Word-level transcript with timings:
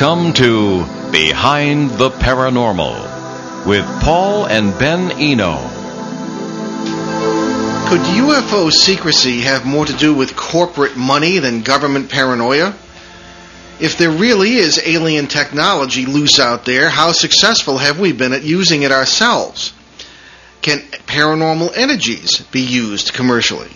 Welcome 0.00 0.32
to 0.34 0.84
Behind 1.10 1.90
the 1.90 2.10
Paranormal 2.10 3.66
with 3.66 3.84
Paul 4.00 4.46
and 4.46 4.78
Ben 4.78 5.10
Eno. 5.10 5.56
Could 7.88 8.02
UFO 8.02 8.70
secrecy 8.70 9.40
have 9.40 9.66
more 9.66 9.84
to 9.84 9.92
do 9.92 10.14
with 10.14 10.36
corporate 10.36 10.96
money 10.96 11.40
than 11.40 11.62
government 11.62 12.10
paranoia? 12.10 12.76
If 13.80 13.98
there 13.98 14.12
really 14.12 14.54
is 14.54 14.80
alien 14.86 15.26
technology 15.26 16.06
loose 16.06 16.38
out 16.38 16.64
there, 16.64 16.90
how 16.90 17.10
successful 17.10 17.78
have 17.78 17.98
we 17.98 18.12
been 18.12 18.32
at 18.32 18.44
using 18.44 18.82
it 18.82 18.92
ourselves? 18.92 19.72
Can 20.62 20.78
paranormal 21.08 21.72
energies 21.74 22.42
be 22.52 22.60
used 22.60 23.14
commercially? 23.14 23.70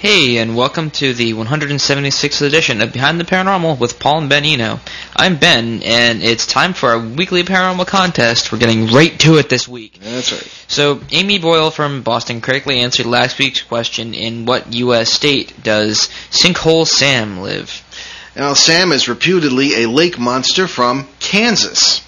Hey, 0.00 0.38
and 0.38 0.56
welcome 0.56 0.90
to 0.92 1.12
the 1.12 1.34
176th 1.34 2.40
edition 2.40 2.80
of 2.80 2.90
Behind 2.90 3.20
the 3.20 3.24
Paranormal 3.24 3.78
with 3.78 3.98
Paul 3.98 4.20
and 4.20 4.30
Ben 4.30 4.46
Eno. 4.46 4.80
I'm 5.14 5.36
Ben, 5.36 5.82
and 5.82 6.22
it's 6.22 6.46
time 6.46 6.72
for 6.72 6.88
our 6.88 6.98
weekly 6.98 7.42
paranormal 7.42 7.86
contest. 7.86 8.50
We're 8.50 8.60
getting 8.60 8.86
right 8.86 9.20
to 9.20 9.36
it 9.36 9.50
this 9.50 9.68
week. 9.68 9.98
That's 10.00 10.32
right. 10.32 10.64
So, 10.68 11.02
Amy 11.10 11.38
Boyle 11.38 11.70
from 11.70 12.00
Boston 12.00 12.40
correctly 12.40 12.80
answered 12.80 13.04
last 13.04 13.38
week's 13.38 13.60
question 13.60 14.14
in 14.14 14.46
what 14.46 14.72
U.S. 14.72 15.12
state 15.12 15.62
does 15.62 16.08
Sinkhole 16.30 16.86
Sam 16.86 17.42
live? 17.42 17.84
Now, 18.34 18.54
Sam 18.54 18.92
is 18.92 19.06
reputedly 19.06 19.84
a 19.84 19.90
lake 19.90 20.18
monster 20.18 20.66
from 20.66 21.08
Kansas. 21.18 22.00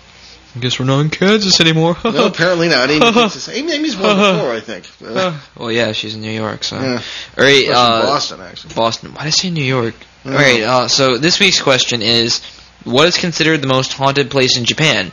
I 0.54 0.58
guess 0.58 0.78
we're 0.78 0.84
not 0.86 1.00
in 1.00 1.08
Kansas 1.10 1.60
anymore. 1.60 1.96
no, 2.04 2.26
apparently 2.26 2.68
not. 2.68 2.90
Amy 2.90 3.00
thinks 3.12 3.36
it's- 3.36 3.48
Amy, 3.48 3.72
Amy's 3.72 3.96
won 3.96 4.16
before, 4.16 4.52
I 4.52 4.60
think. 4.60 4.86
Uh, 5.02 5.36
well, 5.56 5.70
yeah, 5.72 5.90
she's 5.92 6.14
in 6.14 6.20
New 6.20 6.30
York, 6.30 6.62
so. 6.64 6.78
Yeah. 6.80 7.02
All 7.38 7.44
right, 7.44 7.68
uh, 7.68 8.02
Boston, 8.02 8.40
actually. 8.40 8.74
Boston. 8.74 9.12
Why 9.14 9.22
did 9.24 9.28
I 9.28 9.30
say 9.30 9.50
New 9.50 9.64
York? 9.64 9.94
All 10.24 10.30
right. 10.32 10.62
Uh, 10.62 10.86
so 10.88 11.18
this 11.18 11.40
week's 11.40 11.60
question 11.60 12.00
is, 12.02 12.40
what 12.84 13.08
is 13.08 13.16
considered 13.18 13.60
the 13.62 13.66
most 13.66 13.92
haunted 13.94 14.30
place 14.30 14.56
in 14.56 14.64
Japan? 14.64 15.10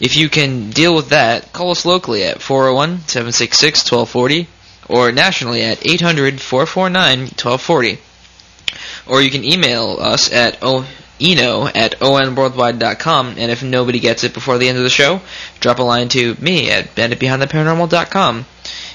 If 0.00 0.16
you 0.16 0.28
can 0.28 0.68
deal 0.70 0.94
with 0.94 1.08
that, 1.10 1.52
call 1.52 1.70
us 1.70 1.84
locally 1.86 2.24
at 2.24 2.38
401-766-1240 2.38 4.46
or 4.88 5.12
nationally 5.12 5.62
at 5.62 5.78
800-449-1240. 5.80 7.98
Or 9.06 9.22
you 9.22 9.30
can 9.30 9.44
email 9.44 9.96
us 10.00 10.30
at 10.32 10.58
o- 10.62 10.86
eno 11.20 11.66
at 11.66 11.98
onworldwide.com, 12.00 13.34
and 13.38 13.50
if 13.50 13.62
nobody 13.62 14.00
gets 14.00 14.24
it 14.24 14.34
before 14.34 14.58
the 14.58 14.68
end 14.68 14.78
of 14.78 14.84
the 14.84 14.90
show, 14.90 15.20
drop 15.60 15.78
a 15.78 15.82
line 15.82 16.08
to 16.10 16.34
me 16.40 16.70
at 16.70 16.94
ben 16.94 17.12
at 17.12 17.18
behindtheparanormal.com. 17.18 18.46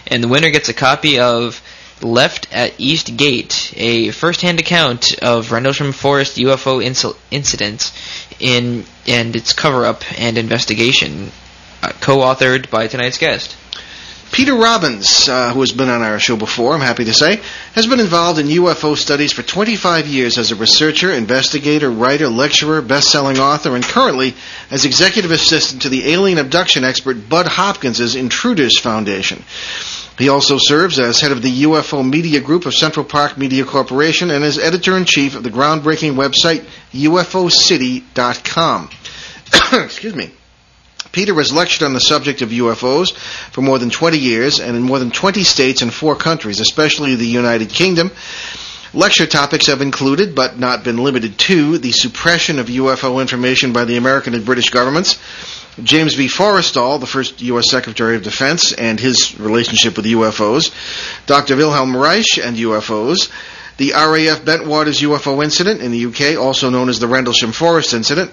And 0.07 0.23
the 0.23 0.27
winner 0.27 0.49
gets 0.49 0.69
a 0.69 0.73
copy 0.73 1.19
of 1.19 1.61
Left 2.01 2.47
at 2.51 2.73
East 2.79 3.15
Gate, 3.15 3.73
a 3.77 4.11
first-hand 4.11 4.59
account 4.59 5.19
of 5.21 5.51
Rendlesham 5.51 5.91
Forest 5.91 6.37
UFO 6.37 6.83
inci- 6.83 7.15
incidents 7.29 7.91
in 8.39 8.85
and 9.07 9.35
its 9.35 9.53
cover-up 9.53 10.03
and 10.19 10.37
investigation, 10.37 11.31
uh, 11.83 11.91
co-authored 12.01 12.69
by 12.69 12.87
tonight's 12.87 13.17
guest. 13.17 13.55
Peter 14.31 14.53
Robbins, 14.55 15.27
uh, 15.27 15.51
who 15.53 15.59
has 15.59 15.73
been 15.73 15.89
on 15.89 16.01
our 16.01 16.17
show 16.17 16.37
before, 16.37 16.73
I'm 16.73 16.79
happy 16.79 17.03
to 17.03 17.13
say, 17.13 17.41
has 17.73 17.85
been 17.85 17.99
involved 17.99 18.39
in 18.39 18.47
UFO 18.47 18.95
studies 18.95 19.33
for 19.33 19.43
25 19.43 20.07
years 20.07 20.37
as 20.37 20.51
a 20.51 20.55
researcher, 20.55 21.11
investigator, 21.11 21.91
writer, 21.91 22.29
lecturer, 22.29 22.81
best-selling 22.81 23.39
author, 23.39 23.75
and 23.75 23.83
currently 23.83 24.33
as 24.69 24.85
executive 24.85 25.31
assistant 25.31 25.81
to 25.81 25.89
the 25.89 26.13
alien 26.13 26.37
abduction 26.37 26.85
expert 26.85 27.27
Bud 27.27 27.45
Hopkins' 27.45 28.15
Intruders 28.15 28.79
Foundation. 28.79 29.43
He 30.17 30.29
also 30.29 30.57
serves 30.57 30.97
as 30.97 31.19
head 31.19 31.33
of 31.33 31.41
the 31.41 31.63
UFO 31.63 32.07
Media 32.07 32.39
Group 32.39 32.65
of 32.65 32.73
Central 32.73 33.05
Park 33.05 33.37
Media 33.37 33.65
Corporation 33.65 34.31
and 34.31 34.45
as 34.45 34.57
editor-in-chief 34.57 35.35
of 35.35 35.43
the 35.43 35.49
groundbreaking 35.49 36.15
website 36.15 36.63
UFOcity.com. 36.93 38.89
Excuse 39.83 40.15
me. 40.15 40.31
Peter 41.11 41.33
has 41.35 41.51
lectured 41.51 41.83
on 41.83 41.93
the 41.93 41.99
subject 41.99 42.41
of 42.41 42.49
UFOs 42.49 43.13
for 43.51 43.61
more 43.61 43.79
than 43.79 43.89
20 43.89 44.17
years 44.17 44.59
and 44.59 44.75
in 44.75 44.83
more 44.83 44.99
than 44.99 45.11
20 45.11 45.43
states 45.43 45.81
and 45.81 45.93
four 45.93 46.15
countries, 46.15 46.59
especially 46.59 47.15
the 47.15 47.27
United 47.27 47.69
Kingdom. 47.69 48.11
Lecture 48.93 49.25
topics 49.25 49.67
have 49.67 49.81
included, 49.81 50.35
but 50.35 50.59
not 50.59 50.83
been 50.83 50.97
limited 50.97 51.37
to, 51.37 51.77
the 51.77 51.93
suppression 51.93 52.59
of 52.59 52.67
UFO 52.67 53.21
information 53.21 53.71
by 53.71 53.85
the 53.85 53.95
American 53.95 54.33
and 54.33 54.45
British 54.45 54.69
governments, 54.69 55.17
James 55.81 56.15
V. 56.15 56.27
Forrestal, 56.27 56.99
the 56.99 57.07
first 57.07 57.41
U.S. 57.41 57.71
Secretary 57.71 58.17
of 58.17 58.23
Defense, 58.23 58.73
and 58.73 58.99
his 58.99 59.39
relationship 59.39 59.95
with 59.95 60.05
UFOs, 60.05 60.73
Dr. 61.25 61.55
Wilhelm 61.55 61.95
Reich 61.95 62.37
and 62.43 62.57
UFOs, 62.57 63.31
the 63.77 63.91
RAF 63.93 64.43
Bentwaters 64.43 65.01
UFO 65.01 65.41
incident 65.41 65.81
in 65.81 65.91
the 65.91 66.07
UK, 66.07 66.37
also 66.37 66.69
known 66.69 66.89
as 66.89 66.99
the 66.99 67.07
Rendlesham 67.07 67.53
Forest 67.53 67.93
incident, 67.93 68.31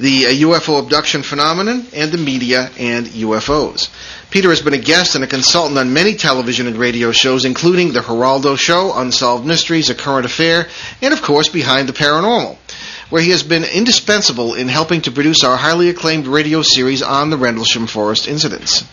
the 0.00 0.26
uh, 0.26 0.30
UFO 0.48 0.82
abduction 0.82 1.22
phenomenon, 1.22 1.86
and 1.94 2.10
the 2.10 2.18
media 2.18 2.70
and 2.78 3.06
UFOs. 3.06 3.90
Peter 4.30 4.48
has 4.48 4.62
been 4.62 4.74
a 4.74 4.78
guest 4.78 5.14
and 5.14 5.22
a 5.22 5.26
consultant 5.26 5.78
on 5.78 5.92
many 5.92 6.14
television 6.14 6.66
and 6.66 6.76
radio 6.76 7.12
shows, 7.12 7.44
including 7.44 7.92
The 7.92 8.00
Geraldo 8.00 8.58
Show, 8.58 8.92
Unsolved 8.94 9.46
Mysteries, 9.46 9.90
A 9.90 9.94
Current 9.94 10.24
Affair, 10.24 10.68
and 11.02 11.12
of 11.12 11.20
course 11.20 11.48
Behind 11.48 11.88
the 11.88 11.92
Paranormal, 11.92 12.56
where 13.10 13.20
he 13.20 13.30
has 13.30 13.42
been 13.42 13.64
indispensable 13.64 14.54
in 14.54 14.68
helping 14.68 15.02
to 15.02 15.10
produce 15.10 15.44
our 15.44 15.56
highly 15.56 15.90
acclaimed 15.90 16.26
radio 16.26 16.62
series 16.62 17.02
on 17.02 17.28
the 17.28 17.36
Rendlesham 17.36 17.86
Forest 17.86 18.26
incidents. 18.26 18.84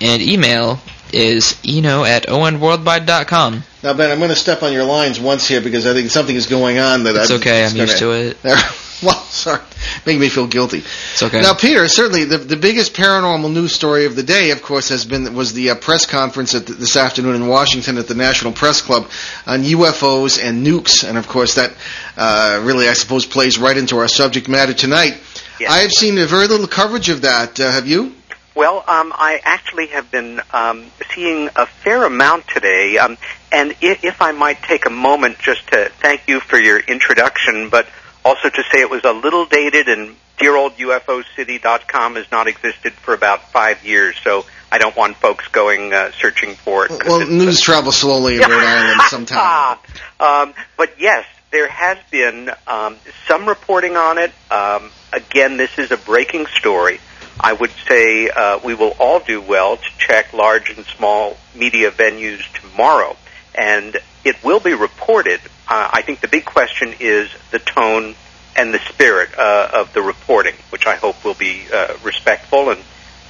And 0.00 0.22
email 0.22 0.80
is 1.12 1.56
eno 1.66 2.04
at 2.04 2.26
onworldwide.com. 2.26 3.62
Now, 3.82 3.94
Ben, 3.94 4.10
I'm 4.10 4.18
going 4.18 4.30
to 4.30 4.36
step 4.36 4.62
on 4.62 4.72
your 4.72 4.84
lines 4.84 5.20
once 5.20 5.46
here 5.46 5.60
because 5.60 5.86
I 5.86 5.92
think 5.92 6.10
something 6.10 6.34
is 6.34 6.46
going 6.46 6.78
on 6.78 7.04
that 7.04 7.14
It's 7.16 7.30
I'm 7.30 7.36
okay, 7.38 7.64
I'm 7.64 7.76
used 7.76 8.00
gonna- 8.00 8.32
to 8.34 8.36
it. 8.36 8.36
well, 9.02 9.14
sorry, 9.24 9.60
making 10.06 10.20
me 10.20 10.28
feel 10.28 10.46
guilty. 10.46 10.78
It's 10.78 11.22
okay. 11.22 11.42
Now, 11.42 11.54
Peter, 11.54 11.86
certainly 11.86 12.24
the 12.24 12.38
the 12.38 12.56
biggest 12.56 12.94
paranormal 12.94 13.52
news 13.52 13.74
story 13.74 14.06
of 14.06 14.16
the 14.16 14.22
day, 14.22 14.50
of 14.52 14.62
course, 14.62 14.88
has 14.88 15.04
been 15.04 15.34
was 15.34 15.52
the 15.52 15.70
uh, 15.70 15.74
press 15.74 16.06
conference 16.06 16.54
at 16.54 16.66
the, 16.66 16.72
this 16.72 16.96
afternoon 16.96 17.34
in 17.36 17.46
Washington 17.46 17.98
at 17.98 18.08
the 18.08 18.14
National 18.14 18.52
Press 18.52 18.80
Club 18.80 19.08
on 19.46 19.62
UFOs 19.62 20.42
and 20.42 20.66
nukes, 20.66 21.06
and 21.06 21.18
of 21.18 21.28
course 21.28 21.56
that 21.56 21.74
uh, 22.16 22.60
really, 22.64 22.88
I 22.88 22.94
suppose, 22.94 23.26
plays 23.26 23.58
right 23.58 23.76
into 23.76 23.98
our 23.98 24.08
subject 24.08 24.48
matter 24.48 24.72
tonight. 24.72 25.18
Yes. 25.60 25.70
I 25.70 25.78
have 25.78 25.92
seen 25.92 26.14
very 26.26 26.48
little 26.48 26.66
coverage 26.66 27.08
of 27.10 27.22
that. 27.22 27.60
Uh, 27.60 27.70
have 27.70 27.86
you? 27.86 28.14
Well, 28.56 28.78
um, 28.88 29.12
I 29.14 29.38
actually 29.44 29.88
have 29.88 30.10
been 30.10 30.40
um, 30.50 30.86
seeing 31.14 31.50
a 31.56 31.66
fair 31.66 32.04
amount 32.04 32.48
today, 32.48 32.96
um, 32.96 33.18
and 33.52 33.72
if, 33.82 34.02
if 34.02 34.22
I 34.22 34.32
might 34.32 34.62
take 34.62 34.86
a 34.86 34.90
moment 34.90 35.38
just 35.38 35.66
to 35.72 35.90
thank 36.00 36.22
you 36.26 36.40
for 36.40 36.58
your 36.58 36.80
introduction, 36.80 37.68
but 37.68 37.86
also 38.24 38.48
to 38.48 38.62
say 38.72 38.80
it 38.80 38.88
was 38.88 39.04
a 39.04 39.12
little 39.12 39.44
dated, 39.44 39.88
and 39.88 40.16
dear 40.38 40.56
old 40.56 40.72
UFOcity.com 40.78 42.16
has 42.16 42.30
not 42.32 42.48
existed 42.48 42.94
for 42.94 43.12
about 43.12 43.52
five 43.52 43.84
years, 43.84 44.16
so 44.24 44.46
I 44.72 44.78
don't 44.78 44.96
want 44.96 45.16
folks 45.16 45.46
going 45.48 45.92
uh, 45.92 46.12
searching 46.12 46.54
for 46.54 46.86
it. 46.86 46.92
Well, 47.06 47.20
it's- 47.20 47.28
news 47.28 47.60
travels 47.60 47.98
slowly 47.98 48.36
in 48.36 48.40
Rhode 48.40 48.52
Island 48.52 49.02
sometimes. 49.10 49.80
um, 50.18 50.54
but 50.78 50.98
yes, 50.98 51.26
there 51.50 51.68
has 51.68 51.98
been 52.10 52.50
um, 52.66 52.96
some 53.28 53.46
reporting 53.46 53.98
on 53.98 54.16
it. 54.16 54.32
Um, 54.50 54.90
again, 55.12 55.58
this 55.58 55.78
is 55.78 55.90
a 55.90 55.98
breaking 55.98 56.46
story. 56.58 57.00
I 57.38 57.52
would 57.52 57.72
say 57.88 58.28
uh, 58.30 58.60
we 58.64 58.74
will 58.74 58.94
all 58.98 59.20
do 59.20 59.40
well 59.40 59.76
to 59.76 59.88
check 59.98 60.32
large 60.32 60.70
and 60.70 60.84
small 60.86 61.36
media 61.54 61.90
venues 61.90 62.40
tomorrow, 62.60 63.16
and 63.54 63.96
it 64.24 64.42
will 64.42 64.60
be 64.60 64.74
reported. 64.74 65.40
Uh, 65.68 65.90
I 65.92 66.02
think 66.02 66.20
the 66.20 66.28
big 66.28 66.44
question 66.44 66.94
is 66.98 67.30
the 67.50 67.58
tone 67.58 68.14
and 68.56 68.72
the 68.72 68.78
spirit 68.88 69.30
uh, 69.38 69.70
of 69.72 69.92
the 69.92 70.02
reporting, 70.02 70.54
which 70.70 70.86
I 70.86 70.96
hope 70.96 71.24
will 71.24 71.34
be 71.34 71.66
uh, 71.72 71.96
respectful 72.02 72.70
and 72.70 72.82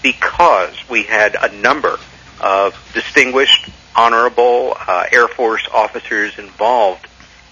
because 0.03 0.77
we 0.89 1.03
had 1.03 1.35
a 1.35 1.53
number 1.61 1.99
of 2.41 2.91
distinguished, 2.95 3.69
honorable 3.97 4.77
uh, 4.79 5.07
Air 5.11 5.27
Force 5.27 5.67
officers 5.73 6.39
involved 6.39 7.07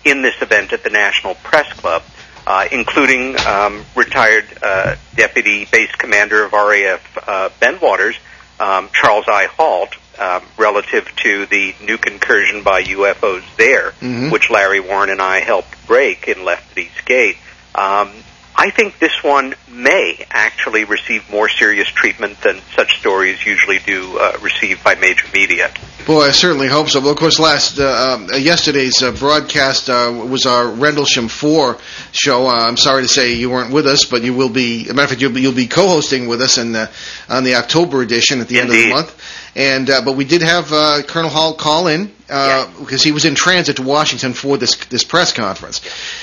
in 0.04 0.22
this 0.22 0.40
event 0.40 0.72
at 0.72 0.84
the 0.84 0.90
National 0.90 1.34
Press 1.36 1.72
Club. 1.72 2.02
Uh, 2.46 2.66
including 2.70 3.38
um, 3.46 3.84
retired 3.94 4.44
uh, 4.62 4.96
Deputy 5.14 5.66
Base 5.70 5.92
Commander 5.96 6.44
of 6.44 6.52
RAF 6.52 7.18
uh, 7.28 7.48
Bentwaters, 7.60 8.16
um, 8.60 8.88
Charles 8.92 9.24
I. 9.28 9.46
Halt, 9.46 9.96
um, 10.18 10.42
relative 10.56 11.10
to 11.16 11.46
the 11.46 11.72
nuke 11.80 12.06
incursion 12.06 12.62
by 12.62 12.82
UFOs 12.84 13.42
there, 13.56 13.92
Mhm. 14.00 14.30
which 14.30 14.48
Larry 14.50 14.78
Warren 14.80 15.10
and 15.10 15.20
I 15.20 15.40
helped 15.40 15.86
break 15.88 16.28
in 16.28 16.44
Left 16.44 16.76
East 16.78 17.04
Gate. 17.04 17.36
Um, 17.74 18.10
I 18.56 18.70
think 18.70 18.98
this 18.98 19.22
one 19.22 19.54
may 19.68 20.24
actually 20.30 20.84
receive 20.84 21.28
more 21.30 21.48
serious 21.48 21.88
treatment 21.88 22.40
than 22.42 22.60
such 22.74 22.98
stories 22.98 23.44
usually 23.44 23.80
do 23.80 24.16
uh, 24.18 24.38
receive 24.40 24.82
by 24.84 24.94
major 24.94 25.26
media. 25.34 25.72
Boy, 26.06 26.26
I 26.26 26.30
certainly 26.30 26.68
hope 26.68 26.88
so. 26.88 27.00
Well, 27.00 27.10
of 27.10 27.16
course, 27.16 27.40
last 27.40 27.78
uh, 27.78 28.16
um, 28.16 28.28
yesterday's 28.38 29.02
uh, 29.02 29.10
broadcast 29.12 29.88
uh, 29.88 30.26
was 30.28 30.46
our 30.46 30.68
Rendlesham 30.68 31.28
Four 31.28 31.78
show. 32.12 32.46
Uh, 32.46 32.68
I'm 32.68 32.76
sorry 32.76 33.02
to 33.02 33.08
say 33.08 33.34
you 33.34 33.50
weren't 33.50 33.72
with 33.72 33.86
us, 33.86 34.04
but 34.04 34.22
you 34.22 34.34
will 34.34 34.50
be. 34.50 34.82
As 34.82 34.90
a 34.90 34.94
matter 34.94 35.04
of 35.04 35.10
fact, 35.10 35.22
you'll 35.22 35.32
be, 35.32 35.40
you'll 35.40 35.52
be 35.52 35.66
co-hosting 35.66 36.28
with 36.28 36.40
us 36.40 36.58
in 36.58 36.72
the, 36.72 36.90
on 37.28 37.42
the 37.42 37.56
October 37.56 38.02
edition 38.02 38.40
at 38.40 38.48
the 38.48 38.60
end 38.60 38.68
of 38.68 38.76
the 38.76 38.90
month. 38.90 39.43
And 39.56 39.88
uh, 39.88 40.02
but 40.04 40.16
we 40.16 40.24
did 40.24 40.42
have 40.42 40.72
uh, 40.72 41.02
Colonel 41.06 41.30
Halt 41.30 41.58
call 41.58 41.86
in 41.86 42.12
uh, 42.28 42.66
because 42.80 43.02
he 43.02 43.12
was 43.12 43.24
in 43.24 43.34
transit 43.34 43.76
to 43.76 43.82
Washington 43.82 44.32
for 44.32 44.56
this 44.56 44.76
this 44.86 45.04
press 45.04 45.32
conference. 45.32 45.80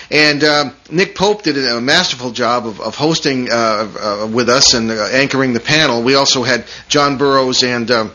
And 0.10 0.44
um, 0.44 0.75
Nick 0.89 1.16
Pope 1.16 1.44
did 1.44 1.57
a 1.57 1.80
masterful 1.80 2.31
job 2.31 2.68
of, 2.68 2.81
of 2.81 2.95
hosting 2.95 3.50
uh, 3.50 3.54
uh, 3.56 4.30
with 4.31 4.50
us 4.50 4.74
and 4.74 4.92
uh, 4.92 5.07
anchoring 5.12 5.54
the 5.54 5.62
panel. 5.62 6.04
We 6.04 6.16
also 6.16 6.44
had 6.44 6.66
John 6.88 7.18
Burroughs 7.18 7.63
and. 7.63 7.89
Um, 7.89 8.12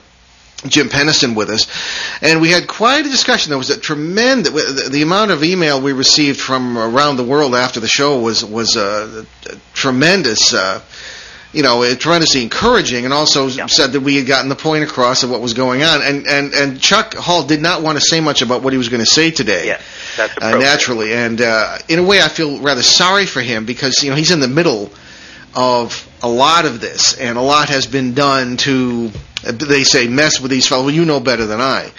Jim 0.66 0.88
Penniston 0.88 1.36
with 1.36 1.50
us, 1.50 1.66
and 2.22 2.40
we 2.40 2.50
had 2.50 2.66
quite 2.66 3.04
a 3.04 3.10
discussion. 3.10 3.50
There 3.50 3.58
was 3.58 3.68
a 3.68 3.78
tremendous 3.78 4.52
the, 4.52 4.88
the 4.88 5.02
amount 5.02 5.30
of 5.30 5.44
email 5.44 5.82
we 5.82 5.92
received 5.92 6.40
from 6.40 6.78
around 6.78 7.16
the 7.16 7.24
world 7.24 7.54
after 7.54 7.78
the 7.78 7.86
show 7.86 8.18
was 8.18 8.42
was 8.42 8.74
uh, 8.74 9.24
tremendous. 9.74 10.54
Uh, 10.54 10.80
you 11.56 11.62
know, 11.62 11.82
uh, 11.82 11.94
tremendously 11.94 12.42
encouraging, 12.42 13.04
and 13.06 13.14
also 13.14 13.48
Yeah. 13.48 13.66
said 13.66 13.92
that 13.92 14.00
we 14.00 14.16
had 14.16 14.26
gotten 14.26 14.48
the 14.50 14.54
point 14.54 14.84
across 14.84 15.22
of 15.22 15.30
what 15.30 15.40
was 15.40 15.54
going 15.54 15.82
on. 15.82 16.02
And 16.02 16.26
and 16.26 16.52
and 16.54 16.80
Chuck 16.80 17.14
Halt 17.14 17.48
did 17.48 17.62
not 17.62 17.82
want 17.82 17.96
to 17.98 18.04
say 18.06 18.20
much 18.20 18.42
about 18.42 18.62
what 18.62 18.72
he 18.72 18.78
was 18.78 18.88
going 18.90 19.02
to 19.04 19.10
say 19.10 19.30
today 19.30 19.66
Yes, 19.66 19.80
that's 20.16 20.36
uh, 20.40 20.58
naturally. 20.58 21.14
And 21.14 21.40
uh, 21.40 21.78
in 21.88 21.98
a 21.98 22.02
way, 22.02 22.20
I 22.20 22.28
feel 22.28 22.60
rather 22.60 22.82
sorry 22.82 23.26
for 23.26 23.40
him 23.40 23.64
because 23.64 24.02
you 24.02 24.10
know 24.10 24.16
he's 24.16 24.30
in 24.30 24.40
the 24.40 24.48
middle 24.48 24.92
of 25.54 26.06
a 26.22 26.28
lot 26.28 26.66
of 26.66 26.80
this, 26.80 27.14
and 27.18 27.38
a 27.38 27.42
lot 27.42 27.70
has 27.70 27.86
been 27.86 28.12
done 28.12 28.58
to, 28.58 29.10
they 29.42 29.84
say, 29.84 30.06
mess 30.06 30.38
with 30.40 30.50
these 30.50 30.66
fellows. 30.68 30.84
Well, 30.86 30.94
you 30.94 31.06
know 31.06 31.20
better 31.20 31.46
than 31.46 31.60
I. 31.60 31.90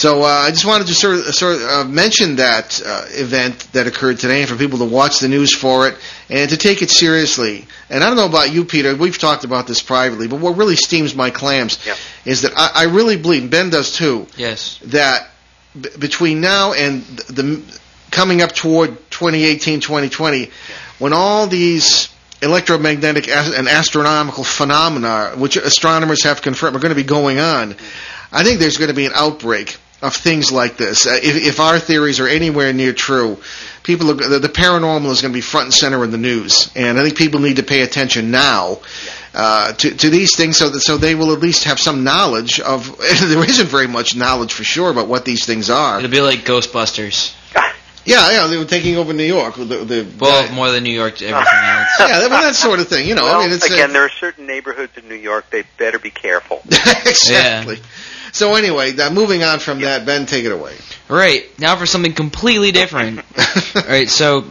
So 0.00 0.22
uh, 0.22 0.26
I 0.26 0.48
just 0.48 0.64
wanted 0.64 0.86
to 0.86 0.94
sort 0.94 1.16
of, 1.18 1.24
sort 1.34 1.56
of 1.56 1.62
uh, 1.62 1.84
mention 1.84 2.36
that 2.36 2.80
uh, 2.82 3.04
event 3.10 3.68
that 3.74 3.86
occurred 3.86 4.18
today, 4.18 4.40
and 4.40 4.48
for 4.48 4.56
people 4.56 4.78
to 4.78 4.86
watch 4.86 5.18
the 5.18 5.28
news 5.28 5.54
for 5.54 5.88
it 5.88 5.98
and 6.30 6.48
to 6.48 6.56
take 6.56 6.80
it 6.80 6.88
seriously. 6.90 7.66
And 7.90 8.02
I 8.02 8.06
don't 8.06 8.16
know 8.16 8.24
about 8.24 8.50
you, 8.50 8.64
Peter. 8.64 8.96
We've 8.96 9.18
talked 9.18 9.44
about 9.44 9.66
this 9.66 9.82
privately, 9.82 10.26
but 10.26 10.40
what 10.40 10.56
really 10.56 10.76
steams 10.76 11.14
my 11.14 11.28
clams 11.28 11.84
Yeah. 11.86 11.96
is 12.24 12.40
that 12.42 12.52
I, 12.56 12.70
I 12.74 12.84
really 12.84 13.18
believe, 13.18 13.42
and 13.42 13.50
Ben 13.50 13.68
does 13.68 13.94
too, 13.94 14.26
Yes. 14.38 14.78
that 14.86 15.28
b- 15.78 15.90
between 15.98 16.40
now 16.40 16.72
and 16.72 17.02
the, 17.02 17.32
the 17.42 17.80
coming 18.10 18.40
up 18.40 18.52
toward 18.52 18.96
2018, 19.10 19.80
2020, 19.80 20.50
when 20.98 21.12
all 21.12 21.46
these 21.46 22.08
electromagnetic 22.40 23.28
and 23.28 23.68
astronomical 23.68 24.44
phenomena, 24.44 25.32
which 25.36 25.56
astronomers 25.56 26.24
have 26.24 26.40
confirmed, 26.40 26.74
are 26.74 26.80
going 26.80 26.88
to 26.88 26.94
be 26.96 27.02
going 27.02 27.38
on, 27.38 27.76
I 28.32 28.44
think 28.44 28.60
there's 28.60 28.78
going 28.78 28.88
to 28.88 28.94
be 28.94 29.04
an 29.04 29.12
outbreak 29.14 29.76
of 30.02 30.14
things 30.16 30.50
like 30.50 30.76
this. 30.76 31.06
Uh, 31.06 31.18
if, 31.22 31.36
if 31.36 31.60
our 31.60 31.78
theories 31.78 32.20
are 32.20 32.28
anywhere 32.28 32.72
near 32.72 32.92
true, 32.92 33.38
people 33.82 34.10
are, 34.10 34.14
the, 34.14 34.38
the 34.38 34.48
paranormal 34.48 35.10
is 35.10 35.20
going 35.22 35.32
to 35.32 35.36
be 35.36 35.40
front 35.42 35.66
and 35.66 35.74
center 35.74 36.02
in 36.04 36.10
the 36.10 36.18
news, 36.18 36.70
and 36.74 36.98
I 36.98 37.02
think 37.04 37.16
people 37.18 37.40
need 37.40 37.56
to 37.56 37.62
pay 37.62 37.82
attention 37.82 38.30
now 38.30 38.78
uh, 39.34 39.72
to, 39.74 39.94
to 39.94 40.10
these 40.10 40.34
things 40.36 40.56
so 40.56 40.68
that 40.70 40.80
so 40.80 40.96
they 40.96 41.14
will 41.14 41.32
at 41.32 41.40
least 41.40 41.64
have 41.64 41.78
some 41.78 42.02
knowledge 42.04 42.60
of. 42.60 42.96
there 42.98 43.44
isn't 43.44 43.68
very 43.68 43.86
much 43.88 44.16
knowledge 44.16 44.52
for 44.52 44.64
sure 44.64 44.90
about 44.90 45.06
what 45.08 45.24
these 45.24 45.44
things 45.44 45.68
are. 45.70 45.98
It'll 45.98 46.10
be 46.10 46.20
like 46.20 46.40
Ghostbusters. 46.40 47.36
Yeah, 48.06 48.30
yeah, 48.30 48.46
they 48.46 48.56
were 48.56 48.64
taking 48.64 48.96
over 48.96 49.12
New 49.12 49.24
York. 49.24 49.56
The, 49.56 49.64
the 49.64 50.06
Well, 50.18 50.48
guy- 50.48 50.54
more 50.54 50.70
than 50.70 50.84
New 50.84 50.90
York 50.92 51.16
to 51.16 51.26
everything 51.26 51.58
else. 51.58 51.88
yeah, 52.00 52.20
that, 52.20 52.30
well, 52.30 52.42
that 52.42 52.54
sort 52.54 52.80
of 52.80 52.88
thing. 52.88 53.06
You 53.06 53.14
know, 53.14 53.24
well, 53.24 53.40
I 53.40 53.44
mean, 53.44 53.52
it's 53.54 53.70
uh, 53.70 53.74
again, 53.74 53.92
there 53.92 54.04
are 54.04 54.08
certain 54.08 54.46
neighborhoods 54.46 54.96
in 54.96 55.06
New 55.06 55.14
York 55.16 55.50
they 55.50 55.64
better 55.76 55.98
be 55.98 56.10
careful. 56.10 56.62
exactly. 57.04 57.76
So 58.32 58.54
anyway, 58.54 58.96
uh, 58.96 59.10
moving 59.10 59.42
on 59.42 59.58
from 59.58 59.80
that, 59.80 60.06
Ben, 60.06 60.26
take 60.26 60.44
it 60.44 60.52
away. 60.52 60.74
Right, 61.08 61.46
now 61.58 61.76
for 61.76 61.86
something 61.86 62.12
completely 62.12 62.72
different. 62.72 63.20
Alright, 63.76 64.08
so, 64.08 64.44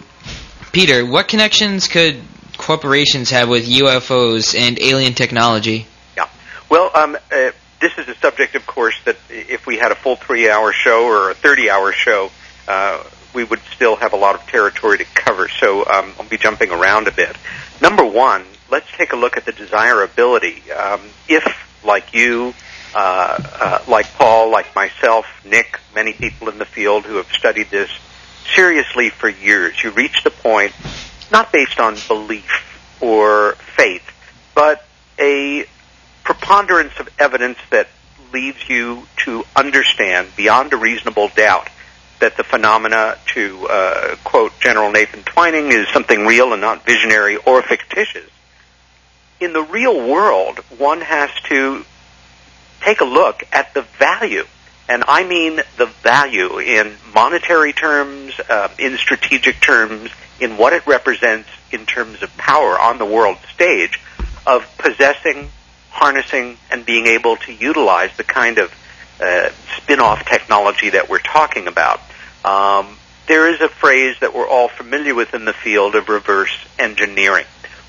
Peter, 0.71 1.05
what 1.05 1.27
connections 1.27 1.87
could 1.87 2.21
corporations 2.57 3.29
have 3.31 3.49
with 3.49 3.67
UFOs 3.67 4.57
and 4.57 4.79
alien 4.79 5.13
technology? 5.13 5.87
Yeah. 6.17 6.27
Well, 6.69 6.91
um, 6.93 7.15
uh, 7.31 7.51
this 7.79 7.97
is 7.97 8.07
a 8.09 8.15
subject, 8.15 8.55
of 8.55 8.67
course, 8.67 8.99
that 9.05 9.17
if 9.29 9.65
we 9.65 9.77
had 9.77 9.91
a 9.91 9.95
full 9.95 10.17
three-hour 10.17 10.73
show 10.73 11.05
or 11.05 11.31
a 11.31 11.35
30-hour 11.35 11.93
show, 11.93 12.29
uh, 12.67 13.03
we 13.33 13.43
would 13.43 13.61
still 13.73 13.95
have 13.95 14.13
a 14.13 14.17
lot 14.17 14.35
of 14.35 14.41
territory 14.47 14.97
to 14.97 15.05
cover. 15.15 15.47
So 15.47 15.85
um, 15.85 16.13
I'll 16.19 16.27
be 16.27 16.37
jumping 16.37 16.71
around 16.71 17.07
a 17.07 17.11
bit. 17.11 17.35
Number 17.81 18.03
one, 18.05 18.43
let's 18.69 18.91
take 18.97 19.13
a 19.13 19.15
look 19.15 19.37
at 19.37 19.45
the 19.45 19.51
desirability. 19.51 20.69
Um, 20.71 21.01
if, 21.27 21.45
like 21.83 22.13
you, 22.13 22.53
uh, 22.95 23.37
uh, 23.39 23.83
like 23.87 24.11
Paul, 24.13 24.51
like 24.51 24.73
myself, 24.75 25.25
Nick, 25.45 25.79
many 25.93 26.13
people 26.13 26.49
in 26.49 26.57
the 26.57 26.65
field 26.65 27.05
who 27.05 27.15
have 27.15 27.31
studied 27.31 27.69
this 27.69 27.89
seriously 28.55 29.09
for 29.09 29.29
years, 29.29 29.83
you 29.83 29.91
reach 29.91 30.23
the 30.23 30.31
point, 30.31 30.73
not 31.31 31.51
based 31.51 31.79
on 31.79 31.95
belief 32.07 32.97
or 33.01 33.53
faith, 33.75 34.03
but 34.55 34.85
a 35.19 35.65
preponderance 36.23 36.99
of 36.99 37.09
evidence 37.19 37.57
that 37.69 37.87
leads 38.33 38.69
you 38.69 39.07
to 39.17 39.43
understand 39.55 40.27
beyond 40.35 40.73
a 40.73 40.77
reasonable 40.77 41.29
doubt 41.29 41.69
that 42.19 42.37
the 42.37 42.43
phenomena, 42.43 43.17
to 43.27 43.67
uh, 43.69 44.15
quote 44.23 44.51
General 44.59 44.91
Nathan 44.91 45.23
Twining, 45.23 45.71
is 45.71 45.87
something 45.89 46.25
real 46.25 46.51
and 46.53 46.61
not 46.61 46.85
visionary 46.85 47.37
or 47.37 47.61
fictitious. 47.61 48.29
In 49.39 49.53
the 49.53 49.63
real 49.63 50.07
world, 50.07 50.59
one 50.77 51.01
has 51.01 51.29
to 51.47 51.85
take 52.81 53.01
a 53.01 53.05
look 53.05 53.43
at 53.51 53.73
the 53.73 53.81
value, 53.81 54.45
and 54.87 55.03
I 55.07 55.23
mean 55.23 55.61
the 55.77 55.85
value 55.85 56.59
in 56.59 56.95
monetary 57.13 57.73
terms, 57.73 58.39
uh, 58.49 58.69
in 58.77 58.97
strategic 58.97 59.61
terms, 59.61 60.09
in 60.39 60.57
what 60.57 60.73
it 60.73 60.85
represents 60.87 61.49
in 61.71 61.85
terms 61.85 62.23
of 62.23 62.35
power 62.37 62.79
on 62.79 62.97
the 62.97 63.05
world 63.05 63.37
stage, 63.53 63.99
of 64.47 64.65
possessing 64.77 65.49
harnessing 65.89 66.57
and 66.71 66.85
being 66.85 67.07
able 67.07 67.35
to 67.35 67.53
utilize 67.53 68.15
the 68.15 68.23
kind 68.23 68.57
of 68.57 68.73
uh, 69.19 69.49
spin-off 69.77 70.25
technology 70.25 70.91
that 70.91 71.09
we're 71.09 71.19
talking 71.19 71.67
about. 71.67 71.99
Um, 72.45 72.97
there 73.27 73.53
is 73.53 73.59
a 73.59 73.67
phrase 73.67 74.15
that 74.21 74.33
we're 74.33 74.47
all 74.47 74.69
familiar 74.69 75.13
with 75.13 75.33
in 75.33 75.45
the 75.45 75.53
field 75.53 75.95
of 75.95 76.07
reverse 76.07 76.55
engineering, 76.77 77.45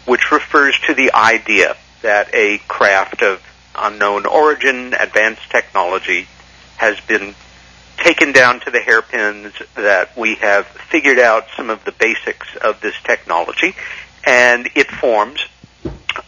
which 0.06 0.32
refers 0.32 0.78
to 0.86 0.94
the 0.94 1.12
idea 1.14 1.76
that 2.02 2.34
a 2.34 2.58
craft 2.66 3.22
of 3.22 3.40
unknown 3.74 4.26
origin, 4.26 4.94
advanced 4.94 5.50
technology, 5.50 6.26
has 6.76 6.98
been 7.00 7.34
taken 7.98 8.32
down 8.32 8.60
to 8.60 8.70
the 8.70 8.80
hairpins, 8.80 9.52
that 9.74 10.16
we 10.16 10.36
have 10.36 10.66
figured 10.66 11.18
out 11.18 11.46
some 11.56 11.70
of 11.70 11.84
the 11.84 11.92
basics 11.92 12.56
of 12.56 12.80
this 12.80 12.94
technology, 13.02 13.74
and 14.24 14.68
it 14.74 14.90
forms 14.90 15.44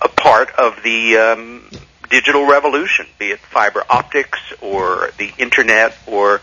a 0.01 0.09
part 0.09 0.51
of 0.57 0.83
the 0.83 1.17
um, 1.17 1.71
digital 2.11 2.47
revolution, 2.47 3.07
be 3.19 3.27
it 3.27 3.41
fiber 3.41 3.83
optics 3.89 4.39
or 4.61 5.11
the 5.19 5.33
internet 5.39 5.97
or 6.07 6.41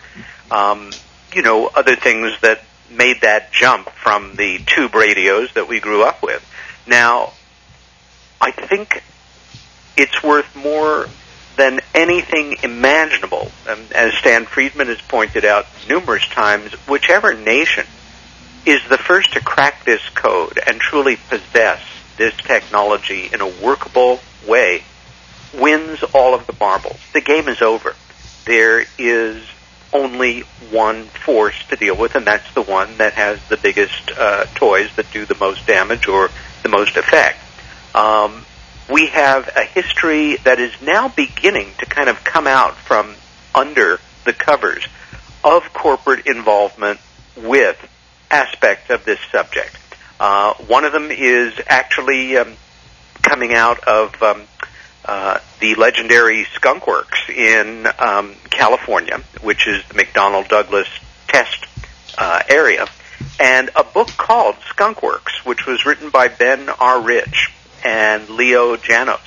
um, 0.52 0.92
you 1.34 1.44
know 1.44 1.68
other 1.68 1.96
things 1.96 2.34
that 2.42 2.64
made 2.90 3.22
that 3.22 3.52
jump 3.52 3.90
from 3.90 4.36
the 4.36 4.60
tube 4.66 4.96
radios 4.96 5.54
that 5.54 5.68
we 5.68 5.80
grew 5.80 6.04
up 6.04 6.24
with. 6.24 6.44
Now, 6.88 7.34
I 8.42 8.52
think 8.52 9.04
it's 10.00 10.24
worth 10.24 10.56
more 10.56 11.08
than 11.58 11.82
anything 11.94 12.56
imaginable. 12.64 13.52
Um, 13.68 13.82
as 13.94 14.14
Stan 14.14 14.46
Friedman 14.46 14.88
has 14.88 15.02
pointed 15.02 15.44
out 15.44 15.68
numerous 15.90 16.26
times, 16.30 16.72
whichever 16.88 17.34
nation 17.34 17.86
is 18.66 18.82
the 18.88 18.98
first 18.98 19.34
to 19.34 19.42
crack 19.42 19.84
this 19.84 20.02
code 20.16 20.58
and 20.66 20.80
truly 20.80 21.18
possess 21.18 21.82
this 22.16 22.34
technology 22.38 23.30
in 23.32 23.42
a 23.42 23.48
workable 23.48 24.22
way 24.48 24.84
wins 25.54 26.02
all 26.14 26.34
of 26.34 26.48
the 26.48 26.56
marbles. 26.60 27.00
The 27.14 27.22
game 27.22 27.50
is 27.50 27.62
over. 27.62 27.94
There 28.46 28.86
is 28.98 29.44
only 29.92 30.42
one 30.72 31.06
force 31.06 31.62
to 31.70 31.76
deal 31.76 31.98
with, 31.98 32.16
and 32.16 32.26
that's 32.26 32.54
the 32.54 32.62
one 32.62 32.98
that 32.98 33.14
has 33.14 33.40
the 33.50 33.58
biggest 33.58 34.12
uh, 34.18 34.46
toys 34.56 34.90
that 34.96 35.12
do 35.12 35.26
the 35.26 35.36
most 35.36 35.66
damage 35.68 36.08
or 36.08 36.30
the 36.64 36.70
most 36.70 36.96
effect. 36.96 37.40
Um, 37.94 38.46
we 38.90 39.08
have 39.08 39.50
a 39.56 39.64
history 39.64 40.38
that 40.38 40.60
is 40.60 40.74
now 40.82 41.08
beginning 41.10 41.72
to 41.78 41.86
kind 41.86 42.10
of 42.10 42.24
come 42.24 42.48
out 42.48 42.76
from 42.76 43.16
under 43.54 44.00
the 44.26 44.34
covers 44.34 44.86
of 45.44 45.72
corporate 45.74 46.26
involvement 46.26 47.00
with 47.38 47.78
aspects 48.32 48.90
of 48.90 49.06
this 49.06 49.20
subject. 49.32 49.76
Uh, 50.20 50.54
one 50.68 50.86
of 50.86 50.92
them 50.92 51.12
is 51.12 51.54
actually 51.68 52.36
um, 52.38 52.54
coming 53.22 53.54
out 53.54 53.80
of 53.88 54.22
um, 54.22 54.42
uh, 55.06 55.40
the 55.60 55.76
legendary 55.76 56.46
Skunk 56.56 56.88
Works 56.88 57.20
in 57.30 57.88
um, 58.00 58.36
California, 58.50 59.20
which 59.42 59.68
is 59.68 59.84
the 59.88 59.94
McDonnell 59.94 60.48
Douglas 60.48 60.90
test 61.28 61.66
uh, 62.18 62.42
area, 62.50 62.88
and 63.40 63.70
a 63.76 63.84
book 63.84 64.10
called 64.10 64.56
Skunk 64.68 65.02
Works, 65.02 65.46
which 65.46 65.66
was 65.66 65.86
written 65.86 66.10
by 66.10 66.28
Ben 66.28 66.70
R. 66.70 67.02
Rich 67.02 67.54
and 67.84 68.30
Leo 68.30 68.76
Janos, 68.78 69.20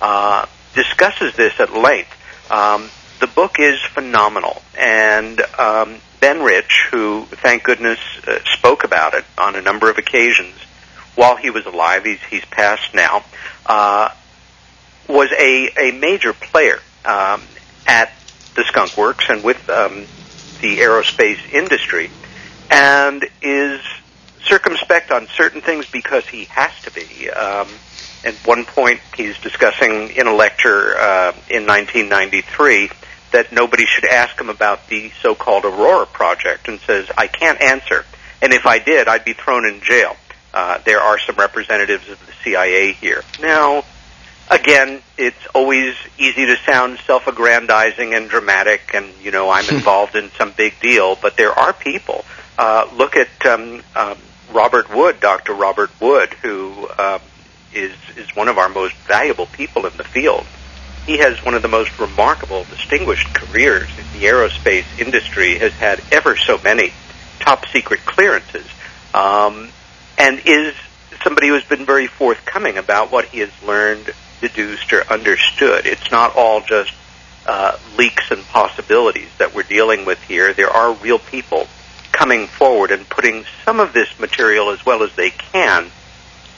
uh, 0.00 0.46
discusses 0.74 1.34
this 1.34 1.58
at 1.60 1.72
length. 1.72 2.10
Um, 2.50 2.90
the 3.20 3.26
book 3.26 3.56
is 3.58 3.80
phenomenal, 3.80 4.62
and 4.78 5.40
um, 5.58 5.96
Ben 6.20 6.42
Rich, 6.42 6.88
who, 6.90 7.26
thank 7.30 7.64
goodness, 7.64 7.98
uh, 8.26 8.38
spoke 8.44 8.84
about 8.84 9.14
it 9.14 9.24
on 9.36 9.56
a 9.56 9.62
number 9.62 9.90
of 9.90 9.98
occasions 9.98 10.54
while 11.18 11.34
he 11.34 11.50
was 11.50 11.66
alive, 11.66 12.04
he's, 12.04 12.22
he's 12.30 12.44
passed 12.44 12.94
now, 12.94 13.24
uh, 13.66 14.08
was 15.08 15.30
a, 15.32 15.68
a 15.76 15.90
major 15.98 16.32
player 16.32 16.78
um, 17.04 17.42
at 17.88 18.12
the 18.54 18.62
Skunk 18.62 18.96
Works 18.96 19.28
and 19.28 19.42
with 19.42 19.68
um, 19.68 20.06
the 20.60 20.78
aerospace 20.78 21.40
industry, 21.52 22.08
and 22.70 23.26
is 23.42 23.80
circumspect 24.44 25.10
on 25.10 25.26
certain 25.26 25.60
things 25.60 25.90
because 25.90 26.24
he 26.26 26.44
has 26.44 26.70
to 26.82 26.92
be. 26.92 27.28
Um, 27.30 27.66
at 28.24 28.34
one 28.46 28.64
point, 28.64 29.00
he's 29.16 29.38
discussing 29.38 30.10
in 30.10 30.26
a 30.26 30.34
lecture 30.34 30.96
uh, 30.98 31.32
in 31.48 31.66
1993 31.66 32.90
that 33.32 33.52
nobody 33.52 33.84
should 33.84 34.04
ask 34.04 34.40
him 34.40 34.48
about 34.48 34.88
the 34.88 35.12
so-called 35.20 35.64
Aurora 35.64 36.06
project, 36.06 36.68
and 36.68 36.80
says, 36.80 37.10
"I 37.16 37.26
can't 37.26 37.60
answer, 37.60 38.04
and 38.42 38.52
if 38.52 38.66
I 38.66 38.78
did, 38.78 39.06
I'd 39.08 39.24
be 39.24 39.34
thrown 39.34 39.66
in 39.66 39.80
jail." 39.80 40.16
Uh, 40.52 40.78
there 40.84 41.00
are 41.00 41.18
some 41.18 41.36
representatives 41.36 42.08
of 42.08 42.24
the 42.26 42.32
CIA 42.42 42.92
here 42.92 43.22
now. 43.40 43.84
Again, 44.50 45.02
it's 45.18 45.46
always 45.54 45.94
easy 46.16 46.46
to 46.46 46.56
sound 46.64 46.98
self-aggrandizing 47.06 48.14
and 48.14 48.30
dramatic, 48.30 48.92
and 48.94 49.06
you 49.22 49.30
know 49.30 49.50
I'm 49.50 49.68
involved 49.74 50.16
in 50.16 50.30
some 50.32 50.52
big 50.52 50.80
deal. 50.80 51.16
But 51.16 51.36
there 51.36 51.52
are 51.52 51.72
people. 51.72 52.24
Uh, 52.56 52.88
look 52.96 53.14
at 53.14 53.46
um, 53.46 53.82
um, 53.94 54.18
Robert 54.52 54.92
Wood, 54.92 55.20
Dr. 55.20 55.52
Robert 55.52 55.90
Wood, 56.00 56.32
who 56.34 56.88
um, 56.98 57.20
is 57.74 57.94
is 58.16 58.34
one 58.34 58.48
of 58.48 58.58
our 58.58 58.68
most 58.68 58.94
valuable 59.06 59.46
people 59.46 59.86
in 59.86 59.96
the 59.96 60.04
field. 60.04 60.44
He 61.06 61.18
has 61.18 61.42
one 61.44 61.54
of 61.54 61.62
the 61.62 61.68
most 61.68 61.98
remarkable, 61.98 62.64
distinguished 62.64 63.32
careers 63.34 63.88
in 63.96 64.20
the 64.20 64.26
aerospace 64.26 64.84
industry. 64.98 65.58
Has 65.58 65.72
had 65.72 66.02
ever 66.12 66.36
so 66.36 66.58
many 66.62 66.92
top 67.40 67.66
secret 67.68 68.00
clearances, 68.04 68.66
um, 69.14 69.70
and 70.18 70.40
is 70.44 70.74
somebody 71.22 71.48
who 71.48 71.54
has 71.54 71.64
been 71.64 71.86
very 71.86 72.06
forthcoming 72.06 72.78
about 72.78 73.10
what 73.10 73.26
he 73.26 73.40
has 73.40 73.50
learned, 73.62 74.12
deduced, 74.40 74.92
or 74.92 75.04
understood. 75.10 75.86
It's 75.86 76.10
not 76.10 76.36
all 76.36 76.60
just 76.60 76.92
uh, 77.46 77.76
leaks 77.96 78.30
and 78.30 78.44
possibilities 78.44 79.30
that 79.38 79.54
we're 79.54 79.62
dealing 79.62 80.04
with 80.04 80.22
here. 80.24 80.52
There 80.52 80.70
are 80.70 80.94
real 80.94 81.18
people 81.18 81.66
coming 82.12 82.46
forward 82.46 82.90
and 82.90 83.08
putting 83.08 83.44
some 83.64 83.80
of 83.80 83.92
this 83.92 84.18
material 84.18 84.70
as 84.70 84.84
well 84.84 85.02
as 85.02 85.14
they 85.14 85.30
can 85.30 85.90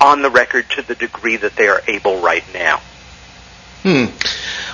on 0.00 0.22
the 0.22 0.30
record 0.30 0.68
to 0.70 0.82
the 0.82 0.94
degree 0.94 1.36
that 1.36 1.56
they 1.56 1.68
are 1.68 1.82
able 1.86 2.20
right 2.20 2.44
now. 2.54 2.80
Hmm. 3.82 4.06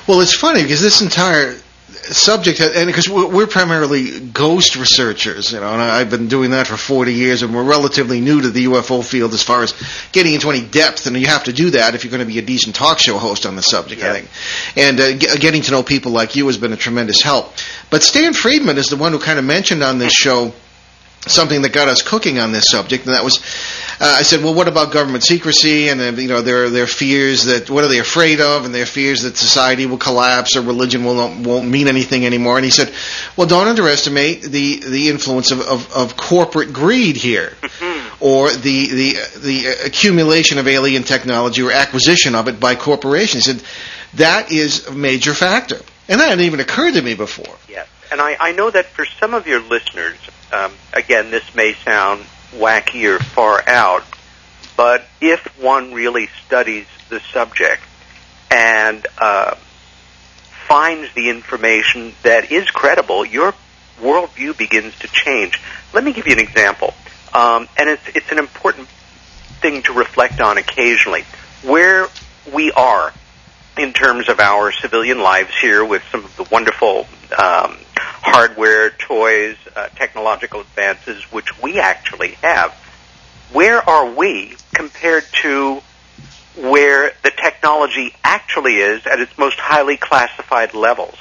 Well, 0.09 0.21
it's 0.21 0.35
funny 0.35 0.63
because 0.63 0.81
this 0.83 1.01
entire 1.03 1.57
subject, 1.89 2.61
and 2.61 2.87
because 2.87 3.09
we're 3.09 3.47
primarily 3.49 4.21
ghost 4.21 4.77
researchers, 4.77 5.53
you 5.53 5.59
know, 5.61 5.73
and 5.73 5.83
I've 5.83 6.11
been 6.11 6.29
doing 6.29 6.51
that 6.53 6.67
for 6.69 6.77
40 6.77 7.13
years, 7.13 7.43
and 7.43 7.53
we're 7.55 7.65
relatively 7.65 8.21
new 8.21 8.41
to 8.43 8.51
the 8.51 8.65
UFO 8.67 9.05
field 9.05 9.33
as 9.35 9.43
far 9.43 9.63
as 9.63 9.75
getting 10.13 10.35
into 10.35 10.51
any 10.51 10.61
depth, 10.65 11.07
and 11.07 11.17
you 11.17 11.27
have 11.27 11.45
to 11.45 11.53
do 11.53 11.71
that 11.71 11.95
if 11.95 12.05
you're 12.05 12.11
going 12.13 12.21
to 12.27 12.33
be 12.33 12.39
a 12.39 12.43
decent 12.43 12.77
talk 12.77 12.99
show 13.01 13.19
host 13.19 13.47
on 13.47 13.57
the 13.57 13.63
subject, 13.63 14.03
Yeah. 14.03 14.11
I 14.11 14.21
think. 14.21 14.29
And 14.77 15.01
uh, 15.01 15.13
g- 15.19 15.39
getting 15.39 15.63
to 15.63 15.71
know 15.73 15.83
people 15.83 16.13
like 16.13 16.37
you 16.37 16.47
has 16.47 16.59
been 16.59 16.73
a 16.73 16.77
tremendous 16.77 17.23
help. 17.23 17.53
But 17.91 18.03
Stan 18.05 18.33
Friedman 18.35 18.79
is 18.79 18.87
the 18.87 18.97
one 18.97 19.13
who 19.13 19.19
kind 19.19 19.39
of 19.39 19.45
mentioned 19.45 19.83
on 19.83 19.99
this 19.99 20.13
show 20.13 20.53
something 21.27 21.63
that 21.63 21.73
got 21.73 21.89
us 21.89 22.03
cooking 22.03 22.39
on 22.39 22.53
this 22.53 22.67
subject, 22.69 23.07
and 23.07 23.15
that 23.15 23.25
was, 23.25 23.39
uh, 24.01 24.17
I 24.19 24.23
said, 24.23 24.43
well, 24.43 24.55
what 24.55 24.69
about 24.69 24.93
government 24.93 25.25
secrecy 25.25 25.89
and 25.89 26.01
uh, 26.01 26.21
you 26.21 26.29
know 26.29 26.43
their 26.43 26.71
their 26.71 26.87
fears 26.87 27.45
that 27.45 27.69
what 27.69 27.85
are 27.85 27.89
they 27.89 27.99
afraid 27.99 28.41
of, 28.41 28.65
and 28.65 28.75
their 28.75 28.87
fears 28.87 29.23
that 29.23 29.37
society 29.37 29.87
will 29.87 29.99
collapse 29.99 30.57
or 30.57 30.63
religion 30.63 31.05
will 31.05 31.15
not, 31.15 31.47
won't 31.47 31.69
mean 31.69 31.89
anything 31.89 32.25
anymore. 32.25 32.57
And 32.57 32.65
he 32.65 32.71
said, 32.71 32.93
well, 33.37 33.47
don't 33.47 33.69
underestimate 33.69 34.43
the 34.43 34.81
the 34.81 35.09
influence 35.09 35.51
of 35.51 35.61
of, 35.61 35.93
of 35.93 36.17
corporate 36.17 36.73
greed 36.73 37.17
here, 37.17 37.53
or 38.21 38.51
the 38.51 38.87
the 38.87 39.39
the 39.39 39.67
accumulation 39.85 40.59
of 40.59 40.69
alien 40.69 41.03
technology 41.03 41.63
or 41.63 41.73
acquisition 41.73 42.35
of 42.35 42.49
it 42.49 42.61
by 42.61 42.75
corporations. 42.75 43.47
He 43.47 43.53
said 43.53 43.63
that 44.15 44.51
is 44.51 44.87
a 44.87 44.93
major 44.93 45.35
factor, 45.35 45.81
and 46.09 46.21
that 46.21 46.29
hadn't 46.29 46.45
even 46.45 46.61
occurred 46.61 46.95
to 46.95 47.03
me 47.03 47.15
before. 47.15 47.55
Yes, 47.69 47.89
and 48.11 48.21
I, 48.21 48.37
I 48.39 48.53
know 48.53 48.71
that 48.71 48.87
for 48.87 49.05
some 49.05 49.35
of 49.35 49.47
your 49.47 49.61
listeners, 49.61 50.19
um, 50.53 50.73
again, 50.93 51.31
this 51.31 51.55
may 51.55 51.75
sound 51.75 52.25
wacky 52.53 53.05
or 53.05 53.19
far 53.19 53.63
out, 53.69 54.05
but 54.77 55.07
if 55.21 55.41
one 55.61 55.93
really 55.93 56.29
studies 56.47 56.87
the 57.09 57.21
subject 57.33 57.83
and 58.51 59.07
uh, 59.19 59.55
finds 60.67 61.13
the 61.15 61.31
information 61.31 62.15
that 62.23 62.51
is 62.53 62.69
credible, 62.71 63.25
your 63.25 63.55
worldview 64.01 64.57
begins 64.57 64.99
to 65.01 65.09
change. 65.09 65.61
Let 65.93 66.05
me 66.05 66.13
give 66.13 66.27
you 66.27 66.33
an 66.33 66.41
example, 66.41 66.95
um, 67.33 67.69
and 67.77 67.89
it's 67.89 68.07
it's 68.15 68.31
an 68.33 68.39
important 68.39 68.89
thing 69.61 69.83
to 69.83 69.93
reflect 69.93 70.41
on 70.41 70.59
occasionally. 70.59 71.25
Where 71.63 72.09
we 72.53 72.71
are 72.73 73.13
in 73.79 73.93
terms 73.93 74.29
of 74.29 74.41
our 74.41 74.73
civilian 74.73 75.21
lives 75.21 75.53
here 75.61 75.85
with 75.85 76.03
some 76.11 76.25
of 76.25 76.37
the 76.37 76.45
wonderful 76.45 77.07
um, 77.37 77.77
hardware, 77.97 78.91
toys, 78.91 79.57
uh, 79.75 79.89
technological 79.97 80.61
advances 80.61 81.23
which 81.33 81.61
we 81.63 81.79
actually 81.79 82.33
have. 82.43 82.73
Where 83.53 83.89
are 83.89 84.11
we 84.11 84.57
compared 84.75 85.25
to 85.43 85.81
where 86.57 87.13
the 87.23 87.31
technology 87.31 88.15
actually 88.25 88.77
is 88.77 89.07
at 89.07 89.21
its 89.21 89.37
most 89.39 89.59
highly 89.59 89.97
classified 89.97 90.75
levels? 90.75 91.17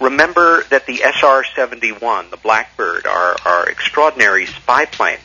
Remember 0.00 0.62
that 0.64 0.86
the 0.86 1.02
SR-71, 1.02 2.30
the 2.30 2.36
Blackbird, 2.36 3.06
our, 3.06 3.36
our 3.44 3.68
extraordinary 3.68 4.46
spy 4.46 4.84
plane 4.84 5.18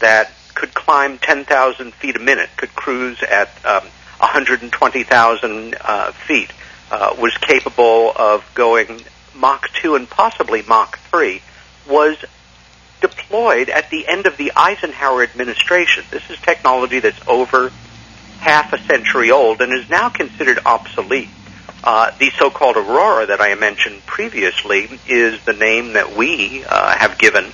that 0.00 0.30
could 0.54 0.72
climb 0.72 1.18
10,000 1.18 1.92
feet 1.94 2.16
a 2.16 2.20
minute, 2.20 2.48
could 2.56 2.74
cruise 2.74 3.22
at 3.22 3.48
um, 3.66 3.82
120,000 4.18 5.76
uh, 5.80 6.12
feet, 6.12 6.50
uh, 6.90 7.14
was 7.18 7.36
capable 7.38 8.12
of 8.16 8.44
going 8.54 9.00
Mach 9.34 9.68
2 9.74 9.96
and 9.96 10.08
possibly 10.08 10.62
Mach 10.62 10.98
3, 11.10 11.42
was 11.88 12.16
deployed 13.00 13.68
at 13.68 13.90
the 13.90 14.06
end 14.08 14.26
of 14.26 14.36
the 14.36 14.52
Eisenhower 14.56 15.22
administration. 15.22 16.04
This 16.10 16.28
is 16.30 16.38
technology 16.38 17.00
that's 17.00 17.20
over 17.28 17.70
half 18.38 18.72
a 18.72 18.78
century 18.78 19.30
old 19.30 19.60
and 19.60 19.72
is 19.72 19.88
now 19.88 20.08
considered 20.08 20.58
obsolete. 20.64 21.28
Uh, 21.82 22.10
the 22.18 22.30
so-called 22.30 22.76
Aurora 22.76 23.26
that 23.26 23.42
I 23.42 23.54
mentioned 23.56 24.06
previously 24.06 24.88
is 25.06 25.42
the 25.44 25.52
name 25.52 25.92
that 25.94 26.16
we 26.16 26.64
uh, 26.64 26.96
have 26.96 27.18
given 27.18 27.52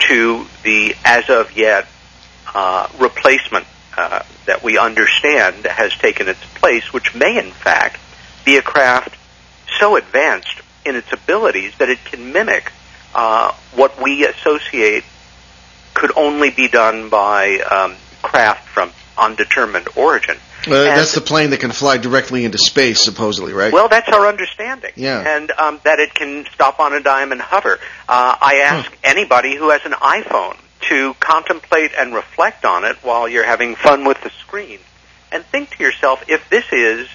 to 0.00 0.46
the 0.62 0.94
as 1.04 1.30
of 1.30 1.56
yet 1.56 1.86
uh, 2.54 2.88
replacement 2.98 3.66
uh, 3.96 4.22
that 4.46 4.62
we 4.62 4.76
understand 4.76 5.66
has 5.66 5.94
taken 5.94 6.28
its 6.28 6.44
place, 6.56 6.92
which 6.92 7.14
may 7.14 7.38
in 7.38 7.52
fact 7.52 7.98
be 8.44 8.56
a 8.56 8.62
craft 8.62 9.16
so 9.78 9.96
advanced 9.96 10.59
in 10.84 10.96
its 10.96 11.12
abilities 11.12 11.76
that 11.78 11.88
it 11.88 12.04
can 12.04 12.32
mimic 12.32 12.72
uh, 13.14 13.52
what 13.74 14.00
we 14.02 14.26
associate 14.26 15.04
could 15.94 16.12
only 16.16 16.50
be 16.50 16.68
done 16.68 17.08
by 17.08 17.58
um, 17.58 17.96
craft 18.22 18.68
from 18.68 18.90
undetermined 19.18 19.88
origin. 19.96 20.36
Uh, 20.66 20.70
that's 20.70 21.14
the 21.14 21.20
plane 21.20 21.50
that 21.50 21.60
can 21.60 21.72
fly 21.72 21.96
directly 21.96 22.44
into 22.44 22.58
space, 22.58 23.02
supposedly, 23.02 23.52
right? 23.52 23.72
Well, 23.72 23.88
that's 23.88 24.08
our 24.10 24.26
understanding. 24.26 24.92
Yeah. 24.94 25.36
And 25.36 25.50
um, 25.52 25.80
that 25.84 26.00
it 26.00 26.14
can 26.14 26.46
stop 26.52 26.80
on 26.80 26.92
a 26.92 27.00
dime 27.00 27.32
and 27.32 27.40
hover. 27.40 27.78
Uh, 28.08 28.36
I 28.40 28.56
ask 28.64 28.92
anybody 29.02 29.56
who 29.56 29.70
has 29.70 29.80
an 29.84 29.92
iPhone 29.92 30.58
to 30.88 31.14
contemplate 31.14 31.92
and 31.98 32.14
reflect 32.14 32.64
on 32.64 32.84
it 32.84 32.96
while 33.02 33.28
you're 33.28 33.44
having 33.44 33.74
fun 33.74 34.04
with 34.04 34.20
the 34.22 34.30
screen. 34.30 34.78
And 35.32 35.44
think 35.44 35.70
to 35.76 35.82
yourself, 35.82 36.24
if 36.28 36.48
this 36.50 36.64
is 36.72 37.08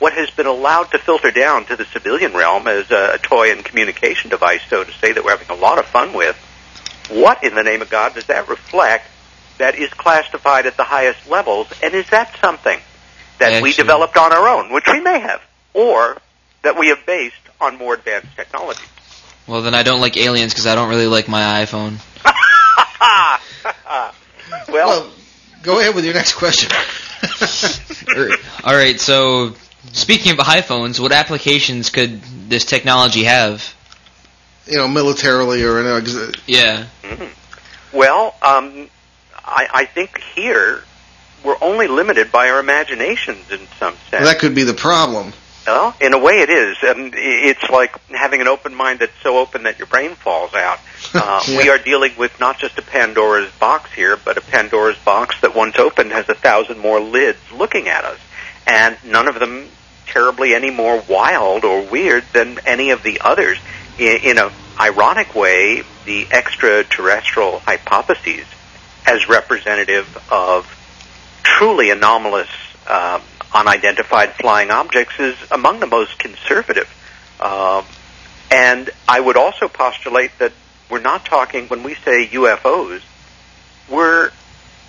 what 0.00 0.12
has 0.14 0.30
been 0.30 0.46
allowed 0.46 0.90
to 0.90 0.98
filter 0.98 1.30
down 1.30 1.64
to 1.66 1.76
the 1.76 1.84
civilian 1.84 2.32
realm 2.32 2.66
as 2.66 2.90
a, 2.90 3.12
a 3.14 3.18
toy 3.18 3.52
and 3.52 3.64
communication 3.64 4.30
device, 4.30 4.62
so 4.68 4.82
to 4.82 4.92
say, 4.92 5.12
that 5.12 5.24
we're 5.24 5.36
having 5.36 5.56
a 5.56 5.60
lot 5.60 5.78
of 5.78 5.86
fun 5.86 6.12
with, 6.12 6.36
what 7.10 7.44
in 7.44 7.54
the 7.54 7.62
name 7.62 7.82
of 7.82 7.90
God 7.90 8.14
does 8.14 8.26
that 8.26 8.48
reflect 8.48 9.06
that 9.58 9.76
is 9.76 9.90
classified 9.90 10.66
at 10.66 10.76
the 10.76 10.84
highest 10.84 11.28
levels? 11.28 11.68
And 11.82 11.94
is 11.94 12.08
that 12.10 12.34
something 12.40 12.80
that 13.38 13.62
we 13.62 13.72
developed 13.72 14.16
on 14.16 14.32
our 14.32 14.48
own, 14.48 14.72
which 14.72 14.86
we 14.90 15.00
may 15.00 15.20
have, 15.20 15.42
or 15.74 16.16
that 16.62 16.78
we 16.78 16.88
have 16.88 17.04
based 17.06 17.36
on 17.60 17.78
more 17.78 17.94
advanced 17.94 18.34
technology? 18.36 18.84
Well, 19.46 19.62
then 19.62 19.74
I 19.74 19.82
don't 19.82 20.00
like 20.00 20.16
aliens 20.16 20.52
because 20.52 20.66
I 20.66 20.74
don't 20.74 20.88
really 20.88 21.06
like 21.06 21.28
my 21.28 21.64
iPhone. 21.64 21.98
well, 24.68 24.88
Well, 24.88 25.12
Go 25.62 25.78
ahead 25.78 25.94
with 25.94 26.06
your 26.06 26.14
next 26.14 26.34
question. 26.34 26.70
All 28.64 28.74
right. 28.74 28.98
So, 28.98 29.54
speaking 29.92 30.32
of 30.32 30.38
iPhones, 30.38 31.00
what 31.00 31.12
applications 31.12 31.90
could 31.90 32.20
this 32.48 32.64
technology 32.64 33.24
have? 33.24 33.74
you 34.66 34.76
know, 34.76 34.86
militarily 34.86 35.64
or 35.64 35.80
in 35.80 35.86
a, 35.86 35.96
ex- 35.96 36.32
Yeah. 36.46 36.86
Well, 37.92 38.36
um, 38.40 38.88
I, 39.44 39.66
I 39.72 39.84
think 39.84 40.20
here 40.34 40.84
we're 41.44 41.56
only 41.60 41.88
limited 41.88 42.30
by 42.30 42.50
our 42.50 42.60
imaginations 42.60 43.50
in 43.50 43.58
some 43.78 43.94
sense. 44.10 44.24
that 44.24 44.38
could 44.38 44.54
be 44.54 44.62
the 44.62 44.74
problem. 44.74 45.32
Well, 45.66 45.94
in 46.00 46.14
a 46.14 46.18
way, 46.18 46.40
it 46.40 46.50
is. 46.50 46.76
Um, 46.82 47.10
it's 47.14 47.68
like 47.70 47.96
having 48.10 48.40
an 48.40 48.48
open 48.48 48.74
mind 48.74 49.00
that's 49.00 49.12
so 49.22 49.38
open 49.38 49.64
that 49.64 49.78
your 49.78 49.86
brain 49.86 50.14
falls 50.14 50.54
out. 50.54 50.78
Uh, 51.12 51.42
Yeah. 51.48 51.58
We 51.58 51.68
are 51.70 51.78
dealing 51.78 52.12
with 52.16 52.38
not 52.38 52.58
just 52.58 52.78
a 52.78 52.82
Pandora's 52.82 53.50
box 53.58 53.90
here, 53.92 54.16
but 54.16 54.36
a 54.36 54.40
Pandora's 54.40 54.98
box 54.98 55.40
that 55.40 55.56
once 55.56 55.76
opened 55.76 56.12
has 56.12 56.28
a 56.28 56.34
thousand 56.34 56.78
more 56.78 57.00
lids 57.00 57.38
looking 57.52 57.88
at 57.88 58.04
us, 58.04 58.18
and 58.70 58.96
none 59.04 59.26
of 59.26 59.38
them 59.40 59.68
terribly 60.06 60.54
any 60.54 60.70
more 60.70 61.02
wild 61.08 61.64
or 61.64 61.82
weird 61.82 62.24
than 62.32 62.58
any 62.64 62.90
of 62.90 63.02
the 63.02 63.20
others. 63.20 63.58
In, 63.98 64.18
in 64.22 64.38
a 64.38 64.52
ironic 64.78 65.34
way, 65.34 65.82
the 66.06 66.28
extraterrestrial 66.30 67.58
hypotheses, 67.58 68.46
as 69.06 69.28
representative 69.28 70.06
of 70.30 70.64
truly 71.42 71.90
anomalous, 71.90 72.48
um, 72.86 73.20
unidentified 73.52 74.34
flying 74.34 74.70
objects, 74.70 75.18
is 75.18 75.36
among 75.50 75.80
the 75.80 75.88
most 75.88 76.18
conservative. 76.18 76.88
Um, 77.40 77.84
and 78.52 78.88
I 79.08 79.18
would 79.18 79.36
also 79.36 79.66
postulate 79.66 80.30
that 80.38 80.52
we're 80.88 81.00
not 81.00 81.24
talking 81.24 81.66
when 81.66 81.82
we 81.82 81.94
say 81.94 82.26
UFOs. 82.28 83.02
We're 83.88 84.30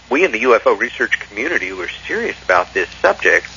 we 0.10 0.24
in 0.24 0.32
the 0.32 0.44
UFO 0.44 0.78
research 0.78 1.20
community 1.20 1.70
who 1.70 1.82
are 1.82 1.90
serious 2.06 2.42
about 2.44 2.74
this 2.74 2.90
subject 3.02 3.48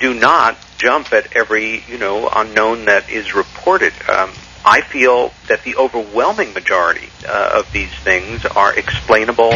do 0.00 0.14
not 0.14 0.56
jump 0.78 1.12
at 1.12 1.36
every 1.36 1.82
you 1.88 1.98
know 1.98 2.28
unknown 2.34 2.86
that 2.86 3.10
is 3.10 3.34
reported. 3.34 3.92
Um, 4.08 4.30
I 4.64 4.82
feel 4.82 5.32
that 5.48 5.64
the 5.64 5.76
overwhelming 5.76 6.52
majority 6.52 7.08
uh, 7.26 7.60
of 7.60 7.72
these 7.72 7.92
things 8.00 8.44
are 8.44 8.76
explainable 8.76 9.54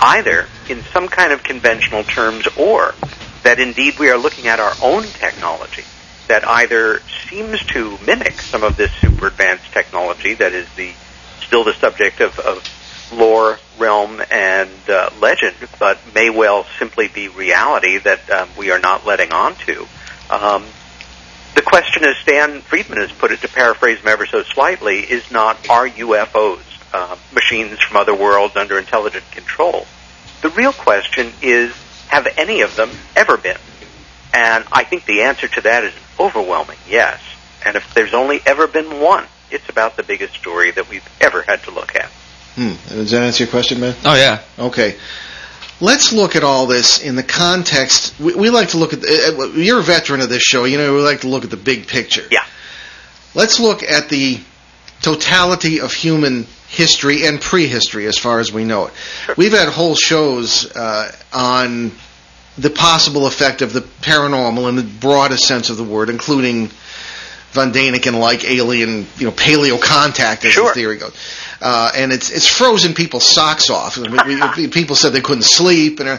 either 0.00 0.48
in 0.68 0.82
some 0.92 1.08
kind 1.08 1.32
of 1.32 1.42
conventional 1.42 2.04
terms 2.04 2.46
or 2.56 2.94
that 3.42 3.60
indeed 3.60 3.98
we 3.98 4.10
are 4.10 4.18
looking 4.18 4.46
at 4.46 4.60
our 4.60 4.74
own 4.82 5.02
technology 5.04 5.84
that 6.28 6.46
either 6.46 7.00
seems 7.28 7.62
to 7.66 7.98
mimic 8.06 8.40
some 8.40 8.64
of 8.64 8.76
this 8.76 8.90
super 8.92 9.26
advanced 9.26 9.70
technology 9.72 10.34
that 10.34 10.52
is 10.52 10.66
the 10.76 10.92
still 11.40 11.64
the 11.64 11.74
subject 11.74 12.20
of, 12.20 12.38
of 12.38 12.64
lore, 13.14 13.58
realm, 13.78 14.22
and 14.30 14.70
uh, 14.88 15.10
legend, 15.20 15.56
but 15.78 15.98
may 16.14 16.30
well 16.30 16.66
simply 16.78 17.08
be 17.08 17.28
reality 17.28 17.98
that 17.98 18.28
um, 18.30 18.48
we 18.58 18.70
are 18.70 18.78
not 18.78 19.06
letting 19.06 19.32
on 19.32 19.54
to. 19.66 19.86
Um, 20.30 20.64
the 21.54 21.62
question, 21.62 22.04
as 22.04 22.16
Stan 22.18 22.60
Friedman 22.62 22.98
has 22.98 23.12
put 23.12 23.30
it, 23.30 23.40
to 23.42 23.48
paraphrase 23.48 24.00
him 24.00 24.08
ever 24.08 24.26
so 24.26 24.42
slightly, 24.42 25.00
is 25.00 25.30
not 25.30 25.68
are 25.68 25.88
UFOs 25.88 26.62
uh, 26.92 27.16
machines 27.32 27.80
from 27.80 27.96
other 27.96 28.14
worlds 28.14 28.56
under 28.56 28.78
intelligent 28.78 29.28
control? 29.30 29.86
The 30.42 30.50
real 30.50 30.72
question 30.72 31.32
is 31.42 31.72
have 32.08 32.26
any 32.36 32.60
of 32.60 32.76
them 32.76 32.90
ever 33.16 33.36
been? 33.36 33.58
And 34.32 34.64
I 34.72 34.84
think 34.84 35.04
the 35.04 35.22
answer 35.22 35.46
to 35.48 35.60
that 35.62 35.84
is 35.84 35.94
overwhelming 36.18 36.78
yes. 36.88 37.20
And 37.64 37.76
if 37.76 37.94
there's 37.94 38.14
only 38.14 38.40
ever 38.44 38.66
been 38.66 39.00
one, 39.00 39.26
it's 39.50 39.68
about 39.68 39.96
the 39.96 40.02
biggest 40.02 40.34
story 40.34 40.70
that 40.72 40.88
we've 40.88 41.08
ever 41.20 41.42
had 41.42 41.62
to 41.64 41.70
look 41.70 41.94
at. 41.94 42.10
Hmm. 42.54 42.74
Does 42.88 43.10
that 43.10 43.22
answer 43.22 43.44
your 43.44 43.50
question, 43.50 43.80
man? 43.80 43.94
Oh 44.04 44.14
yeah. 44.14 44.42
Okay. 44.58 44.96
Let's 45.80 46.12
look 46.12 46.36
at 46.36 46.44
all 46.44 46.66
this 46.66 47.02
in 47.02 47.16
the 47.16 47.22
context. 47.24 48.18
We, 48.20 48.34
we 48.34 48.50
like 48.50 48.68
to 48.70 48.76
look 48.78 48.92
at. 48.92 49.00
The, 49.00 49.52
uh, 49.56 49.58
you're 49.58 49.80
a 49.80 49.82
veteran 49.82 50.20
of 50.20 50.28
this 50.28 50.42
show. 50.42 50.64
You 50.64 50.78
know 50.78 50.94
we 50.94 51.00
like 51.02 51.22
to 51.22 51.28
look 51.28 51.44
at 51.44 51.50
the 51.50 51.56
big 51.56 51.88
picture. 51.88 52.24
Yeah. 52.30 52.44
Let's 53.34 53.58
look 53.58 53.82
at 53.82 54.08
the 54.08 54.38
totality 55.02 55.80
of 55.80 55.92
human 55.92 56.46
history 56.68 57.26
and 57.26 57.40
prehistory, 57.40 58.06
as 58.06 58.16
far 58.18 58.38
as 58.38 58.52
we 58.52 58.64
know 58.64 58.86
it. 58.86 58.92
We've 59.36 59.52
had 59.52 59.68
whole 59.68 59.96
shows 59.96 60.70
uh, 60.74 61.10
on 61.32 61.92
the 62.56 62.70
possible 62.70 63.26
effect 63.26 63.62
of 63.62 63.72
the 63.72 63.80
paranormal 63.80 64.68
in 64.68 64.76
the 64.76 64.82
broadest 64.84 65.44
sense 65.44 65.70
of 65.70 65.76
the 65.76 65.84
word, 65.84 66.08
including 66.08 66.68
Von 67.50 67.72
Daniken 67.72 68.18
like 68.18 68.44
alien, 68.44 69.06
you 69.16 69.26
know, 69.26 69.32
paleo 69.32 69.80
contact, 69.80 70.44
as 70.44 70.52
Sure. 70.52 70.68
the 70.68 70.74
theory 70.74 70.96
goes. 70.96 71.14
Uh, 71.64 71.90
and 71.96 72.12
it's 72.12 72.30
it's 72.30 72.46
frozen 72.46 72.92
people's 72.92 73.26
socks 73.26 73.70
off. 73.70 73.98
People 74.70 74.94
said 74.94 75.14
they 75.14 75.22
couldn't 75.22 75.46
sleep, 75.46 75.98
and 75.98 76.08
uh, 76.10 76.18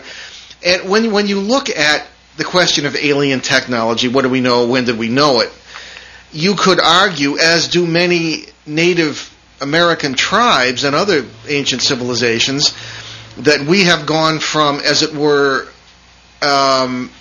and 0.66 0.90
when 0.90 1.12
when 1.12 1.28
you 1.28 1.40
look 1.40 1.70
at 1.70 2.08
the 2.38 2.44
question 2.44 2.88
of 2.88 2.96
alien 2.96 3.42
technology, 3.42 4.08
what 4.08 4.24
do 4.24 4.30
we 4.30 4.42
know? 4.42 4.66
When 4.66 4.86
did 4.86 4.98
we 4.98 5.08
know 5.08 5.42
it? 5.42 5.54
You 6.32 6.56
could 6.56 6.80
argue, 6.80 7.38
as 7.38 7.68
do 7.68 7.86
many 7.86 8.46
Native 8.66 9.32
American 9.62 10.16
tribes 10.16 10.84
and 10.84 10.96
other 10.96 11.24
ancient 11.48 11.84
civilizations, 11.84 12.74
that 13.38 13.62
we 13.62 13.84
have 13.84 14.08
gone 14.08 14.40
from, 14.40 14.80
as 14.80 15.04
it 15.04 15.14
were, 15.14 15.68
um, 16.42 17.12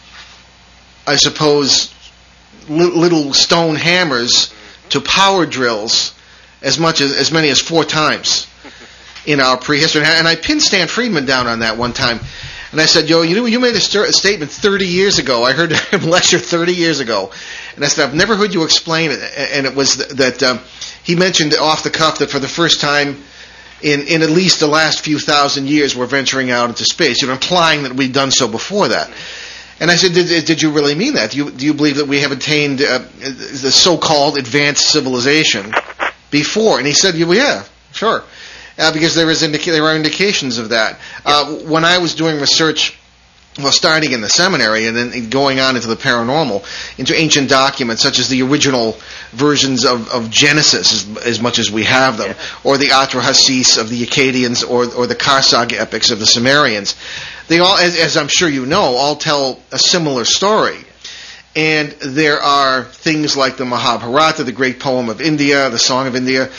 I 1.06 1.16
suppose, 1.16 1.92
li- 2.70 2.86
little 2.86 3.34
stone 3.34 3.76
hammers 3.76 4.50
to 4.88 5.02
power 5.02 5.44
drills 5.44 6.14
as 6.64 6.78
much 6.78 7.00
as 7.00 7.16
as 7.16 7.30
many 7.30 7.50
as 7.50 7.60
four 7.60 7.84
times 7.84 8.48
in 9.26 9.40
our 9.40 9.56
prehistory. 9.56 10.02
And 10.04 10.26
I- 10.26 10.36
pinned 10.36 10.62
Stan 10.62 10.88
Friedman 10.88 11.26
down 11.26 11.46
on 11.46 11.60
that 11.60 11.76
one 11.78 11.92
time, 11.92 12.18
and 12.72 12.80
I 12.80 12.86
said, 12.86 13.08
"Yo, 13.08 13.22
you 13.22 13.46
you 13.46 13.60
made 13.60 13.74
a, 13.74 13.80
st- 13.80 14.08
a 14.08 14.12
statement 14.12 14.50
30 14.50 14.86
years 14.86 15.18
ago. 15.18 15.44
I 15.44 15.52
heard 15.52 15.72
him 15.92 16.02
lecture 16.02 16.38
30 16.38 16.72
years 16.74 17.00
ago, 17.00 17.30
and 17.76 17.84
I 17.84 17.88
said 17.88 18.08
I've 18.08 18.14
never 18.14 18.34
heard 18.36 18.52
you 18.54 18.64
explain 18.64 19.10
it. 19.12 19.20
And 19.36 19.66
it 19.66 19.74
was 19.74 19.96
th- 19.96 20.08
that 20.10 20.42
um, 20.42 20.60
he 21.04 21.14
mentioned 21.14 21.54
off 21.54 21.84
the 21.84 21.90
cuff 21.90 22.18
that 22.18 22.30
for 22.30 22.40
the 22.40 22.48
first 22.48 22.80
time." 22.80 23.22
In, 23.82 24.00
in 24.06 24.22
at 24.22 24.30
least 24.30 24.60
the 24.60 24.66
last 24.66 25.04
few 25.04 25.18
thousand 25.18 25.68
years, 25.68 25.94
we're 25.94 26.06
venturing 26.06 26.50
out 26.50 26.70
into 26.70 26.84
space. 26.86 27.20
You 27.20 27.28
know, 27.28 27.34
implying 27.34 27.82
that 27.82 27.92
we'd 27.92 28.14
done 28.14 28.30
so 28.30 28.48
before 28.48 28.88
that. 28.88 29.10
And 29.78 29.90
I 29.90 29.96
said, 29.96 30.14
did, 30.14 30.46
did 30.46 30.62
you 30.62 30.70
really 30.70 30.94
mean 30.94 31.14
that? 31.14 31.32
Do 31.32 31.36
you, 31.36 31.50
do 31.50 31.66
you 31.66 31.74
believe 31.74 31.96
that 31.96 32.06
we 32.06 32.20
have 32.20 32.32
attained 32.32 32.80
uh, 32.80 33.00
the 33.18 33.70
so-called 33.70 34.38
advanced 34.38 34.86
civilization 34.90 35.74
before? 36.34 36.78
And 36.78 36.86
he 36.86 36.92
said, 36.92 37.14
well, 37.14 37.34
yeah, 37.34 37.64
sure. 37.92 38.24
Uh, 38.76 38.92
because 38.92 39.14
there, 39.14 39.30
is 39.30 39.42
indica- 39.42 39.70
there 39.70 39.84
are 39.84 39.94
indications 39.96 40.58
of 40.58 40.70
that. 40.70 40.98
Uh, 41.24 41.54
when 41.60 41.84
I 41.84 41.98
was 41.98 42.14
doing 42.14 42.40
research, 42.40 42.98
well, 43.56 43.70
starting 43.70 44.10
in 44.10 44.20
the 44.20 44.28
seminary 44.28 44.88
and 44.88 44.96
then 44.96 45.30
going 45.30 45.60
on 45.60 45.76
into 45.76 45.86
the 45.86 45.94
paranormal, 45.94 46.66
into 46.98 47.14
ancient 47.14 47.48
documents 47.48 48.02
such 48.02 48.18
as 48.18 48.28
the 48.28 48.42
original 48.42 48.98
versions 49.30 49.84
of, 49.84 50.12
of 50.12 50.28
Genesis, 50.28 50.92
as, 50.92 51.24
as 51.24 51.40
much 51.40 51.60
as 51.60 51.70
we 51.70 51.84
have 51.84 52.18
them, 52.18 52.34
or 52.64 52.76
the 52.78 52.86
Atrahasis 52.86 53.78
of 53.78 53.88
the 53.90 54.04
Akkadians, 54.04 54.68
or, 54.68 54.92
or 54.96 55.06
the 55.06 55.14
Karsag 55.14 55.72
epics 55.72 56.10
of 56.10 56.18
the 56.18 56.26
Sumerians, 56.26 56.96
they 57.46 57.60
all, 57.60 57.76
as, 57.76 57.96
as 57.96 58.16
I'm 58.16 58.26
sure 58.26 58.48
you 58.48 58.66
know, 58.66 58.82
all 58.82 59.14
tell 59.14 59.60
a 59.70 59.78
similar 59.78 60.24
story. 60.24 60.78
And 61.56 61.92
there 61.92 62.40
are 62.40 62.82
things 62.84 63.36
like 63.36 63.56
the 63.56 63.64
Mahabharata, 63.64 64.42
the 64.44 64.52
great 64.52 64.80
poem 64.80 65.08
of 65.08 65.20
India, 65.20 65.70
the 65.70 65.78
Song 65.78 66.06
of 66.06 66.16
India, 66.16 66.50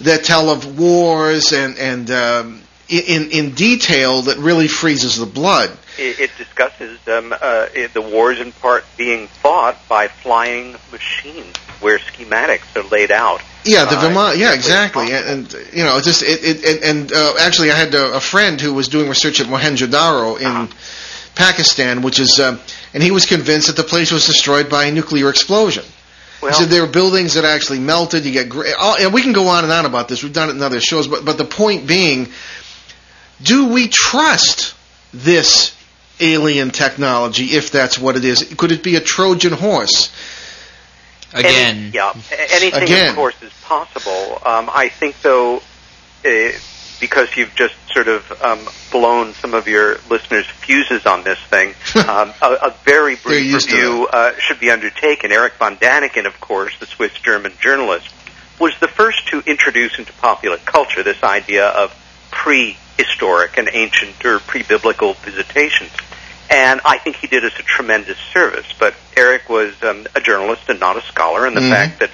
that 0.00 0.24
tell 0.24 0.50
of 0.50 0.78
wars 0.78 1.52
and, 1.52 1.78
and 1.78 2.10
um, 2.10 2.62
in, 2.88 3.30
in 3.30 3.54
detail 3.54 4.22
that 4.22 4.36
really 4.38 4.68
freezes 4.68 5.16
the 5.16 5.26
blood. 5.26 5.70
It, 5.98 6.20
it 6.20 6.30
discusses 6.36 6.98
um, 7.08 7.32
uh, 7.32 7.68
it, 7.74 7.94
the 7.94 8.02
wars 8.02 8.40
in 8.40 8.52
part 8.52 8.84
being 8.96 9.26
fought 9.26 9.76
by 9.88 10.08
flying 10.08 10.76
machines 10.90 11.56
where 11.80 11.98
schematics 11.98 12.76
are 12.76 12.88
laid 12.88 13.10
out. 13.10 13.40
Yeah, 13.64 13.84
the 13.84 13.96
Uh, 13.96 14.02
Vimana. 14.02 14.38
Yeah, 14.38 14.54
exactly. 14.54 15.12
And, 15.12 15.52
and 15.52 15.66
you 15.72 15.84
know, 15.84 15.98
just 16.00 16.22
it, 16.22 16.44
it, 16.44 16.64
it 16.64 16.82
and 16.84 17.12
uh, 17.12 17.34
actually, 17.40 17.70
I 17.70 17.76
had 17.76 17.94
a, 17.94 18.14
a 18.14 18.20
friend 18.20 18.60
who 18.60 18.74
was 18.74 18.88
doing 18.88 19.08
research 19.08 19.40
at 19.40 19.46
Mohenjo-daro 19.46 20.38
in 20.40 20.46
Ah. 20.46 20.68
Pakistan, 21.34 22.02
which 22.02 22.20
is, 22.20 22.38
um, 22.40 22.60
and 22.94 23.02
he 23.02 23.10
was 23.10 23.26
convinced 23.26 23.68
that 23.68 23.76
the 23.76 23.82
place 23.82 24.12
was 24.12 24.26
destroyed 24.26 24.68
by 24.68 24.84
a 24.84 24.92
nuclear 24.92 25.28
explosion. 25.30 25.84
Well, 26.40 26.50
he 26.50 26.58
said 26.58 26.70
there 26.70 26.82
were 26.82 26.90
buildings 26.90 27.34
that 27.34 27.44
actually 27.44 27.78
melted. 27.78 28.24
You 28.24 28.32
get, 28.32 28.48
gra- 28.48 28.76
all, 28.78 28.96
and 28.96 29.12
we 29.12 29.22
can 29.22 29.32
go 29.32 29.46
on 29.48 29.64
and 29.64 29.72
on 29.72 29.86
about 29.86 30.08
this. 30.08 30.22
We've 30.22 30.32
done 30.32 30.48
it 30.48 30.52
in 30.56 30.62
other 30.62 30.80
shows, 30.80 31.06
but 31.06 31.24
but 31.24 31.38
the 31.38 31.44
point 31.44 31.86
being, 31.86 32.28
do 33.42 33.68
we 33.68 33.88
trust 33.88 34.74
this 35.14 35.76
alien 36.20 36.70
technology 36.70 37.44
if 37.44 37.70
that's 37.70 37.98
what 37.98 38.16
it 38.16 38.24
is? 38.24 38.54
Could 38.56 38.72
it 38.72 38.82
be 38.82 38.96
a 38.96 39.00
Trojan 39.00 39.52
horse? 39.52 40.12
Again. 41.34 41.76
Any, 41.76 41.88
yeah, 41.90 42.12
anything 42.50 42.82
Again. 42.82 43.10
of 43.10 43.16
course 43.16 43.40
is 43.42 43.52
possible. 43.62 44.38
Um, 44.44 44.68
I 44.72 44.88
think 44.88 45.20
though, 45.22 45.58
uh, 46.24 46.50
because 47.02 47.36
you've 47.36 47.52
just 47.56 47.74
sort 47.92 48.06
of 48.06 48.30
um, 48.42 48.60
blown 48.92 49.34
some 49.34 49.54
of 49.54 49.66
your 49.66 49.98
listeners' 50.08 50.46
fuses 50.46 51.04
on 51.04 51.24
this 51.24 51.38
thing, 51.50 51.74
um, 52.08 52.32
a, 52.40 52.68
a 52.68 52.74
very 52.84 53.16
brief 53.16 53.52
review 53.52 54.06
uh, 54.12 54.32
should 54.38 54.60
be 54.60 54.70
undertaken. 54.70 55.32
Eric 55.32 55.54
von 55.54 55.76
Daniken, 55.78 56.26
of 56.26 56.40
course, 56.40 56.78
the 56.78 56.86
Swiss-German 56.86 57.54
journalist, 57.60 58.08
was 58.60 58.72
the 58.80 58.86
first 58.86 59.26
to 59.28 59.40
introduce 59.40 59.98
into 59.98 60.12
popular 60.14 60.58
culture 60.58 61.02
this 61.02 61.20
idea 61.24 61.66
of 61.66 61.92
prehistoric 62.30 63.58
and 63.58 63.68
ancient 63.72 64.24
or 64.24 64.38
pre-biblical 64.38 65.14
visitations. 65.14 65.90
And 66.50 66.80
I 66.84 66.98
think 66.98 67.16
he 67.16 67.26
did 67.26 67.44
us 67.44 67.52
a 67.58 67.62
tremendous 67.64 68.18
service. 68.32 68.66
But 68.78 68.94
Eric 69.16 69.48
was 69.48 69.74
um, 69.82 70.06
a 70.14 70.20
journalist 70.20 70.62
and 70.68 70.78
not 70.78 70.96
a 70.96 71.02
scholar, 71.02 71.46
and 71.46 71.56
the 71.56 71.62
Mhm. 71.62 71.70
fact 71.70 71.98
that 71.98 72.10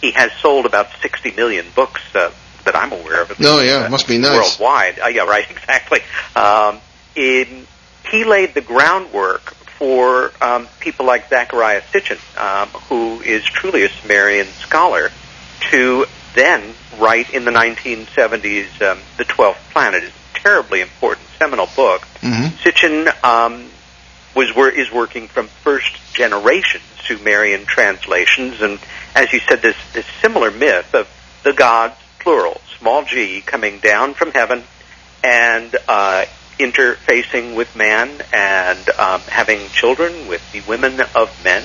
he 0.00 0.10
has 0.10 0.32
sold 0.40 0.66
about 0.66 0.88
60 1.00 1.30
million 1.32 1.66
books 1.76 2.00
uh, 2.16 2.30
that 2.64 2.76
I'm 2.76 2.92
aware 2.92 3.22
of. 3.22 3.38
No, 3.40 3.56
least, 3.56 3.66
yeah, 3.66 3.86
uh, 3.86 3.90
must 3.90 4.08
be 4.08 4.18
nice. 4.18 4.58
Worldwide. 4.58 4.98
Uh, 4.98 5.06
yeah, 5.08 5.22
right, 5.22 5.48
exactly. 5.50 6.00
Um, 6.36 6.80
in, 7.14 7.66
he 8.10 8.24
laid 8.24 8.54
the 8.54 8.60
groundwork 8.60 9.54
for 9.78 10.32
um, 10.40 10.68
people 10.80 11.06
like 11.06 11.28
Zecharia 11.28 11.80
Sitchin, 11.92 12.18
um, 12.40 12.68
who 12.68 13.20
is 13.20 13.44
truly 13.44 13.84
a 13.84 13.88
Sumerian 13.88 14.46
scholar, 14.46 15.10
to 15.70 16.06
then 16.34 16.74
write 16.98 17.32
in 17.34 17.44
the 17.44 17.50
1970s 17.50 18.80
um, 18.82 18.98
The 19.18 19.24
Twelfth 19.24 19.70
Planet. 19.72 20.04
It's 20.04 20.14
a 20.36 20.40
terribly 20.40 20.80
important 20.80 21.26
seminal 21.38 21.68
book. 21.74 22.02
hmm 22.20 22.46
Sitchin 22.62 23.08
um, 23.24 23.68
was 24.34 24.54
wor- 24.54 24.68
is 24.70 24.90
working 24.92 25.28
from 25.28 25.48
first 25.48 25.98
generation 26.14 26.80
Sumerian 27.04 27.64
translations, 27.66 28.60
and 28.60 28.78
as 29.14 29.32
you 29.32 29.40
said, 29.40 29.62
this 29.62 29.76
this 29.92 30.06
similar 30.20 30.50
myth 30.50 30.94
of 30.94 31.08
the 31.42 31.52
gods, 31.52 31.96
plural, 32.22 32.60
small 32.78 33.04
g, 33.04 33.40
coming 33.40 33.78
down 33.78 34.14
from 34.14 34.30
heaven 34.32 34.62
and 35.24 35.74
uh, 35.88 36.24
interfacing 36.58 37.56
with 37.56 37.74
man 37.76 38.08
and 38.32 38.88
um, 38.98 39.20
having 39.22 39.68
children 39.70 40.28
with 40.28 40.40
the 40.52 40.60
women 40.60 41.00
of 41.14 41.30
men 41.44 41.62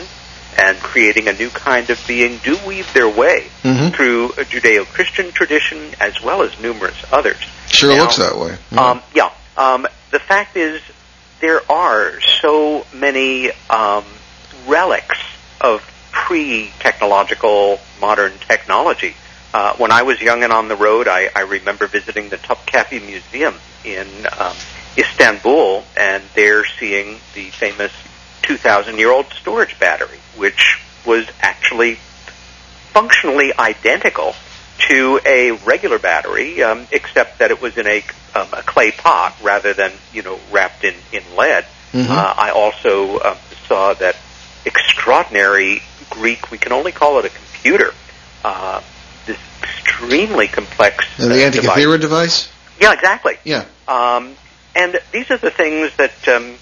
and 0.60 0.78
creating 0.80 1.28
a 1.28 1.34
new 1.34 1.50
kind 1.52 1.90
of 1.92 2.04
being 2.08 2.40
do 2.44 2.58
weave 2.66 2.92
their 2.94 3.08
way 3.08 3.48
Mhm. 3.64 3.94
through 3.96 4.26
a 4.32 4.46
Judeo-Christian 4.46 5.32
tradition 5.32 5.94
as 6.00 6.20
well 6.22 6.42
as 6.42 6.58
numerous 6.60 6.96
others. 7.12 7.38
Sure 7.70 7.94
Now, 7.96 8.02
looks 8.04 8.16
that 8.18 8.36
way. 8.38 8.58
Yeah. 8.72 8.90
um, 8.90 9.02
yeah. 9.14 9.30
Um, 9.56 9.88
the 10.12 10.20
fact 10.20 10.58
is, 10.58 10.82
there 11.42 11.62
are 11.72 12.14
so 12.42 12.86
many 12.94 13.52
um, 13.70 14.04
relics 14.66 15.20
of 15.62 15.82
pre-technological 16.12 17.80
modern 18.02 18.34
technology. 18.48 19.16
Uh, 19.54 19.76
when 19.78 19.92
I 19.92 20.04
was 20.04 20.22
young 20.22 20.44
and 20.44 20.52
on 20.52 20.68
the 20.68 20.76
road, 20.76 21.08
I, 21.08 21.30
I 21.36 21.42
remember 21.42 21.88
visiting 21.88 22.30
the 22.30 22.38
Topkapi 22.38 23.06
Museum 23.06 23.56
in 23.84 24.08
um, 24.38 24.56
Istanbul, 24.98 25.84
and 25.96 26.24
there 26.36 26.66
seeing 26.66 27.20
the 27.34 27.50
famous 27.52 27.92
2,000-year-old 28.44 29.28
storage 29.34 29.80
battery, 29.80 30.20
which 30.36 30.80
was 31.06 31.28
actually 31.40 31.96
functionally 32.94 33.54
identical 33.58 34.36
to 34.90 35.20
a 35.26 35.52
regular 35.52 36.00
battery, 36.00 36.62
um, 36.62 36.88
except 36.92 37.40
that 37.40 37.52
it 37.52 37.62
was 37.62 37.78
in 37.78 37.88
a, 37.88 38.04
um, 38.36 38.48
a 38.54 38.62
clay 38.64 38.92
pot 38.92 39.36
rather 39.42 39.74
than 39.74 39.92
you 40.14 40.22
know 40.22 40.40
wrapped 40.52 40.84
in 40.84 40.96
in 41.12 41.24
lead. 41.36 41.66
Mhm. 41.94 42.10
Uh, 42.10 42.34
I 42.38 42.52
also 42.52 43.20
um, 43.20 43.38
saw 43.68 43.94
that 43.96 44.16
extraordinary 44.66 45.82
Greek. 46.10 46.52
We 46.52 46.58
can 46.58 46.72
only 46.72 46.92
call 46.92 47.20
it 47.20 47.26
a 47.26 47.30
computer. 47.30 47.94
Uh, 48.44 48.82
this 49.28 49.38
extremely 49.62 50.48
complex. 50.48 51.06
And 51.20 51.32
the 51.32 51.46
uh, 51.46 51.52
device. 51.52 51.78
Antikythera 51.78 52.02
device? 52.02 52.52
Yeah, 52.82 52.94
exactly. 52.94 53.38
Yeah. 53.44 53.66
Um, 53.88 54.36
and 54.76 55.00
these 55.12 55.30
are 55.32 55.38
the 55.38 55.52
things 55.52 55.96
that, 55.98 56.28
um, 56.28 56.56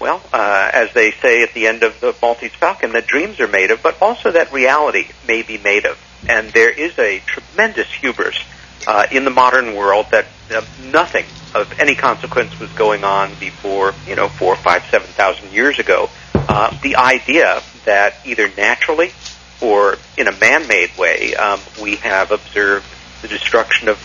well, 0.00 0.20
uh, 0.32 0.70
as 0.72 0.92
they 0.92 1.12
say 1.12 1.42
at 1.42 1.54
the 1.54 1.66
end 1.66 1.82
of 1.82 2.00
the 2.00 2.14
Maltese 2.20 2.54
Falcon, 2.54 2.92
that 2.92 3.06
dreams 3.06 3.40
are 3.40 3.48
made 3.48 3.70
of, 3.70 3.82
but 3.82 4.00
also 4.02 4.32
that 4.32 4.52
reality 4.52 5.06
may 5.26 5.42
be 5.42 5.58
made 5.58 5.86
of. 5.86 5.98
And 6.28 6.50
there 6.50 6.70
is 6.70 6.98
a 6.98 7.20
tremendous 7.20 7.92
hubris 7.92 8.38
uh, 8.86 9.06
in 9.10 9.24
the 9.24 9.30
modern 9.30 9.74
world 9.74 10.06
that 10.10 10.26
uh, 10.50 10.64
nothing 10.92 11.24
of 11.54 11.78
any 11.78 11.94
consequence 11.94 12.58
was 12.58 12.70
going 12.72 13.04
on 13.04 13.34
before, 13.40 13.94
you 14.06 14.16
know, 14.16 14.28
four, 14.28 14.56
five, 14.56 14.82
seven 14.90 15.08
thousand 15.08 15.52
years 15.52 15.78
ago. 15.78 16.10
Uh, 16.34 16.76
the 16.82 16.96
idea 16.96 17.62
that 17.84 18.14
either 18.24 18.50
naturally 18.56 19.12
or 19.60 19.96
in 20.16 20.28
a 20.28 20.32
man-made 20.32 20.96
way, 20.98 21.34
um, 21.34 21.60
we 21.80 21.96
have 21.96 22.30
observed 22.30 22.86
the 23.22 23.28
destruction 23.28 23.88
of 23.88 23.98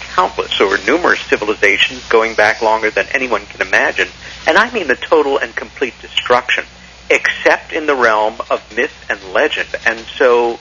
countless 0.00 0.60
or 0.60 0.78
numerous 0.86 1.20
civilizations 1.20 2.06
going 2.08 2.34
back 2.34 2.60
longer 2.60 2.90
than 2.90 3.06
anyone 3.12 3.46
can 3.46 3.66
imagine. 3.66 4.08
And 4.46 4.58
I 4.58 4.70
mean 4.72 4.88
the 4.88 4.96
total 4.96 5.38
and 5.38 5.54
complete 5.56 5.94
destruction, 6.00 6.64
except 7.10 7.72
in 7.72 7.86
the 7.86 7.94
realm 7.94 8.36
of 8.50 8.62
myth 8.76 9.06
and 9.08 9.18
legend. 9.32 9.68
And 9.86 10.00
so 10.00 10.58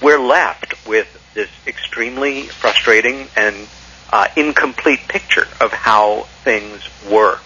we're 0.00 0.20
left 0.20 0.86
with 0.86 1.08
this 1.34 1.50
extremely 1.66 2.42
frustrating 2.42 3.28
and 3.36 3.68
uh, 4.12 4.28
incomplete 4.36 5.00
picture 5.08 5.48
of 5.60 5.72
how 5.72 6.22
things 6.44 6.88
were. 7.10 7.38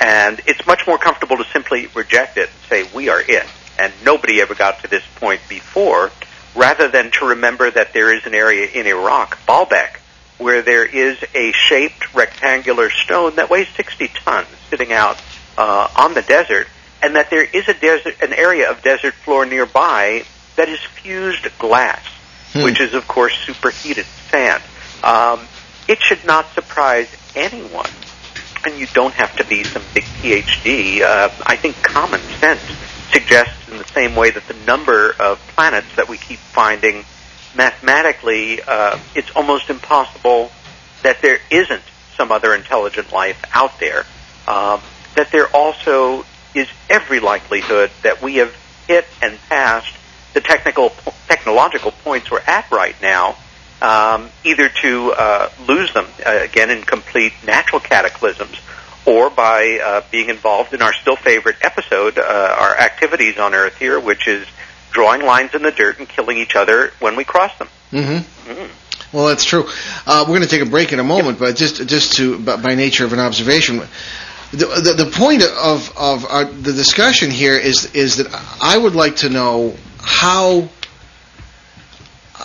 And 0.00 0.40
it's 0.46 0.66
much 0.66 0.86
more 0.86 0.98
comfortable 0.98 1.36
to 1.36 1.44
simply 1.52 1.88
reject 1.94 2.36
it 2.36 2.48
and 2.48 2.58
say, 2.68 2.90
we 2.94 3.08
are 3.08 3.20
it. 3.20 3.46
And 3.78 3.92
nobody 4.04 4.40
ever 4.40 4.54
got 4.54 4.80
to 4.82 4.88
this 4.88 5.04
point 5.16 5.40
before, 5.48 6.10
rather 6.54 6.88
than 6.88 7.10
to 7.12 7.26
remember 7.26 7.70
that 7.70 7.92
there 7.92 8.14
is 8.14 8.24
an 8.26 8.34
area 8.34 8.66
in 8.66 8.86
Iraq, 8.86 9.38
Baalbek, 9.46 9.98
where 10.38 10.62
there 10.62 10.84
is 10.84 11.18
a 11.34 11.52
shaped 11.52 12.14
rectangular 12.14 12.90
stone 12.90 13.36
that 13.36 13.50
weighs 13.50 13.68
60 13.76 14.08
tons 14.08 14.48
sitting 14.70 14.92
out 14.92 15.20
uh, 15.58 15.88
on 15.96 16.14
the 16.14 16.22
desert, 16.22 16.66
and 17.02 17.16
that 17.16 17.30
there 17.30 17.44
is 17.44 17.68
a 17.68 17.74
desert, 17.74 18.14
an 18.22 18.32
area 18.32 18.70
of 18.70 18.82
desert 18.82 19.14
floor 19.14 19.44
nearby 19.46 20.24
that 20.56 20.68
is 20.68 20.80
fused 20.80 21.46
glass, 21.58 22.02
Hmm. 22.52 22.62
which 22.62 22.80
is 22.80 22.94
of 22.94 23.06
course 23.06 23.36
superheated 23.44 24.06
sand. 24.30 24.62
Um, 25.02 25.46
it 25.88 26.00
should 26.00 26.24
not 26.24 26.50
surprise 26.54 27.08
anyone, 27.34 27.90
and 28.64 28.78
you 28.78 28.86
don't 28.88 29.14
have 29.14 29.36
to 29.36 29.44
be 29.44 29.62
some 29.64 29.82
big 29.94 30.04
PhD. 30.04 31.02
Uh, 31.02 31.30
I 31.44 31.56
think 31.56 31.76
common 31.82 32.20
sense 32.40 32.62
suggests, 33.12 33.68
in 33.68 33.78
the 33.78 33.88
same 33.88 34.14
way 34.14 34.30
that 34.30 34.46
the 34.48 34.54
number 34.66 35.14
of 35.18 35.38
planets 35.48 35.94
that 35.96 36.08
we 36.08 36.16
keep 36.16 36.38
finding 36.38 37.04
mathematically, 37.54 38.60
uh, 38.62 38.98
it's 39.14 39.30
almost 39.30 39.70
impossible 39.70 40.50
that 41.02 41.22
there 41.22 41.38
isn't 41.50 41.82
some 42.16 42.32
other 42.32 42.54
intelligent 42.54 43.12
life 43.12 43.42
out 43.52 43.78
there. 43.78 44.04
Um, 44.48 44.80
that 45.14 45.30
there 45.32 45.48
also 45.48 46.24
is 46.54 46.68
every 46.88 47.20
likelihood 47.20 47.90
that 48.02 48.22
we 48.22 48.36
have 48.36 48.54
hit 48.86 49.06
and 49.22 49.38
passed 49.48 49.94
the 50.34 50.40
technical 50.40 50.90
technological 51.28 51.90
points 51.90 52.30
we're 52.30 52.40
at 52.40 52.70
right 52.70 52.94
now, 53.00 53.36
um, 53.80 54.30
either 54.44 54.68
to 54.68 55.12
uh, 55.12 55.50
lose 55.66 55.92
them 55.94 56.06
uh, 56.24 56.30
again 56.42 56.70
in 56.70 56.82
complete 56.82 57.32
natural 57.46 57.80
cataclysms, 57.80 58.56
or 59.06 59.30
by 59.30 59.78
uh, 59.82 60.02
being 60.10 60.28
involved 60.28 60.74
in 60.74 60.82
our 60.82 60.92
still 60.92 61.16
favorite 61.16 61.56
episode, 61.62 62.18
uh, 62.18 62.56
our 62.58 62.76
activities 62.76 63.38
on 63.38 63.54
Earth 63.54 63.76
here, 63.78 63.98
which 63.98 64.26
is 64.28 64.46
drawing 64.90 65.22
lines 65.22 65.54
in 65.54 65.62
the 65.62 65.70
dirt 65.70 65.98
and 65.98 66.08
killing 66.08 66.38
each 66.38 66.56
other 66.56 66.92
when 67.00 67.16
we 67.16 67.24
cross 67.24 67.56
them. 67.58 67.68
Mm-hmm. 67.92 68.50
Mm. 68.50 68.70
Well, 69.12 69.28
that's 69.28 69.44
true. 69.44 69.64
Uh, 70.06 70.24
we're 70.26 70.36
going 70.36 70.42
to 70.42 70.48
take 70.48 70.62
a 70.62 70.70
break 70.70 70.92
in 70.92 70.98
a 70.98 71.04
moment, 71.04 71.38
but 71.38 71.56
just 71.56 71.86
just 71.86 72.14
to 72.14 72.38
by, 72.38 72.56
by 72.56 72.74
nature 72.74 73.04
of 73.04 73.12
an 73.12 73.20
observation, 73.20 73.78
the 74.50 74.66
the, 74.66 75.04
the 75.04 75.10
point 75.12 75.42
of 75.42 75.96
of 75.96 76.26
our, 76.26 76.44
the 76.44 76.72
discussion 76.72 77.30
here 77.30 77.56
is 77.56 77.94
is 77.94 78.16
that 78.16 78.26
I 78.60 78.76
would 78.76 78.94
like 78.94 79.16
to 79.16 79.28
know 79.28 79.76
how. 80.00 80.68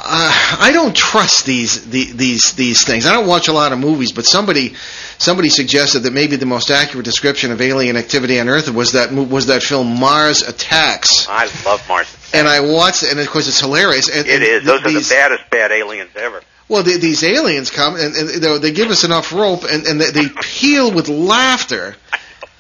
Uh, 0.04 0.58
I 0.60 0.72
don't 0.74 0.96
trust 0.96 1.46
these 1.46 1.90
the, 1.90 2.12
these 2.12 2.54
these 2.54 2.84
things. 2.84 3.06
I 3.06 3.14
don't 3.14 3.28
watch 3.28 3.48
a 3.50 3.54
lot 3.54 3.72
of 3.72 3.78
movies, 3.78 4.12
but 4.12 4.26
somebody 4.26 4.74
somebody 5.20 5.50
suggested 5.50 6.00
that 6.02 6.14
maybe 6.14 6.38
the 6.38 6.48
most 6.48 6.72
accurate 6.72 7.06
description 7.06 7.52
of 7.52 7.62
alien 7.62 7.96
activity 7.96 8.40
on 8.40 8.50
Earth 8.50 8.68
was 8.72 8.94
that 8.94 9.12
was 9.12 9.46
that 9.48 9.62
film 9.62 10.00
Mars 10.00 10.42
Attacks. 10.42 11.28
I 11.30 11.46
love 11.66 11.88
Mars. 11.88 12.08
Attacks. 12.08 12.34
And 12.34 12.48
I 12.48 12.62
watched, 12.62 13.04
and 13.04 13.20
of 13.20 13.30
course 13.30 13.48
it's 13.48 13.60
hilarious. 13.60 14.10
And, 14.10 14.28
It 14.28 14.42
is. 14.42 14.64
Those 14.64 14.82
are 14.82 14.92
the 14.92 15.08
baddest 15.08 15.50
bad 15.52 15.72
aliens 15.72 16.10
ever. 16.16 16.42
well, 16.68 16.82
the, 16.82 16.98
these 16.98 17.24
aliens 17.24 17.70
come 17.70 17.96
and, 17.96 18.16
and 18.16 18.44
they, 18.64 18.72
give 18.72 18.90
us 18.90 19.04
enough 19.04 19.32
rope, 19.32 19.66
and, 19.70 19.86
and 19.86 20.02
they, 20.02 20.10
they 20.10 20.30
peal 20.42 20.92
with 20.92 21.10
laughter 21.10 21.96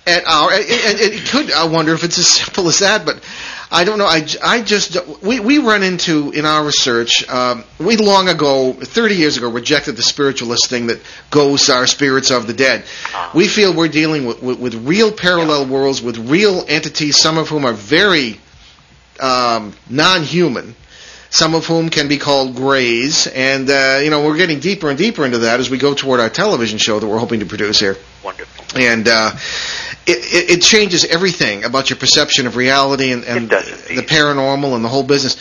at 0.07 0.25
our. 0.25 0.51
And, 0.51 0.63
and 0.63 0.99
it 0.99 1.27
could. 1.29 1.51
I 1.51 1.65
wonder 1.65 1.93
if 1.93 2.03
it's 2.03 2.17
as 2.17 2.27
simple 2.27 2.67
as 2.67 2.79
that, 2.79 3.05
but 3.05 3.23
I 3.71 3.83
don't 3.83 3.97
know. 3.97 4.05
I, 4.05 4.25
I 4.43 4.61
just 4.61 4.97
we 5.21 5.39
we 5.39 5.59
run 5.59 5.83
into 5.83 6.31
in 6.31 6.45
our 6.45 6.65
research. 6.65 7.27
Um, 7.29 7.63
we 7.79 7.97
long 7.97 8.27
ago, 8.27 8.73
thirty 8.73 9.15
years 9.15 9.37
ago, 9.37 9.49
rejected 9.49 9.95
the 9.95 10.03
spiritualist 10.03 10.69
thing 10.69 10.87
that 10.87 10.99
ghosts 11.29 11.69
are 11.69 11.87
spirits 11.87 12.31
of 12.31 12.47
the 12.47 12.53
dead. 12.53 12.83
Ah. 13.13 13.31
We 13.33 13.47
feel 13.47 13.75
we're 13.75 13.87
dealing 13.87 14.25
with, 14.25 14.41
with, 14.41 14.59
with 14.59 14.75
real 14.87 15.11
parallel 15.11 15.67
worlds 15.67 16.01
with 16.01 16.17
real 16.17 16.65
entities, 16.67 17.17
some 17.17 17.37
of 17.37 17.49
whom 17.49 17.65
are 17.65 17.73
very 17.73 18.39
um, 19.19 19.73
non-human 19.89 20.75
some 21.31 21.55
of 21.55 21.65
whom 21.65 21.89
can 21.89 22.09
be 22.09 22.17
called 22.17 22.55
grays, 22.55 23.25
and 23.25 23.69
uh, 23.69 24.01
you 24.03 24.09
know 24.09 24.23
we're 24.25 24.35
getting 24.35 24.59
deeper 24.59 24.89
and 24.89 24.97
deeper 24.97 25.25
into 25.25 25.39
that 25.39 25.61
as 25.61 25.69
we 25.69 25.77
go 25.77 25.93
toward 25.93 26.19
our 26.19 26.29
television 26.29 26.77
show 26.77 26.99
that 26.99 27.07
we're 27.07 27.17
hoping 27.17 27.39
to 27.39 27.45
produce 27.45 27.79
here, 27.79 27.95
Wonderful. 28.21 28.77
and 28.77 29.07
uh, 29.07 29.31
it, 30.07 30.17
it, 30.17 30.49
it 30.57 30.61
changes 30.61 31.05
everything 31.05 31.63
about 31.63 31.89
your 31.89 31.97
perception 31.97 32.47
of 32.47 32.55
reality 32.55 33.11
and, 33.11 33.23
and 33.23 33.45
It 33.45 33.49
does 33.49 33.89
indeed. 33.89 33.97
the 33.97 34.07
paranormal 34.07 34.75
and 34.75 34.83
the 34.83 34.89
whole 34.89 35.03
business. 35.03 35.37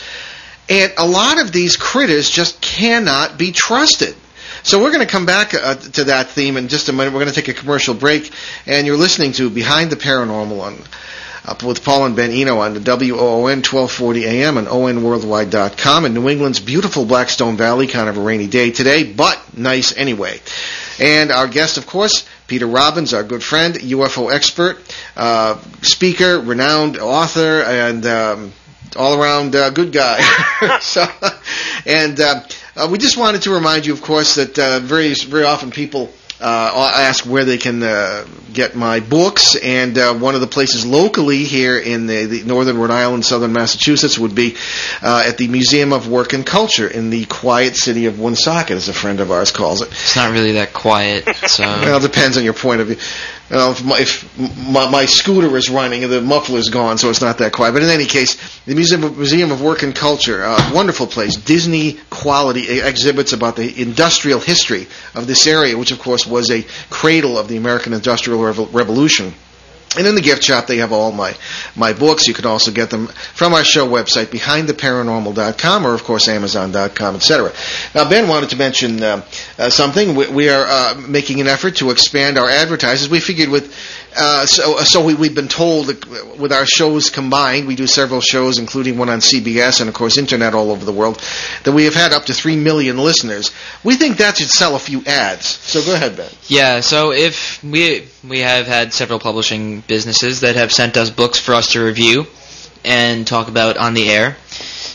And 0.69 0.93
a 0.97 1.05
lot 1.07 1.39
of 1.41 1.51
these 1.51 1.75
critters 1.75 2.29
just 2.29 2.61
cannot 2.61 3.37
be 3.37 3.51
trusted 3.51 4.15
So 4.63 4.79
we're 4.81 4.91
going 4.91 5.05
to 5.05 5.11
come 5.11 5.25
back 5.25 5.53
uh, 5.53 5.75
to 5.75 6.03
that 6.05 6.29
theme 6.29 6.55
in 6.55 6.67
just 6.67 6.87
a 6.87 6.93
minute. 6.93 7.13
We're 7.13 7.19
going 7.21 7.33
to 7.33 7.41
take 7.41 7.47
a 7.47 7.59
commercial 7.59 7.95
break, 7.95 8.31
and 8.67 8.85
you're 8.85 8.97
listening 8.97 9.31
to 9.33 9.49
Behind 9.49 9.89
the 9.91 9.95
Paranormal 9.95 10.61
on 10.61 10.77
up 11.43 11.63
with 11.63 11.83
Paul 11.83 12.05
and 12.05 12.15
Ben 12.15 12.29
Eno 12.29 12.59
on 12.59 12.75
the 12.75 12.79
WOON 12.79 13.63
1240 13.63 14.25
AM 14.25 14.57
and 14.57 14.67
ONWorldwide.com 14.67 16.05
in 16.05 16.13
New 16.13 16.29
England's 16.29 16.59
beautiful 16.59 17.05
Blackstone 17.05 17.57
Valley. 17.57 17.87
Kind 17.87 18.09
of 18.09 18.17
a 18.17 18.21
rainy 18.21 18.45
day 18.45 18.69
today, 18.69 19.03
but 19.03 19.57
nice 19.57 19.97
anyway. 19.97 20.39
And 20.99 21.31
our 21.31 21.47
guest, 21.47 21.77
of 21.79 21.87
course, 21.87 22.27
Peter 22.51 22.67
Robbins, 22.67 23.13
our 23.13 23.23
good 23.23 23.41
friend, 23.41 23.75
UFO 23.75 24.29
expert, 24.29 24.77
uh, 25.15 25.57
speaker, 25.83 26.37
renowned 26.37 26.97
author, 26.97 27.61
and 27.61 28.05
um, 28.05 28.51
all 28.97 29.17
around 29.17 29.55
uh, 29.55 29.69
good 29.69 29.93
guy. 29.93 30.19
so, 30.81 31.05
and 31.85 32.19
uh, 32.19 32.41
uh, 32.75 32.89
we 32.91 32.97
just 32.97 33.15
wanted 33.15 33.43
to 33.43 33.51
remind 33.51 33.85
you, 33.85 33.93
of 33.93 34.01
course, 34.01 34.35
that 34.35 34.59
uh, 34.59 34.81
very 34.81 35.13
very 35.13 35.45
often 35.45 35.71
people 35.71 36.11
uh, 36.41 36.91
I 36.95 37.03
ask 37.03 37.25
where 37.25 37.45
they 37.45 37.57
can 37.57 37.83
uh, 37.83 38.25
get 38.51 38.75
my 38.75 38.99
books, 38.99 39.55
and 39.55 39.97
uh, 39.97 40.13
one 40.15 40.35
of 40.35 40.41
the 40.41 40.47
places 40.47 40.85
locally 40.85 41.43
here 41.43 41.77
in 41.77 42.07
the, 42.07 42.25
the 42.25 42.43
northern 42.43 42.77
Rhode 42.77 42.91
Island, 42.91 43.25
southern 43.25 43.53
Massachusetts, 43.53 44.17
would 44.17 44.35
be 44.35 44.55
uh, 45.01 45.23
at 45.25 45.37
the 45.37 45.47
Museum 45.47 45.93
of 45.93 46.07
Work 46.07 46.33
and 46.33 46.45
Culture 46.45 46.87
in 46.87 47.09
the 47.09 47.25
quiet 47.25 47.75
city 47.75 48.07
of 48.07 48.19
Woonsocket, 48.19 48.75
as 48.75 48.89
a 48.89 48.93
friend 48.93 49.19
of 49.19 49.31
ours 49.31 49.51
calls 49.51 49.81
it. 49.81 49.89
It's 49.89 50.15
not 50.15 50.31
really 50.31 50.53
that 50.53 50.73
quiet, 50.73 51.27
so. 51.47 51.63
well, 51.65 51.97
it 51.97 52.01
depends 52.01 52.37
on 52.37 52.43
your 52.43 52.53
point 52.53 52.81
of 52.81 52.87
view. 52.87 52.97
Uh, 53.51 53.75
if, 53.75 53.83
my, 53.83 53.99
if 53.99 54.67
my, 54.69 54.89
my, 54.89 55.05
scooter 55.05 55.57
is 55.57 55.69
running, 55.69 56.05
and 56.05 56.13
the 56.13 56.21
muffler's 56.21 56.69
gone, 56.69 56.97
so 56.97 57.09
it's 57.09 57.19
not 57.19 57.37
that 57.39 57.51
quiet. 57.51 57.73
But 57.73 57.83
in 57.83 57.89
any 57.89 58.05
case, 58.05 58.37
the 58.63 58.75
Museum 58.75 59.03
of, 59.03 59.17
Museum 59.17 59.51
of 59.51 59.61
Work 59.61 59.83
and 59.83 59.93
Culture, 59.93 60.45
uh, 60.45 60.71
wonderful 60.73 61.05
place, 61.05 61.35
Disney 61.35 61.97
quality 62.09 62.79
exhibits 62.79 63.33
about 63.33 63.57
the 63.57 63.81
industrial 63.81 64.39
history 64.39 64.87
of 65.15 65.27
this 65.27 65.47
area, 65.47 65.77
which 65.77 65.91
of 65.91 65.99
course 65.99 66.25
was 66.25 66.49
a 66.49 66.65
cradle 66.89 67.37
of 67.37 67.49
the 67.49 67.57
American 67.57 67.91
Industrial 67.91 68.39
Revo- 68.39 68.73
Revolution. 68.73 69.33
And 69.97 70.07
in 70.07 70.15
the 70.15 70.21
gift 70.21 70.43
shop, 70.43 70.67
they 70.67 70.77
have 70.77 70.93
all 70.93 71.11
my, 71.11 71.35
my 71.75 71.91
books. 71.91 72.25
You 72.25 72.33
can 72.33 72.45
also 72.45 72.71
get 72.71 72.89
them 72.89 73.07
from 73.07 73.53
our 73.53 73.63
show 73.63 73.85
website, 73.85 74.27
behindtheparanormal.com, 74.27 75.85
or 75.85 75.93
of 75.93 76.03
course, 76.05 76.29
amazon.com, 76.29 77.15
etc. 77.15 77.51
Now, 77.93 78.09
Ben 78.09 78.29
wanted 78.29 78.51
to 78.51 78.55
mention 78.55 79.03
uh, 79.03 79.25
uh, 79.59 79.69
something. 79.69 80.15
We, 80.15 80.29
we 80.29 80.49
are 80.49 80.65
uh, 80.65 81.01
making 81.07 81.41
an 81.41 81.47
effort 81.47 81.75
to 81.77 81.91
expand 81.91 82.37
our 82.37 82.49
advertisers. 82.49 83.09
We 83.09 83.19
figured 83.19 83.49
with 83.49 83.75
uh, 84.15 84.45
so, 84.45 84.77
so 84.79 85.03
we, 85.03 85.13
have 85.13 85.35
been 85.35 85.47
told 85.47 85.87
with 86.37 86.51
our 86.51 86.65
shows 86.65 87.09
combined, 87.09 87.67
we 87.67 87.75
do 87.75 87.87
several 87.87 88.21
shows, 88.21 88.59
including 88.59 88.97
one 88.97 89.09
on 89.09 89.19
CBS 89.19 89.79
and, 89.79 89.87
of 89.87 89.95
course, 89.95 90.17
internet 90.17 90.53
all 90.53 90.71
over 90.71 90.83
the 90.83 90.91
world, 90.91 91.21
that 91.63 91.71
we 91.71 91.85
have 91.85 91.93
had 91.93 92.11
up 92.11 92.25
to 92.25 92.33
three 92.33 92.55
million 92.55 92.97
listeners. 92.97 93.51
We 93.83 93.95
think 93.95 94.17
that 94.17 94.37
should 94.37 94.49
sell 94.49 94.75
a 94.75 94.79
few 94.79 95.03
ads. 95.05 95.45
So 95.45 95.83
go 95.83 95.93
ahead, 95.93 96.17
Ben. 96.17 96.29
Yeah. 96.47 96.81
So 96.81 97.11
if 97.11 97.63
we 97.63 98.07
we 98.27 98.39
have 98.39 98.67
had 98.67 98.93
several 98.93 99.19
publishing 99.19 99.81
businesses 99.81 100.41
that 100.41 100.55
have 100.55 100.71
sent 100.71 100.97
us 100.97 101.09
books 101.09 101.39
for 101.39 101.53
us 101.53 101.71
to 101.73 101.83
review 101.83 102.27
and 102.83 103.25
talk 103.25 103.47
about 103.47 103.77
on 103.77 103.93
the 103.93 104.09
air. 104.09 104.35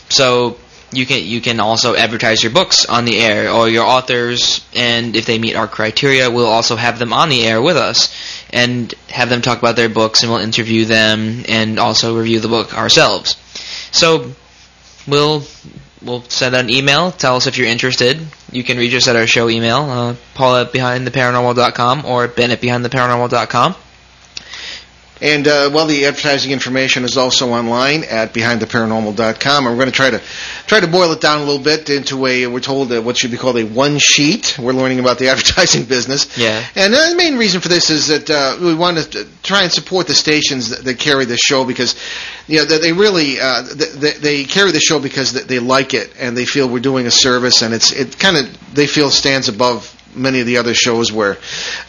So 0.09 0.57
you 0.91 1.05
can 1.05 1.23
you 1.23 1.41
can 1.41 1.59
also 1.59 1.95
advertise 1.95 2.41
your 2.41 2.51
books 2.51 2.85
on 2.85 3.05
the 3.05 3.19
air. 3.19 3.51
Or 3.51 3.69
your 3.69 3.85
authors 3.85 4.65
and 4.75 5.15
if 5.15 5.25
they 5.25 5.39
meet 5.39 5.55
our 5.55 5.67
criteria 5.67 6.29
we'll 6.29 6.47
also 6.47 6.75
have 6.75 6.99
them 6.99 7.13
on 7.13 7.29
the 7.29 7.43
air 7.43 7.61
with 7.61 7.77
us 7.77 8.13
and 8.51 8.93
have 9.09 9.29
them 9.29 9.41
talk 9.41 9.59
about 9.59 9.75
their 9.75 9.89
books 9.89 10.23
and 10.23 10.31
we'll 10.31 10.41
interview 10.41 10.85
them 10.85 11.43
and 11.47 11.79
also 11.79 12.17
review 12.17 12.39
the 12.39 12.47
book 12.47 12.73
ourselves. 12.77 13.35
So 13.91 14.31
we'll 15.07 15.43
we'll 16.01 16.23
send 16.23 16.55
an 16.55 16.69
email. 16.69 17.11
Tell 17.11 17.35
us 17.35 17.47
if 17.47 17.57
you're 17.57 17.67
interested. 17.67 18.19
You 18.51 18.63
can 18.63 18.77
reach 18.77 18.95
us 18.95 19.07
at 19.07 19.15
our 19.15 19.27
show 19.27 19.49
email 19.49 19.77
uh, 19.89 20.15
paul 20.35 20.55
at 20.55 20.71
behindtheparanormal.com 20.71 22.05
or 22.05 22.27
ben 22.27 22.51
at 22.51 22.61
behindtheparanormal.com 22.61 23.75
and 25.21 25.47
uh, 25.47 25.69
well, 25.73 25.87
the 25.87 26.05
advertising 26.05 26.51
information 26.51 27.03
is 27.03 27.17
also 27.17 27.49
online 27.49 28.03
at 28.03 28.33
behindtheparanormal.com. 28.33 29.65
And 29.65 29.75
we're 29.75 29.83
going 29.83 29.91
to 29.91 29.95
try 29.95 30.09
to 30.09 30.21
try 30.67 30.79
to 30.79 30.87
boil 30.87 31.11
it 31.11 31.21
down 31.21 31.41
a 31.41 31.43
little 31.43 31.63
bit 31.63 31.89
into 31.89 32.25
a 32.25 32.47
we're 32.47 32.59
told 32.59 32.91
what 33.03 33.17
should 33.17 33.31
be 33.31 33.37
called 33.37 33.57
a 33.57 33.65
one 33.65 33.97
sheet. 33.99 34.57
We're 34.59 34.73
learning 34.73 34.99
about 34.99 35.19
the 35.19 35.27
advertising 35.29 35.85
business. 35.85 36.37
Yeah. 36.37 36.63
And 36.75 36.93
uh, 36.93 37.09
the 37.09 37.15
main 37.15 37.37
reason 37.37 37.61
for 37.61 37.69
this 37.69 37.89
is 37.89 38.07
that 38.07 38.29
uh, 38.29 38.57
we 38.61 38.75
want 38.75 38.97
to 38.97 39.27
try 39.43 39.63
and 39.63 39.71
support 39.71 40.07
the 40.07 40.15
stations 40.15 40.69
that, 40.69 40.83
that 40.83 40.99
carry 40.99 41.25
the 41.25 41.37
show 41.37 41.65
because 41.65 41.95
you 42.47 42.57
know 42.57 42.65
they 42.65 42.93
really 42.93 43.39
uh, 43.39 43.63
they, 43.63 44.11
they 44.11 44.43
carry 44.45 44.71
the 44.71 44.79
show 44.79 44.99
because 44.99 45.33
they 45.33 45.59
like 45.59 45.93
it 45.93 46.13
and 46.19 46.37
they 46.37 46.45
feel 46.45 46.69
we're 46.69 46.79
doing 46.79 47.07
a 47.07 47.11
service 47.11 47.61
and 47.61 47.73
it's 47.73 47.91
it 47.91 48.17
kind 48.19 48.37
of 48.37 48.73
they 48.75 48.87
feel 48.87 49.09
stands 49.09 49.49
above 49.49 49.93
many 50.17 50.39
of 50.39 50.45
the 50.45 50.57
other 50.57 50.73
shows 50.73 51.11
where 51.11 51.37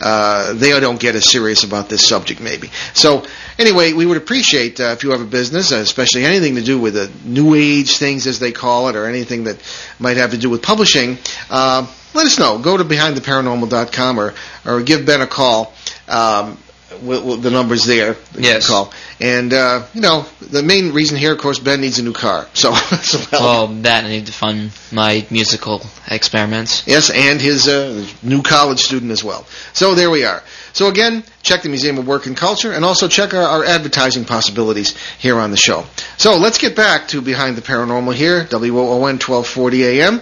uh, 0.01 0.53
they 0.55 0.79
don't 0.79 1.01
get 1.01 1.15
as 1.15 1.31
serious 1.31 1.65
about 1.65 1.89
this 1.89 2.07
subject, 2.07 2.41
maybe. 2.41 2.71
So, 2.95 3.25
anyway, 3.59 3.93
we 3.93 4.07
would 4.07 4.17
appreciate 4.17 4.81
uh, 4.81 4.95
if 4.97 5.03
you 5.03 5.11
have 5.11 5.21
a 5.21 5.27
business, 5.27 5.73
uh, 5.73 5.77
especially 5.77 6.25
anything 6.25 6.57
to 6.57 6.63
do 6.63 6.79
with 6.79 6.95
the 6.95 7.11
new 7.25 7.55
age 7.55 7.97
things, 7.97 8.27
as 8.27 8.39
they 8.39 8.53
call 8.53 8.89
it, 8.89 8.97
or 8.97 9.07
anything 9.07 9.45
that 9.45 9.59
might 9.99 10.17
have 10.17 10.31
to 10.33 10.39
do 10.39 10.51
with 10.51 10.63
publishing. 10.63 11.19
Uh, 11.51 11.87
let 12.15 12.27
us 12.27 12.39
know. 12.39 12.59
Go 12.59 12.77
to 12.77 12.85
behindtheparanormal.com 12.85 14.19
or 14.19 14.35
or 14.65 14.83
give 14.83 15.07
Ben 15.07 15.21
a 15.21 15.27
call. 15.27 15.73
Um, 16.09 16.59
with, 17.03 17.43
the 17.43 17.51
numbers 17.51 17.85
there. 17.85 18.17
Yes. 18.37 18.67
Call. 18.67 18.93
And, 19.21 19.53
uh, 19.53 19.87
you 19.95 20.01
know, 20.01 20.27
the 20.41 20.63
main 20.63 20.93
reason 20.93 21.17
here, 21.19 21.33
of 21.33 21.39
course, 21.39 21.59
Ben 21.59 21.81
needs 21.81 21.99
a 21.99 22.03
new 22.03 22.13
car. 22.13 22.47
So, 22.59 22.75
so 22.75 23.25
well, 23.31 23.67
that 23.83 24.05
I 24.05 24.09
need 24.09 24.27
to 24.27 24.33
fund 24.33 24.73
my 24.91 25.25
musical 25.31 25.81
experiments. 26.11 26.83
Yes, 26.89 27.09
and 27.09 27.41
his 27.41 27.69
uh, 27.69 28.05
new 28.23 28.43
college 28.43 28.81
student 28.81 29.13
as 29.13 29.23
well. 29.23 29.47
So 29.73 29.95
there 29.95 30.11
we 30.11 30.25
are. 30.25 30.43
So 30.79 30.87
again, 30.87 31.25
check 31.43 31.63
the 31.63 31.69
Museum 31.69 31.99
of 31.99 32.07
Work 32.07 32.27
and 32.27 32.37
Culture, 32.37 32.71
and 32.71 32.85
also 32.85 33.09
check 33.09 33.35
our, 33.35 33.43
our, 33.43 33.65
advertising 33.65 34.25
possibilities 34.25 34.97
here 35.19 35.41
on 35.41 35.51
the 35.51 35.57
show. 35.57 35.85
So 36.19 36.37
let's 36.37 36.59
get 36.59 36.77
back 36.77 37.09
to 37.09 37.21
Behind 37.21 37.57
the 37.57 37.63
Paranormal 37.63 38.15
here, 38.15 38.47
WOON 38.49 39.19
1240 39.19 39.85
AM, 39.85 40.21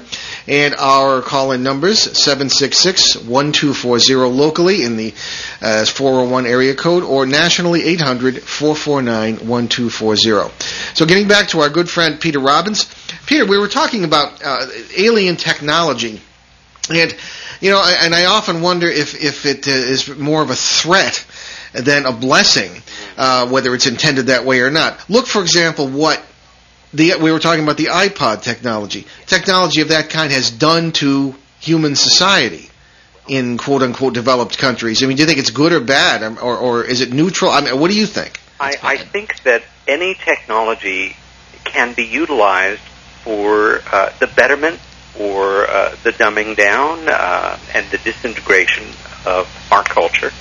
and 0.48 0.74
our 0.76 1.20
call-in 1.20 1.62
numbers, 1.62 2.06
766-1240 2.06 4.34
locally 4.34 4.82
in 4.82 4.96
the 4.96 5.12
uh, 5.60 5.84
401 5.84 6.46
area 6.46 6.74
code, 6.74 7.02
or 7.02 7.26
nationally 7.26 7.82
800-449-1240. 7.98 10.96
So 10.96 11.04
getting 11.04 11.28
back 11.28 11.48
to 11.48 11.60
our 11.60 11.68
good 11.68 11.90
friend 11.90 12.18
Peter 12.18 12.40
Robbins. 12.40 12.86
Peter, 13.26 13.44
we 13.44 13.58
were 13.58 13.68
talking 13.68 14.04
about 14.04 14.42
uh, 14.42 14.66
alien 14.96 15.36
technology, 15.36 16.22
and 16.88 17.14
you 17.60 17.70
know, 17.70 17.82
and 17.82 18.14
I 18.14 18.26
often 18.26 18.62
wonder 18.62 18.86
if 18.86 19.22
if 19.22 19.46
it 19.46 19.66
uh, 19.68 20.14
more 20.14 20.42
of 20.42 20.50
a 20.50 20.56
threat 20.56 21.24
than 21.72 22.06
a 22.06 22.12
blessing, 22.12 22.82
uh, 23.16 23.48
whether 23.48 23.74
it's 23.74 23.86
intended 23.86 24.26
that 24.26 24.44
way 24.44 24.60
or 24.60 24.70
not. 24.70 25.08
Look, 25.10 25.26
for 25.26 25.42
example, 25.42 25.88
what 25.88 26.22
the 26.92 27.14
we 27.20 27.32
were 27.32 27.38
talking 27.38 27.64
about 27.64 27.76
the 27.76 27.86
iPod 27.86 28.42
technology. 28.42 29.06
Technology 29.26 29.80
of 29.80 29.88
that 29.88 30.10
kind 30.10 30.32
has 30.32 30.50
done 30.50 30.92
to 30.92 31.34
human 31.60 31.96
society 31.96 32.68
in 33.28 33.58
quote 33.58 33.82
unquote 33.82 34.14
developed 34.14 34.58
countries. 34.58 35.02
I 35.02 35.06
mean, 35.06 35.16
do 35.16 35.22
you 35.22 35.26
think 35.26 35.38
it's 35.38 35.50
good 35.50 35.72
or 35.72 35.80
bad, 35.80 36.22
um, 36.22 36.38
or, 36.42 36.56
or 36.56 36.84
is 36.84 37.00
it 37.00 37.12
neutral? 37.12 37.50
I 37.50 37.60
mean, 37.60 37.78
what 37.78 37.90
do 37.90 37.96
you 37.96 38.06
think? 38.06 38.40
I, 38.58 38.76
I 38.82 38.96
think 38.96 39.42
that 39.42 39.62
any 39.86 40.14
technology 40.14 41.16
can 41.64 41.92
be 41.92 42.04
utilized 42.04 42.80
for 43.22 43.80
uh, 43.92 44.12
the 44.18 44.26
betterment 44.28 44.80
or 45.18 45.68
uh, 45.68 45.96
the 46.02 46.11
dumbing 46.12 46.57
down 46.57 47.09
uh, 47.09 47.59
and 47.74 47.90
the 47.90 47.98
disintegration 47.98 48.85
of 49.24 49.48
our 49.70 49.83
culture 49.83 50.33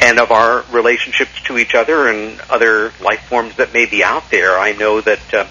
and 0.00 0.18
of 0.18 0.30
our 0.30 0.62
relationships 0.70 1.40
to 1.44 1.58
each 1.58 1.74
other 1.74 2.08
and 2.08 2.40
other 2.50 2.92
life 3.00 3.24
forms 3.28 3.56
that 3.56 3.72
may 3.72 3.86
be 3.86 4.04
out 4.04 4.30
there. 4.30 4.58
I 4.58 4.72
know 4.72 5.00
that 5.00 5.34
um, 5.34 5.48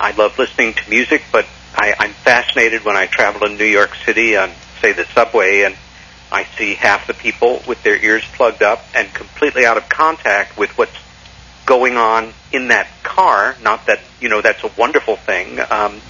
I 0.00 0.12
love 0.12 0.38
listening 0.38 0.74
to 0.74 0.90
music, 0.90 1.22
but 1.30 1.46
I, 1.74 1.94
I'm 1.98 2.12
fascinated 2.12 2.84
when 2.84 2.96
I 2.96 3.06
travel 3.06 3.46
in 3.46 3.56
New 3.56 3.64
York 3.64 3.94
City 4.04 4.36
on, 4.36 4.50
say, 4.80 4.92
the 4.92 5.04
subway, 5.04 5.62
and 5.62 5.76
I 6.30 6.44
see 6.56 6.74
half 6.74 7.06
the 7.06 7.14
people 7.14 7.62
with 7.68 7.82
their 7.82 7.96
ears 7.96 8.24
plugged 8.32 8.62
up 8.62 8.82
and 8.94 9.12
completely 9.12 9.66
out 9.66 9.76
of 9.76 9.88
contact 9.88 10.56
with 10.56 10.70
what's 10.78 10.96
going 11.66 11.96
on 11.96 12.32
in 12.50 12.68
that 12.68 12.88
car. 13.02 13.56
Not 13.62 13.86
that 13.86 14.00
you 14.20 14.28
know 14.28 14.40
that's 14.40 14.64
a 14.64 14.70
wonderful 14.76 15.16
thing. 15.16 15.60
Um, 15.70 16.00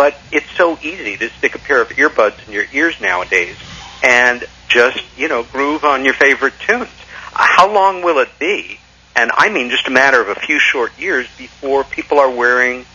but 0.00 0.18
it's 0.32 0.50
so 0.52 0.78
easy 0.82 1.18
to 1.18 1.28
stick 1.28 1.54
a 1.54 1.58
pair 1.58 1.82
of 1.82 1.90
earbuds 1.90 2.46
in 2.46 2.54
your 2.54 2.64
ears 2.72 2.98
nowadays 3.02 3.54
and 4.02 4.42
just, 4.66 4.98
you 5.18 5.28
know, 5.28 5.42
groove 5.42 5.84
on 5.84 6.06
your 6.06 6.14
favorite 6.14 6.54
tunes. 6.58 6.88
How 7.34 7.70
long 7.70 8.00
will 8.00 8.18
it 8.20 8.30
be? 8.38 8.80
And 9.14 9.30
I 9.34 9.50
mean 9.50 9.68
just 9.68 9.86
a 9.88 9.90
matter 9.90 10.18
of 10.18 10.28
a 10.30 10.36
few 10.36 10.58
short 10.58 10.98
years 10.98 11.28
before 11.36 11.84
people 11.84 12.18
are 12.18 12.30
wearing, 12.30 12.86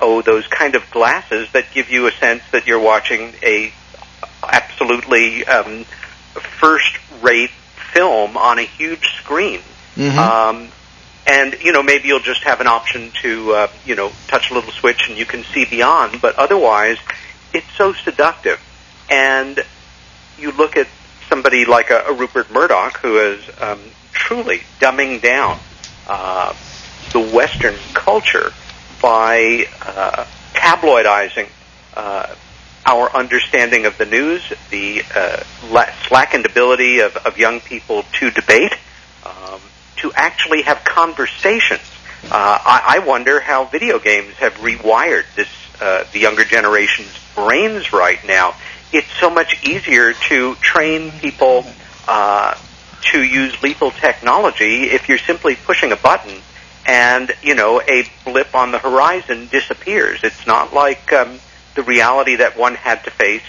oh, 0.00 0.22
those 0.22 0.46
kind 0.46 0.74
of 0.74 0.90
glasses 0.90 1.52
that 1.52 1.66
give 1.74 1.90
you 1.90 2.06
a 2.06 2.12
sense 2.12 2.42
that 2.52 2.66
you're 2.66 2.80
watching 2.80 3.34
a 3.42 3.70
absolutely 4.42 5.44
um, 5.44 5.84
first-rate 6.60 7.50
film 7.92 8.38
on 8.38 8.58
a 8.58 8.62
huge 8.62 9.06
screen. 9.18 9.60
Mm-hmm. 9.96 10.18
Um, 10.18 10.68
and 11.28 11.56
you 11.60 11.72
know 11.72 11.82
maybe 11.82 12.08
you'll 12.08 12.20
just 12.20 12.42
have 12.44 12.60
an 12.60 12.66
option 12.66 13.12
to 13.22 13.52
uh, 13.52 13.68
you 13.84 13.94
know 13.94 14.10
touch 14.26 14.50
a 14.50 14.54
little 14.54 14.72
switch 14.72 15.08
and 15.08 15.18
you 15.18 15.26
can 15.26 15.44
see 15.44 15.64
beyond. 15.64 16.20
But 16.20 16.36
otherwise 16.36 16.98
it's 17.52 17.70
so 17.76 17.92
seductive. 17.92 18.60
And 19.10 19.64
you 20.38 20.52
look 20.52 20.76
at 20.76 20.88
somebody 21.28 21.64
like 21.64 21.90
a, 21.90 22.04
a 22.08 22.12
Rupert 22.12 22.50
Murdoch 22.50 22.98
who 22.98 23.18
is 23.18 23.44
um, 23.60 23.80
truly 24.12 24.62
dumbing 24.80 25.20
down 25.20 25.58
uh, 26.06 26.54
the 27.12 27.20
Western 27.20 27.76
culture 27.94 28.52
by 29.00 29.66
uh, 29.82 30.26
tabloidizing 30.54 31.48
uh, 31.94 32.34
our 32.86 33.14
understanding 33.14 33.86
of 33.86 33.98
the 33.98 34.06
news, 34.06 34.52
the 34.70 35.02
uh, 35.14 35.42
la- 35.70 35.92
slackened 36.06 36.46
ability 36.46 37.00
of, 37.00 37.16
of 37.18 37.36
young 37.38 37.60
people 37.60 38.02
to 38.14 38.30
debate, 38.30 38.72
um, 39.24 39.60
to 40.00 40.12
actually 40.14 40.62
have 40.62 40.84
conversations. 40.84 41.82
Uh, 42.24 42.28
I, 42.32 42.96
I 42.96 42.98
wonder 43.00 43.40
how 43.40 43.64
video 43.64 43.98
games 43.98 44.34
have 44.34 44.54
rewired 44.54 45.24
this 45.36 45.48
uh, 45.80 46.04
the 46.12 46.18
younger 46.18 46.44
generation's 46.44 47.16
brains 47.34 47.92
right 47.92 48.18
now. 48.26 48.54
It's 48.92 49.10
so 49.20 49.30
much 49.30 49.62
easier 49.64 50.12
to 50.12 50.54
train 50.56 51.12
people 51.12 51.64
uh, 52.08 52.56
to 53.12 53.22
use 53.22 53.62
lethal 53.62 53.92
technology 53.92 54.84
if 54.84 55.08
you're 55.08 55.18
simply 55.18 55.54
pushing 55.54 55.92
a 55.92 55.96
button 55.96 56.40
and 56.86 57.30
you 57.42 57.54
know 57.54 57.80
a 57.80 58.04
blip 58.24 58.54
on 58.54 58.72
the 58.72 58.78
horizon 58.78 59.46
disappears. 59.48 60.20
It's 60.24 60.46
not 60.46 60.72
like 60.74 61.12
um, 61.12 61.38
the 61.76 61.82
reality 61.82 62.36
that 62.36 62.56
one 62.56 62.74
had 62.74 63.04
to 63.04 63.10
face 63.10 63.42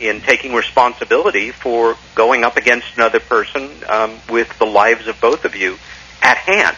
in 0.00 0.20
taking 0.20 0.52
responsibility 0.52 1.50
for 1.52 1.96
going 2.14 2.44
up 2.44 2.56
against 2.56 2.86
another 2.96 3.20
person 3.20 3.70
um, 3.88 4.18
with 4.28 4.58
the 4.58 4.66
lives 4.66 5.06
of 5.06 5.20
both 5.20 5.44
of 5.44 5.54
you 5.54 5.78
at 6.22 6.36
hand. 6.38 6.76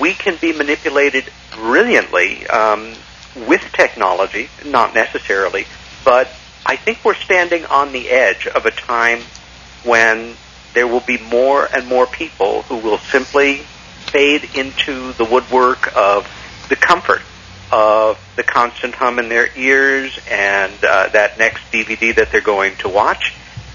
We 0.00 0.14
can 0.14 0.36
be 0.40 0.52
manipulated 0.52 1.30
brilliantly 1.52 2.46
um, 2.48 2.94
with 3.46 3.62
technology, 3.72 4.48
not 4.64 4.94
necessarily, 4.94 5.66
but 6.04 6.28
I 6.66 6.76
think 6.76 7.04
we're 7.04 7.14
standing 7.14 7.64
on 7.66 7.92
the 7.92 8.08
edge 8.08 8.46
of 8.46 8.66
a 8.66 8.70
time 8.70 9.20
when 9.84 10.34
there 10.72 10.86
will 10.86 11.00
be 11.00 11.18
more 11.18 11.68
and 11.72 11.86
more 11.86 12.06
people 12.06 12.62
who 12.62 12.78
will 12.78 12.98
simply 12.98 13.58
fade 14.06 14.56
into 14.56 15.12
the 15.14 15.24
woodwork 15.24 15.96
of 15.96 16.28
the 16.68 16.76
comfort 16.76 17.22
of 17.70 18.18
the 18.36 18.42
constant 18.42 18.94
hum 18.94 19.18
in 19.18 19.28
their 19.28 19.48
ears 19.56 20.18
and 20.30 20.72
uh, 20.84 21.08
that 21.08 21.38
next 21.38 21.62
DVD 21.72 22.14
that 22.14 22.30
they're 22.30 22.40
going 22.40 22.76
to 22.76 22.88
watch 22.88 23.34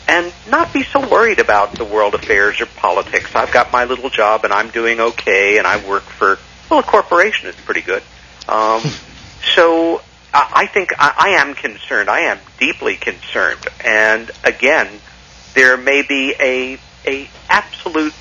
and 0.09 0.33
not 0.49 0.73
be 0.73 0.81
so 0.81 1.07
worried 1.07 1.37
about 1.37 1.73
the 1.75 1.85
world 1.85 2.15
affairs 2.15 2.59
or 2.59 2.65
politics. 2.65 3.29
I've 3.35 3.51
got 3.51 3.71
my 3.71 3.85
little 3.85 4.09
job 4.09 4.43
and 4.43 4.51
I'm 4.51 4.71
doing 4.71 4.99
okay 4.99 5.59
and 5.59 5.67
I 5.67 5.87
work 5.87 6.01
for, 6.01 6.39
well, 6.69 6.79
a 6.79 6.83
corporation 6.83 7.47
is 7.47 7.55
pretty 7.55 7.81
good. 7.81 8.01
Um, 8.47 8.81
so 9.55 10.01
I 10.33 10.51
I 10.55 10.65
think 10.65 10.93
I, 10.97 11.13
I 11.15 11.29
am 11.41 11.53
concerned. 11.53 12.09
I 12.09 12.21
am 12.21 12.39
deeply 12.59 12.95
concerned. 12.95 13.67
And 13.85 14.31
again, 14.43 14.87
there 15.53 15.77
may 15.77 16.01
be 16.01 16.33
a, 16.39 16.79
a 17.05 17.29
absolute 17.47 18.13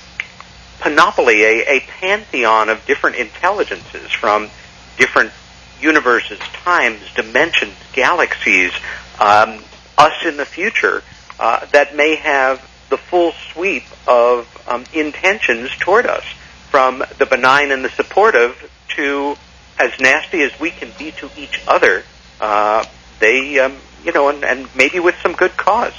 panoply, 0.80 1.42
a, 1.42 1.76
a 1.76 1.80
pantheon 1.80 2.68
of 2.68 2.84
different 2.84 3.16
intelligences 3.16 4.12
from 4.12 4.50
different 4.98 5.32
universes, 5.80 6.38
times, 6.38 7.00
dimensions, 7.14 7.76
galaxies, 7.94 8.72
um, 9.18 9.62
us 9.96 10.14
in 10.26 10.36
the 10.36 10.44
future, 10.44 11.02
uh, 11.38 11.66
that 11.66 11.94
may 11.94 12.16
have 12.16 12.60
the 12.90 12.96
full 12.96 13.32
sweep 13.52 13.84
of 14.06 14.46
um, 14.66 14.84
intentions 14.92 15.70
toward 15.78 16.06
us, 16.06 16.24
from 16.70 17.02
the 17.18 17.26
benign 17.26 17.70
and 17.70 17.84
the 17.84 17.90
supportive 17.90 18.70
to 18.88 19.36
as 19.78 19.98
nasty 20.00 20.42
as 20.42 20.58
we 20.58 20.70
can 20.70 20.90
be 20.98 21.12
to 21.12 21.30
each 21.36 21.60
other. 21.66 22.02
Uh, 22.40 22.84
they, 23.20 23.58
um, 23.58 23.76
you 24.04 24.12
know, 24.12 24.28
and, 24.28 24.44
and 24.44 24.68
maybe 24.76 25.00
with 25.00 25.14
some 25.22 25.32
good 25.32 25.56
cause. 25.56 25.92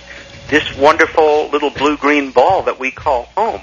This 0.49 0.75
wonderful 0.75 1.49
little 1.49 1.69
blue-green 1.69 2.31
ball 2.31 2.63
that 2.63 2.79
we 2.79 2.91
call 2.91 3.23
home, 3.35 3.61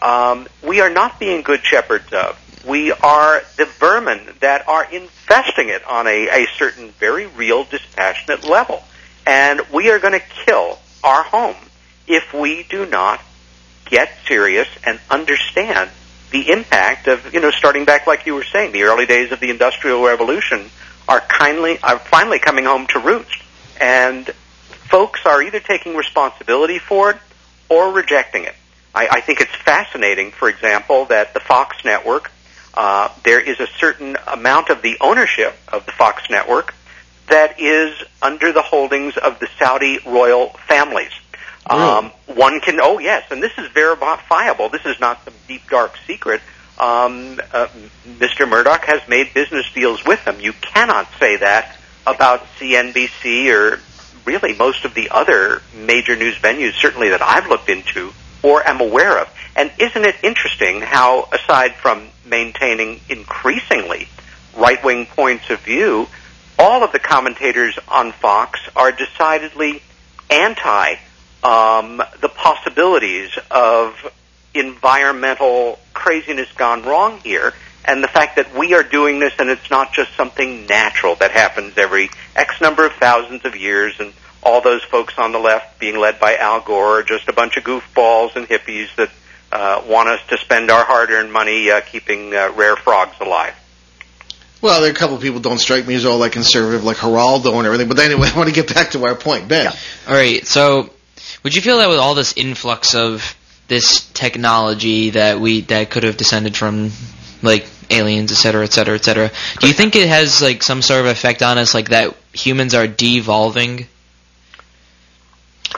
um, 0.00 0.48
we 0.62 0.80
are 0.80 0.90
not 0.90 1.18
being 1.20 1.42
good 1.42 1.64
shepherds 1.64 2.12
of 2.12 2.38
we 2.66 2.90
are 2.90 3.42
the 3.56 3.64
vermin 3.64 4.20
that 4.40 4.66
are 4.68 4.84
infesting 4.92 5.68
it 5.68 5.84
on 5.86 6.06
a, 6.06 6.28
a 6.28 6.46
certain 6.58 6.90
very 6.92 7.26
real, 7.26 7.64
dispassionate 7.64 8.44
level. 8.44 8.82
And 9.24 9.60
we 9.72 9.90
are 9.90 9.98
going 9.98 10.14
to 10.14 10.26
kill 10.44 10.78
our 11.02 11.22
home 11.22 11.56
if 12.06 12.32
we 12.32 12.62
do 12.64 12.86
not 12.86 13.20
get 13.84 14.10
serious 14.26 14.68
and 14.84 14.98
understand 15.10 15.90
the 16.30 16.50
impact 16.50 17.06
of, 17.06 17.32
you 17.32 17.40
know, 17.40 17.50
starting 17.50 17.84
back 17.84 18.06
like 18.06 18.26
you 18.26 18.34
were 18.34 18.44
saying, 18.44 18.72
the 18.72 18.82
early 18.82 19.06
days 19.06 19.32
of 19.32 19.40
the 19.40 19.50
Industrial 19.50 20.02
Revolution 20.02 20.70
are 21.08 21.20
kindly, 21.20 21.78
are 21.82 21.98
finally 21.98 22.38
coming 22.38 22.64
home 22.64 22.86
to 22.88 22.98
roost. 22.98 23.42
And 23.80 24.26
folks 24.88 25.20
are 25.24 25.42
either 25.42 25.60
taking 25.60 25.94
responsibility 25.94 26.78
for 26.78 27.10
it 27.10 27.16
or 27.68 27.92
rejecting 27.92 28.44
it. 28.44 28.54
I, 28.94 29.08
I 29.10 29.20
think 29.20 29.40
it's 29.40 29.54
fascinating, 29.54 30.32
for 30.32 30.48
example, 30.48 31.04
that 31.06 31.34
the 31.34 31.40
Fox 31.40 31.84
network 31.84 32.32
uh, 32.76 33.08
there 33.24 33.40
is 33.40 33.58
a 33.58 33.66
certain 33.78 34.16
amount 34.26 34.68
of 34.68 34.82
the 34.82 34.98
ownership 35.00 35.56
of 35.68 35.86
the 35.86 35.92
Fox 35.92 36.28
network 36.28 36.74
that 37.28 37.60
is 37.60 37.94
under 38.22 38.52
the 38.52 38.62
holdings 38.62 39.16
of 39.16 39.38
the 39.38 39.48
Saudi 39.58 39.98
royal 40.06 40.50
families. 40.68 41.12
Um, 41.68 42.12
one 42.26 42.60
can, 42.60 42.78
oh 42.80 42.98
yes, 43.00 43.24
and 43.30 43.42
this 43.42 43.52
is 43.58 43.68
verifiable. 43.68 44.68
This 44.68 44.86
is 44.86 45.00
not 45.00 45.24
some 45.24 45.34
deep 45.48 45.68
dark 45.68 45.96
secret. 46.06 46.40
Um, 46.78 47.40
uh, 47.52 47.68
Mr. 48.18 48.48
Murdoch 48.48 48.84
has 48.84 49.06
made 49.08 49.34
business 49.34 49.66
deals 49.72 50.04
with 50.04 50.24
them. 50.24 50.38
You 50.40 50.52
cannot 50.52 51.08
say 51.18 51.36
that 51.36 51.76
about 52.06 52.44
CNBC 52.58 53.52
or 53.52 53.80
really 54.24 54.54
most 54.54 54.84
of 54.84 54.94
the 54.94 55.08
other 55.10 55.62
major 55.74 56.14
news 56.14 56.36
venues, 56.36 56.74
certainly 56.74 57.08
that 57.08 57.22
I've 57.22 57.48
looked 57.48 57.68
into 57.68 58.12
or 58.42 58.66
am 58.66 58.80
aware 58.80 59.18
of. 59.18 59.28
And 59.56 59.72
isn't 59.78 60.04
it 60.04 60.16
interesting 60.22 60.82
how, 60.82 61.28
aside 61.32 61.74
from 61.74 62.08
maintaining 62.26 63.00
increasingly 63.08 64.08
right-wing 64.56 65.06
points 65.06 65.50
of 65.50 65.60
view, 65.60 66.06
all 66.58 66.82
of 66.82 66.92
the 66.92 66.98
commentators 66.98 67.78
on 67.88 68.12
Fox 68.12 68.60
are 68.74 68.92
decidedly 68.92 69.82
anti 70.30 70.94
um, 71.42 72.02
the 72.20 72.30
possibilities 72.34 73.38
of 73.50 74.12
environmental 74.54 75.78
craziness 75.92 76.50
gone 76.52 76.82
wrong 76.82 77.18
here, 77.18 77.52
and 77.84 78.02
the 78.02 78.08
fact 78.08 78.36
that 78.36 78.54
we 78.56 78.74
are 78.74 78.82
doing 78.82 79.20
this 79.20 79.34
and 79.38 79.50
it's 79.50 79.70
not 79.70 79.92
just 79.92 80.14
something 80.16 80.66
natural 80.66 81.14
that 81.16 81.30
happens 81.30 81.76
every 81.76 82.08
X 82.34 82.60
number 82.60 82.86
of 82.86 82.92
thousands 82.94 83.44
of 83.44 83.54
years, 83.54 83.94
and 84.00 84.12
all 84.42 84.60
those 84.60 84.82
folks 84.82 85.14
on 85.18 85.32
the 85.32 85.38
left 85.38 85.78
being 85.78 85.98
led 85.98 86.18
by 86.18 86.36
Al 86.36 86.60
Gore 86.60 87.00
are 87.00 87.02
just 87.02 87.28
a 87.28 87.32
bunch 87.32 87.56
of 87.56 87.64
goofballs 87.64 88.34
and 88.34 88.48
hippies 88.48 88.94
that 88.96 89.10
uh, 89.52 89.82
want 89.86 90.08
us 90.08 90.20
to 90.28 90.38
spend 90.38 90.70
our 90.70 90.84
hard-earned 90.84 91.32
money 91.32 91.70
uh, 91.70 91.80
keeping 91.80 92.34
uh, 92.34 92.52
rare 92.56 92.76
frogs 92.76 93.16
alive. 93.20 93.54
Well, 94.62 94.80
there 94.80 94.90
are 94.90 94.92
a 94.92 94.96
couple 94.96 95.16
of 95.16 95.22
people 95.22 95.40
don't 95.40 95.58
strike 95.58 95.86
me 95.86 95.94
as 95.94 96.04
all 96.04 96.18
like 96.18 96.32
conservative, 96.32 96.82
like 96.84 96.96
Geraldo 96.96 97.54
and 97.54 97.66
everything. 97.66 97.88
But 97.88 97.98
anyway, 97.98 98.28
I 98.32 98.36
want 98.36 98.48
to 98.48 98.54
get 98.54 98.72
back 98.74 98.92
to 98.92 99.04
our 99.04 99.14
point, 99.14 99.48
Ben. 99.48 99.66
Yeah. 99.66 99.78
All 100.08 100.14
right. 100.14 100.46
So, 100.46 100.90
would 101.42 101.54
you 101.54 101.62
feel 101.62 101.78
that 101.78 101.88
with 101.88 101.98
all 101.98 102.14
this 102.14 102.34
influx 102.36 102.94
of 102.94 103.36
this 103.68 104.08
technology 104.12 105.10
that 105.10 105.40
we 105.40 105.62
that 105.62 105.90
could 105.90 106.04
have 106.04 106.16
descended 106.16 106.56
from 106.56 106.90
like 107.42 107.66
aliens, 107.90 108.32
et 108.32 108.36
cetera, 108.36 108.64
et 108.64 108.72
cetera, 108.72 108.94
et 108.94 109.04
cetera, 109.04 109.30
do 109.60 109.66
you 109.68 109.72
think 109.72 109.94
it 109.94 110.08
has 110.08 110.40
like 110.42 110.62
some 110.62 110.82
sort 110.82 111.00
of 111.00 111.06
effect 111.06 111.42
on 111.42 111.58
us, 111.58 111.74
like 111.74 111.90
that 111.90 112.16
humans 112.32 112.74
are 112.74 112.86
devolving? 112.86 113.86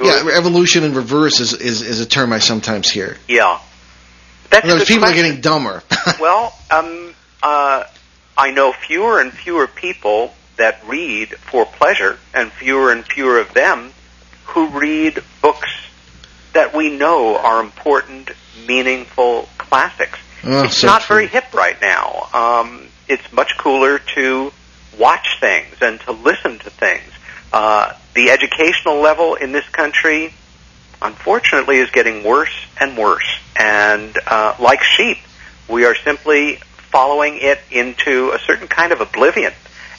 Yeah, 0.00 0.28
evolution 0.36 0.84
in 0.84 0.94
reverse 0.94 1.40
is, 1.40 1.54
is, 1.54 1.82
is 1.82 2.00
a 2.00 2.06
term 2.06 2.32
I 2.32 2.38
sometimes 2.38 2.88
hear. 2.90 3.16
Yeah. 3.26 3.58
That's 4.50 4.64
In 4.64 4.70
other 4.70 4.76
a 4.76 4.80
words, 4.80 4.88
good 4.88 4.94
people 4.94 5.08
are 5.08 5.14
getting 5.14 5.40
dumber. 5.40 5.82
well, 6.20 6.56
um, 6.70 7.14
uh, 7.42 7.84
I 8.38 8.52
know 8.52 8.72
fewer 8.72 9.20
and 9.20 9.32
fewer 9.32 9.66
people 9.66 10.32
that 10.56 10.80
read 10.86 11.30
for 11.30 11.66
pleasure, 11.66 12.18
and 12.32 12.52
fewer 12.52 12.92
and 12.92 13.04
fewer 13.04 13.40
of 13.40 13.52
them 13.52 13.92
who 14.46 14.68
read 14.68 15.22
books 15.42 15.70
that 16.52 16.74
we 16.74 16.96
know 16.96 17.36
are 17.36 17.60
important, 17.60 18.30
meaningful 18.66 19.48
classics. 19.58 20.18
Oh, 20.44 20.64
it's 20.64 20.78
so 20.78 20.86
not 20.86 21.02
true. 21.02 21.16
very 21.16 21.26
hip 21.26 21.52
right 21.52 21.80
now. 21.80 22.28
Um, 22.32 22.86
it's 23.08 23.32
much 23.32 23.58
cooler 23.58 23.98
to 24.14 24.52
watch 24.96 25.38
things 25.40 25.76
and 25.80 26.00
to 26.02 26.12
listen 26.12 26.58
to 26.60 26.70
things. 26.70 27.10
Uh, 27.52 27.92
the 28.14 28.30
educational 28.30 29.00
level 29.00 29.34
in 29.34 29.50
this 29.52 29.68
country, 29.68 30.32
unfortunately, 31.02 31.78
is 31.78 31.90
getting 31.90 32.22
worse 32.22 32.54
and 32.80 32.96
worse. 32.96 33.28
And 33.56 34.16
uh, 34.26 34.54
like 34.60 34.82
sheep, 34.82 35.18
we 35.68 35.84
are 35.84 35.94
simply 35.96 36.60
following 36.90 37.38
it 37.38 37.58
into 37.70 38.30
a 38.30 38.38
certain 38.38 38.68
kind 38.68 38.92
of 38.92 39.00
oblivion 39.00 39.52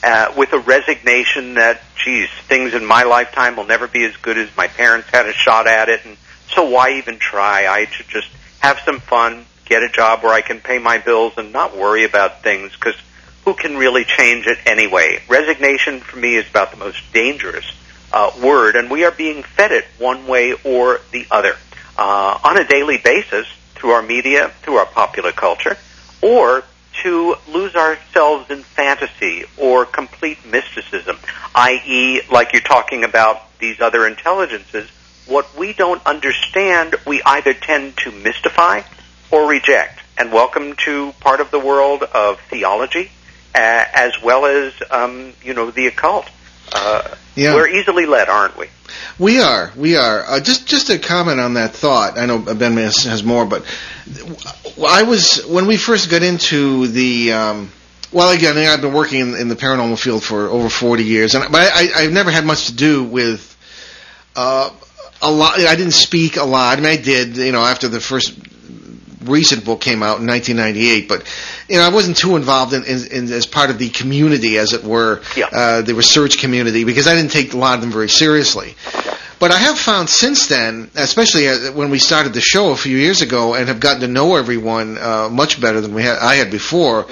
uh, 0.03 0.33
with 0.37 0.53
a 0.53 0.59
resignation 0.59 1.55
that, 1.55 1.81
geez, 1.95 2.29
things 2.47 2.73
in 2.73 2.85
my 2.85 3.03
lifetime 3.03 3.55
will 3.55 3.65
never 3.65 3.87
be 3.87 4.03
as 4.05 4.15
good 4.17 4.37
as 4.37 4.49
my 4.55 4.67
parents 4.67 5.09
had 5.09 5.25
a 5.25 5.33
shot 5.33 5.67
at 5.67 5.89
it, 5.89 6.05
and 6.05 6.17
so 6.47 6.69
why 6.69 6.93
even 6.93 7.19
try? 7.19 7.67
I 7.67 7.85
should 7.85 8.07
just 8.07 8.29
have 8.59 8.79
some 8.79 8.99
fun, 8.99 9.45
get 9.65 9.83
a 9.83 9.89
job 9.89 10.23
where 10.23 10.33
I 10.33 10.41
can 10.41 10.59
pay 10.59 10.79
my 10.79 10.97
bills 10.97 11.33
and 11.37 11.51
not 11.51 11.75
worry 11.75 12.05
about 12.05 12.43
things 12.43 12.73
because 12.73 12.95
who 13.45 13.53
can 13.53 13.77
really 13.77 14.03
change 14.03 14.47
it 14.47 14.57
anyway? 14.65 15.21
Resignation 15.27 15.99
for 15.99 16.17
me 16.17 16.35
is 16.35 16.49
about 16.49 16.71
the 16.71 16.77
most 16.77 17.01
dangerous 17.13 17.65
uh, 18.11 18.31
word, 18.41 18.75
and 18.75 18.89
we 18.89 19.03
are 19.03 19.11
being 19.11 19.43
fed 19.43 19.71
it 19.71 19.85
one 19.97 20.27
way 20.27 20.53
or 20.63 21.01
the 21.11 21.25
other 21.29 21.55
uh, 21.97 22.39
on 22.43 22.57
a 22.59 22.63
daily 22.65 22.97
basis 22.97 23.47
through 23.75 23.91
our 23.91 24.01
media, 24.01 24.51
through 24.61 24.75
our 24.75 24.85
popular 24.85 25.31
culture, 25.31 25.77
or 26.21 26.63
to 27.03 27.35
lose 27.47 27.75
ourselves 27.75 28.49
in 28.49 28.63
fantasy 28.63 29.45
or 29.57 29.85
complete 29.85 30.45
mysticism, 30.45 31.17
i.e., 31.55 32.21
like 32.31 32.53
you're 32.53 32.61
talking 32.61 33.03
about 33.03 33.57
these 33.59 33.81
other 33.81 34.07
intelligences, 34.07 34.89
what 35.27 35.55
we 35.57 35.73
don't 35.73 36.05
understand, 36.05 36.95
we 37.05 37.21
either 37.23 37.53
tend 37.53 37.97
to 37.97 38.11
mystify 38.11 38.81
or 39.31 39.47
reject. 39.49 39.99
And 40.17 40.31
welcome 40.33 40.75
to 40.85 41.13
part 41.19 41.39
of 41.39 41.51
the 41.51 41.59
world 41.59 42.03
of 42.03 42.39
theology, 42.49 43.11
uh, 43.55 43.85
as 43.93 44.13
well 44.21 44.45
as, 44.45 44.73
um, 44.91 45.33
you 45.41 45.53
know, 45.53 45.71
the 45.71 45.87
occult. 45.87 46.27
Uh, 46.71 47.15
Yeah. 47.35 47.55
We're 47.55 47.69
easily 47.69 48.05
led, 48.05 48.27
aren't 48.27 48.57
we? 48.57 48.67
We 49.17 49.41
are, 49.41 49.71
we 49.75 49.95
are. 49.95 50.23
Uh, 50.25 50.39
just, 50.39 50.67
just 50.67 50.89
a 50.89 50.99
comment 50.99 51.39
on 51.39 51.55
that 51.55 51.73
thought. 51.73 52.17
I 52.17 52.25
know 52.25 52.39
Ben 52.39 52.77
has, 52.77 53.03
has 53.03 53.23
more, 53.23 53.45
but 53.45 53.65
I 54.85 55.03
was 55.03 55.45
when 55.45 55.67
we 55.67 55.77
first 55.77 56.09
got 56.09 56.23
into 56.23 56.87
the. 56.87 57.33
Um, 57.33 57.71
well, 58.11 58.31
again, 58.31 58.57
I've 58.57 58.81
been 58.81 58.93
working 58.93 59.19
in, 59.19 59.35
in 59.35 59.47
the 59.49 59.55
paranormal 59.55 59.99
field 59.99 60.23
for 60.23 60.47
over 60.47 60.69
forty 60.69 61.03
years, 61.03 61.35
and 61.35 61.51
but 61.51 61.69
I, 61.73 61.89
I've 61.95 62.11
never 62.11 62.31
had 62.31 62.45
much 62.45 62.67
to 62.67 62.75
do 62.75 63.03
with. 63.03 63.45
Uh, 64.35 64.69
a 65.21 65.29
lot. 65.29 65.59
I 65.59 65.75
didn't 65.75 65.93
speak 65.93 66.37
a 66.37 66.43
lot. 66.43 66.77
I 66.77 66.81
mean, 66.81 66.91
I 66.91 66.95
did. 66.95 67.35
You 67.35 67.51
know, 67.51 67.61
after 67.61 67.89
the 67.89 67.99
first 67.99 68.33
recent 69.21 69.65
book 69.65 69.81
came 69.81 70.01
out 70.03 70.19
in 70.19 70.27
1998, 70.27 71.07
but 71.09 71.23
you 71.67 71.77
know, 71.77 71.83
I 71.83 71.89
wasn't 71.89 72.17
too 72.17 72.35
involved 72.35 72.73
in, 72.73 72.83
in, 72.85 73.05
in 73.11 73.31
as 73.31 73.45
part 73.45 73.69
of 73.69 73.77
the 73.77 73.89
community, 73.89 74.57
as 74.57 74.73
it 74.73 74.83
were, 74.83 75.21
Yeah. 75.35 75.47
uh, 75.51 75.81
the 75.81 75.93
research 75.95 76.37
community, 76.39 76.83
because 76.83 77.07
I 77.07 77.15
didn't 77.15 77.31
take 77.31 77.53
a 77.53 77.57
lot 77.57 77.75
of 77.75 77.81
them 77.81 77.91
very 77.91 78.09
seriously. 78.09 78.75
But 79.39 79.51
I 79.51 79.57
have 79.57 79.79
found 79.79 80.09
since 80.09 80.47
then, 80.47 80.89
especially 80.95 81.47
uh, 81.47 81.71
when 81.71 81.89
we 81.89 81.99
started 81.99 82.33
the 82.33 82.41
show 82.41 82.71
a 82.71 82.75
few 82.75 82.97
years 82.97 83.21
ago, 83.21 83.53
and 83.55 83.67
have 83.69 83.79
gotten 83.79 84.01
to 84.01 84.07
know 84.07 84.35
everyone 84.35 84.97
uh, 84.97 85.29
much 85.31 85.61
better 85.61 85.79
than 85.79 85.93
we 85.93 86.03
had, 86.03 86.17
I 86.17 86.35
had 86.35 86.51
before, 86.51 87.05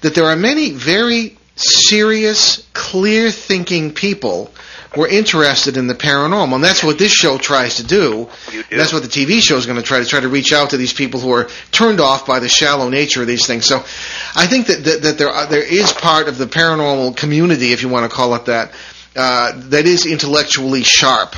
that 0.00 0.14
there 0.14 0.24
are 0.26 0.36
many 0.36 0.70
very 0.72 1.36
serious, 1.56 2.66
clear-thinking 2.72 3.92
people 3.92 4.50
who 4.94 5.02
are 5.02 5.08
interested 5.08 5.76
in 5.76 5.86
the 5.86 5.94
paranormal, 5.94 6.54
and 6.54 6.64
that's 6.64 6.82
what 6.82 6.98
this 6.98 7.12
show 7.12 7.38
tries 7.38 7.76
to 7.76 7.86
do. 7.86 8.28
Do. 8.50 8.64
That's 8.70 8.92
what 8.92 9.02
the 9.02 9.08
TV 9.08 9.40
show 9.40 9.56
is 9.56 9.66
going 9.66 9.78
to 9.78 9.84
try 9.84 10.00
to 10.00 10.06
try 10.06 10.20
to 10.20 10.28
reach 10.28 10.52
out 10.52 10.70
to 10.70 10.76
these 10.76 10.92
people 10.92 11.20
who 11.20 11.32
are 11.32 11.48
turned 11.70 12.00
off 12.00 12.26
by 12.26 12.40
the 12.40 12.48
shallow 12.48 12.88
nature 12.88 13.20
of 13.20 13.26
these 13.26 13.46
things. 13.46 13.66
So, 13.66 13.78
I 14.34 14.46
think 14.46 14.66
that 14.66 14.84
that, 14.84 15.02
that 15.02 15.18
there 15.18 15.28
are, 15.28 15.46
there 15.46 15.62
is 15.62 15.92
part 15.92 16.28
of 16.28 16.38
the 16.38 16.46
paranormal 16.46 17.16
community, 17.16 17.72
if 17.72 17.82
you 17.82 17.88
want 17.88 18.10
to 18.10 18.14
call 18.14 18.34
it 18.34 18.46
that, 18.46 18.72
uh, 19.16 19.52
that 19.70 19.86
is 19.86 20.06
intellectually 20.06 20.82
sharp 20.82 21.36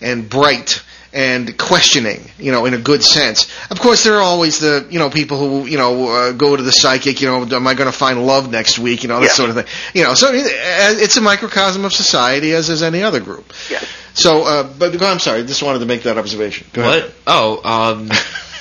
and 0.00 0.28
bright 0.28 0.82
and 1.12 1.58
questioning, 1.58 2.20
you 2.38 2.52
know, 2.52 2.64
in 2.64 2.72
a 2.74 2.78
good 2.78 3.02
sense. 3.02 3.46
Of 3.70 3.78
course, 3.80 4.02
there 4.04 4.14
are 4.16 4.22
always 4.22 4.60
the, 4.60 4.86
you 4.90 4.98
know, 4.98 5.10
people 5.10 5.38
who, 5.38 5.66
you 5.68 5.76
know, 5.76 6.08
uh, 6.08 6.32
go 6.32 6.56
to 6.56 6.62
the 6.62 6.70
psychic, 6.70 7.20
you 7.20 7.26
know, 7.28 7.42
am 7.44 7.66
I 7.66 7.74
going 7.74 7.90
to 7.90 7.96
find 7.96 8.26
love 8.26 8.50
next 8.50 8.78
week, 8.78 9.02
you 9.02 9.08
know, 9.08 9.20
that 9.20 9.26
Yeah. 9.26 9.32
sort 9.32 9.50
of 9.50 9.56
thing. 9.56 9.66
You 9.94 10.04
know, 10.04 10.14
so 10.14 10.28
uh, 10.28 10.32
it's 10.34 11.16
a 11.16 11.20
microcosm 11.20 11.84
of 11.84 11.92
society 11.92 12.52
as 12.52 12.70
is 12.70 12.82
any 12.82 13.02
other 13.02 13.20
group. 13.20 13.52
Yes. 13.68 13.86
So, 14.14 14.44
uh, 14.44 14.62
but 14.78 15.00
I'm 15.02 15.18
sorry, 15.18 15.40
I 15.40 15.42
just 15.44 15.62
wanted 15.62 15.80
to 15.80 15.86
make 15.86 16.02
that 16.04 16.16
observation. 16.18 16.66
Go 16.72 16.82
ahead. 16.82 17.02
What? 17.04 17.14
Oh, 17.26 17.60
um, 17.64 18.08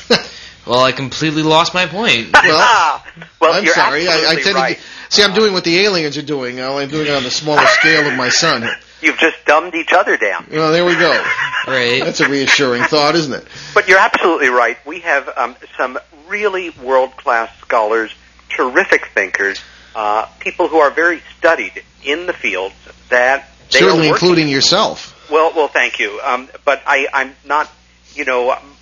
well, 0.68 0.82
I 0.82 0.91
completely 0.91 1.43
lost 1.43 1.74
my 1.74 1.86
point. 1.86 2.30
Well, 2.43 3.04
well, 3.39 3.54
I'm 3.54 3.64
you're 3.66 3.74
sorry. 3.74 4.08
I, 4.08 4.32
I 4.32 4.36
tend 4.41 4.56
right. 4.56 4.78
to 4.78 4.84
see. 5.16 5.24
I'm 5.24 5.34
doing 5.34 5.52
what 5.54 5.64
the 5.64 5.80
aliens 5.80 6.18
are 6.18 6.22
doing. 6.22 6.60
Uh, 6.60 6.74
I'm 6.76 6.89
doing 6.89 7.08
it 7.08 7.14
on 7.14 7.24
the 7.24 7.32
smaller 7.32 7.66
scale 7.80 8.08
of 8.10 8.16
my 8.16 8.30
son. 8.30 8.70
You've 9.02 9.18
just 9.18 9.38
dumbed 9.45 9.74
each 9.76 9.91
other 9.93 10.16
down. 10.18 10.47
Well, 10.52 10.72
there 10.72 10.86
we 10.86 10.93
go. 10.95 11.24
Right. 11.68 12.04
That's 12.04 12.20
a 12.22 12.28
reassuring 12.28 12.82
thought, 12.86 13.14
isn't 13.14 13.34
it? 13.34 13.45
But 13.76 13.88
you're 13.88 13.99
absolutely 13.99 14.49
right. 14.49 14.78
We 14.84 15.02
have 15.02 15.30
um, 15.38 15.56
some 15.78 15.99
really 16.28 16.72
world-class 16.72 17.56
scholars, 17.60 18.12
terrific 18.49 19.06
thinkers, 19.14 19.62
uh, 19.95 20.26
people 20.39 20.68
who 20.70 20.78
are 20.78 20.89
very 20.89 21.22
studied 21.38 21.84
in 22.04 22.26
the 22.26 22.34
fields 22.34 22.74
that 23.10 23.47
they 23.72 23.78
Certainly, 23.78 24.08
are 24.08 24.12
working. 24.12 24.28
including 24.28 24.47
yourself. 24.49 25.30
Well, 25.30 25.54
well, 25.56 25.68
thank 25.68 25.99
you. 25.99 26.20
Um, 26.24 26.49
but 26.66 26.82
I, 26.88 27.08
I'm 27.14 27.36
not, 27.45 27.70
you 28.16 28.26
know, 28.26 28.49
um, 28.49 28.76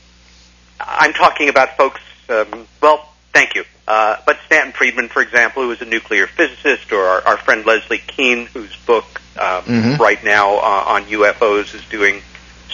I'm 0.80 1.12
talking 1.12 1.50
about 1.50 1.76
folks. 1.76 2.00
Um, 2.30 2.66
well, 2.82 3.10
thank 3.34 3.56
you. 3.56 3.66
Uh, 3.90 4.16
but 4.26 4.38
Stanton 4.46 4.72
Friedman, 4.72 5.10
for 5.10 5.22
example, 5.22 5.64
who 5.64 5.72
is 5.72 5.82
a 5.82 5.86
nuclear 5.86 6.28
physicist, 6.28 6.94
or 6.94 7.02
our, 7.04 7.28
our 7.28 7.38
friend 7.38 7.66
Leslie 7.66 7.98
Kean, 7.98 8.46
whose 8.46 8.74
book 8.86 9.20
um, 9.40 9.64
Mhm. 9.64 10.00
right 10.00 10.24
now 10.24 10.56
uh, 10.58 10.84
on 10.88 11.06
UFOs 11.06 11.74
is 11.74 11.82
doing 11.90 12.22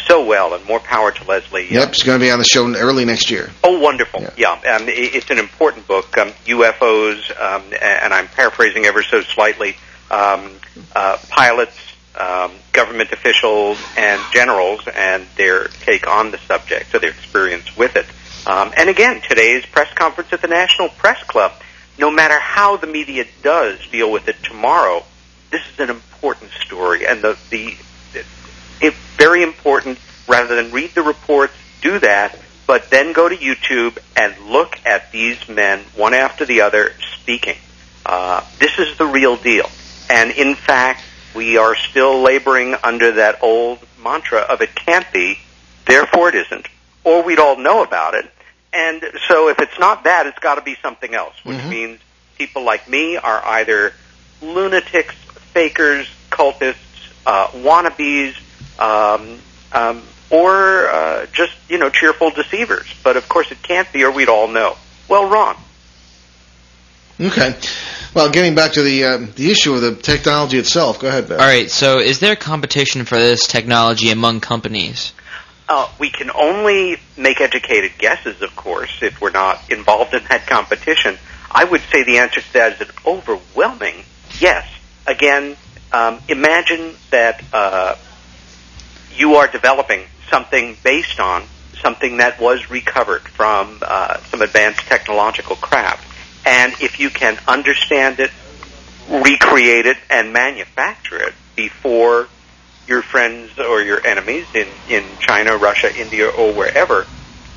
so 0.07 0.23
well, 0.23 0.53
and 0.53 0.63
more 0.65 0.79
power 0.79 1.11
to 1.11 1.23
Leslie. 1.23 1.67
Yep, 1.71 1.93
she's 1.93 2.03
going 2.03 2.19
to 2.19 2.23
be 2.25 2.29
on 2.31 2.39
the 2.39 2.45
show 2.45 2.67
early 2.75 3.05
next 3.05 3.29
year. 3.31 3.49
Oh, 3.63 3.79
wonderful! 3.79 4.21
Yeah. 4.21 4.57
Yeah, 4.63 4.75
um, 4.75 4.83
it's 4.87 5.29
an 5.31 5.39
important 5.39 5.87
book. 5.87 6.17
Um, 6.17 6.31
UFOs, 6.45 7.31
um, 7.41 7.63
and 7.81 8.13
I'm 8.13 8.27
paraphrasing 8.27 8.85
ever 8.85 9.01
so 9.03 9.21
slightly. 9.21 9.77
Um, 10.11 10.51
uh, 10.95 11.17
pilots, 11.29 11.77
um, 12.19 12.51
government 12.73 13.11
officials, 13.11 13.79
and 13.97 14.21
generals, 14.33 14.81
and 14.95 15.25
their 15.35 15.65
take 15.85 16.07
on 16.07 16.31
the 16.31 16.37
subject, 16.47 16.91
so 16.91 16.99
their 16.99 17.09
experience 17.09 17.75
with 17.75 17.95
it. 17.95 18.05
Um, 18.45 18.71
and 18.77 18.89
again, 18.89 19.21
today's 19.27 19.65
press 19.65 19.91
conference 19.95 20.31
at 20.31 20.41
the 20.41 20.47
National 20.47 20.89
Press 20.89 21.23
Club. 21.23 21.51
No 21.97 22.11
matter 22.11 22.37
how 22.39 22.77
the 22.77 22.87
media 22.87 23.25
does 23.41 23.79
deal 23.91 24.11
with 24.11 24.27
it 24.27 24.35
tomorrow, 24.43 25.03
this 25.51 25.61
is 25.73 25.79
an 25.79 25.89
important 25.89 26.51
story, 26.65 27.05
and 27.07 27.21
the 27.21 27.37
the 27.49 27.75
it's 28.81 28.97
very 29.17 29.43
important 29.43 29.97
rather 30.27 30.55
than 30.55 30.71
read 30.71 30.91
the 30.95 31.01
reports, 31.01 31.53
do 31.81 31.99
that, 31.99 32.37
but 32.67 32.89
then 32.89 33.13
go 33.13 33.29
to 33.29 33.35
YouTube 33.35 33.97
and 34.15 34.35
look 34.49 34.77
at 34.85 35.11
these 35.11 35.47
men 35.47 35.79
one 35.95 36.13
after 36.13 36.45
the 36.45 36.61
other 36.61 36.91
speaking. 37.13 37.55
Uh, 38.05 38.41
this 38.59 38.77
is 38.79 38.97
the 38.97 39.05
real 39.05 39.35
deal. 39.35 39.69
And 40.09 40.31
in 40.31 40.55
fact, 40.55 41.01
we 41.35 41.57
are 41.57 41.75
still 41.75 42.21
laboring 42.21 42.75
under 42.83 43.13
that 43.13 43.41
old 43.41 43.79
mantra 44.01 44.39
of 44.39 44.61
it 44.61 44.75
can't 44.75 45.11
be, 45.13 45.39
therefore 45.85 46.29
it 46.29 46.35
isn't, 46.35 46.67
or 47.03 47.23
we'd 47.23 47.39
all 47.39 47.57
know 47.57 47.83
about 47.83 48.13
it. 48.13 48.31
And 48.73 49.03
so 49.27 49.47
if 49.47 49.59
it's 49.59 49.79
not 49.79 50.03
that, 50.03 50.27
it's 50.27 50.39
got 50.39 50.55
to 50.55 50.61
be 50.61 50.75
something 50.81 51.13
else, 51.15 51.33
which 51.43 51.57
Mhm. 51.57 51.69
means 51.69 51.99
people 52.37 52.63
like 52.63 52.89
me 52.89 53.15
are 53.17 53.41
either 53.45 53.93
lunatics, 54.41 55.15
fakers, 55.55 56.07
cultists, 56.29 56.75
uh, 57.25 57.47
wannabes, 57.47 58.35
um, 58.77 59.39
um, 59.71 60.03
or 60.29 60.89
uh, 60.89 61.25
just 61.31 61.53
you 61.69 61.79
know 61.79 61.89
cheerful 61.89 62.29
deceivers. 62.29 62.85
But 63.03 63.17
of 63.17 63.27
course, 63.27 63.51
it 63.51 63.63
can't 63.63 63.91
be, 63.91 64.03
or 64.03 64.11
we'd 64.11 64.29
all 64.29 64.47
know. 64.47 64.75
Well, 65.07 65.29
wrong. 65.29 65.55
Okay. 67.19 67.55
Well, 68.13 68.29
getting 68.29 68.55
back 68.55 68.73
to 68.73 68.81
the 68.81 69.03
uh, 69.05 69.17
the 69.35 69.49
issue 69.49 69.73
of 69.73 69.81
the 69.81 69.95
technology 69.95 70.57
itself. 70.57 70.99
Go 70.99 71.07
ahead, 71.07 71.29
Ben. 71.29 71.39
All 71.39 71.45
right. 71.45 71.71
So, 71.71 71.99
is 71.99 72.19
there 72.19 72.35
competition 72.35 73.05
for 73.05 73.17
this 73.17 73.47
technology 73.47 74.11
among 74.11 74.41
companies? 74.41 75.13
Uh, 75.67 75.89
we 75.97 76.11
can 76.11 76.29
only 76.29 76.97
make 77.17 77.41
educated 77.41 77.97
guesses, 77.97 78.41
of 78.43 78.55
course, 78.55 79.01
if 79.01 79.19
we're 79.19 79.31
not 79.31 79.71
involved 79.71 80.13
in 80.13 80.23
that 80.25 80.45
competition. 80.45 81.17
I 81.49 81.63
would 81.63 81.81
say 81.91 82.03
the 82.03 82.19
answer 82.19 82.41
to 82.41 82.53
that 82.53 82.73
is 82.73 82.87
an 82.87 82.93
overwhelming 83.05 84.03
yes. 84.39 84.67
Again, 85.07 85.55
um, 85.91 86.19
imagine 86.27 86.95
that 87.11 87.43
uh, 87.53 87.95
you 89.15 89.35
are 89.35 89.47
developing 89.47 90.01
something 90.29 90.77
based 90.83 91.19
on 91.19 91.43
something 91.81 92.17
that 92.17 92.39
was 92.39 92.69
recovered 92.69 93.21
from 93.21 93.79
uh, 93.81 94.17
some 94.31 94.41
advanced 94.41 94.81
technological 94.81 95.55
craft. 95.55 96.05
And 96.45 96.73
if 96.81 96.99
you 96.99 97.09
can 97.09 97.37
understand 97.47 98.19
it, 98.19 98.31
recreate 99.09 99.85
it, 99.85 99.97
and 100.09 100.33
manufacture 100.33 101.21
it 101.21 101.33
before 101.55 102.27
your 102.87 103.01
friends 103.01 103.57
or 103.59 103.81
your 103.81 104.05
enemies 104.05 104.47
in, 104.53 104.67
in 104.89 105.03
China, 105.19 105.57
Russia, 105.57 105.95
India, 105.95 106.27
or 106.27 106.53
wherever, 106.53 107.05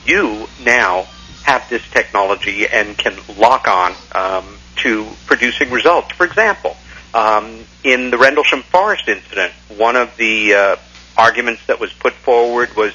you 0.05 0.47
now 0.63 1.07
have 1.45 1.69
this 1.69 1.83
technology 1.91 2.67
and 2.67 2.97
can 2.97 3.17
lock 3.39 3.69
on 3.69 3.95
um, 4.13 4.59
to 4.77 5.07
producing 5.27 5.71
results. 5.71 6.13
For 6.13 6.25
example, 6.25 6.77
um, 7.15 7.65
in 7.85 8.11
the 8.11 8.19
Rendlesham 8.19 8.63
Forest 8.63 9.09
incident, 9.09 9.53
one 9.77 9.97
of 9.97 10.17
the 10.17 10.55
uh, 10.55 10.77
arguments 11.17 11.67
that 11.67 11.81
was 11.81 11.93
put 11.93 12.13
forward 12.13 12.75
was 12.77 12.95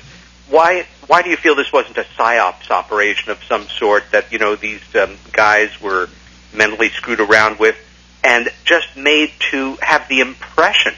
why 0.50 0.86
why 1.08 1.22
do 1.22 1.30
you 1.30 1.38
feel 1.38 1.56
this 1.56 1.72
wasn't 1.72 1.98
a 1.98 2.06
psyops 2.18 2.70
operation 2.70 3.32
of 3.32 3.44
some 3.44 3.68
sort 3.68 4.04
that 4.12 4.32
you 4.32 4.40
know 4.40 4.56
these 4.56 4.82
um, 4.96 5.18
guys 5.32 5.82
were 5.82 6.10
mentally 6.54 6.90
screwed 6.90 7.20
around 7.20 7.60
with 7.60 7.76
and 8.24 8.50
just 8.64 8.96
made 8.96 9.32
to 9.52 9.78
have 9.82 10.08
the 10.08 10.22
impression 10.22 10.94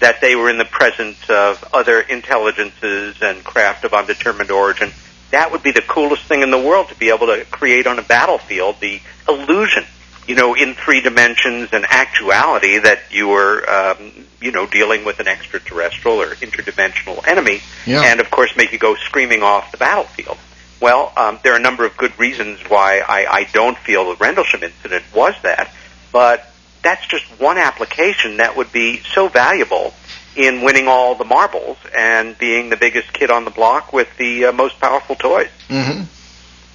that 0.00 0.20
they 0.20 0.36
were 0.36 0.50
in 0.50 0.58
the 0.58 0.64
presence 0.66 1.18
of 1.30 1.64
other 1.72 2.00
intelligences 2.00 3.16
and 3.22 3.42
craft 3.44 3.84
of 3.84 3.94
undetermined 3.94 4.50
origin. 4.50 4.90
That 5.30 5.52
would 5.52 5.62
be 5.62 5.70
the 5.70 5.80
coolest 5.82 6.24
thing 6.24 6.42
in 6.42 6.50
the 6.50 6.60
world 6.60 6.88
to 6.88 6.94
be 6.94 7.08
able 7.08 7.28
to 7.28 7.46
create 7.50 7.86
on 7.86 7.98
a 7.98 8.02
battlefield 8.02 8.76
the 8.80 9.00
illusion 9.26 9.86
you 10.26 10.34
know, 10.34 10.54
in 10.54 10.74
three 10.74 11.00
dimensions 11.00 11.70
and 11.72 11.84
actuality 11.88 12.78
that 12.78 13.00
you 13.10 13.28
were, 13.28 13.68
um, 13.70 14.12
you 14.40 14.50
know, 14.50 14.66
dealing 14.66 15.04
with 15.04 15.20
an 15.20 15.28
extraterrestrial 15.28 16.20
or 16.20 16.34
interdimensional 16.36 17.26
enemy, 17.26 17.60
Yeah. 17.86 18.02
and 18.02 18.20
of 18.20 18.30
course 18.30 18.56
make 18.56 18.72
you 18.72 18.78
go 18.78 18.94
screaming 18.96 19.42
off 19.42 19.70
the 19.70 19.76
battlefield. 19.78 20.38
Well, 20.80 21.12
um, 21.16 21.38
there 21.42 21.52
are 21.54 21.56
a 21.56 21.62
number 21.62 21.86
of 21.86 21.96
good 21.96 22.18
reasons 22.18 22.60
why 22.68 22.98
I, 23.00 23.26
I 23.30 23.44
don't 23.52 23.78
feel 23.78 24.10
the 24.10 24.16
Rendlesham 24.16 24.62
incident 24.62 25.04
was 25.14 25.34
that, 25.42 25.70
but 26.12 26.52
that's 26.82 27.06
just 27.06 27.24
one 27.40 27.56
application 27.58 28.36
that 28.38 28.56
would 28.56 28.72
be 28.72 29.00
so 29.14 29.28
valuable 29.28 29.94
in 30.36 30.60
winning 30.62 30.86
all 30.86 31.14
the 31.14 31.24
marbles 31.24 31.78
and 31.96 32.36
being 32.36 32.68
the 32.68 32.76
biggest 32.76 33.12
kid 33.12 33.30
on 33.30 33.44
the 33.44 33.50
block 33.50 33.92
with 33.92 34.08
the 34.18 34.46
uh, 34.46 34.52
most 34.52 34.78
powerful 34.80 35.14
toys. 35.16 35.48
hmm 35.68 36.02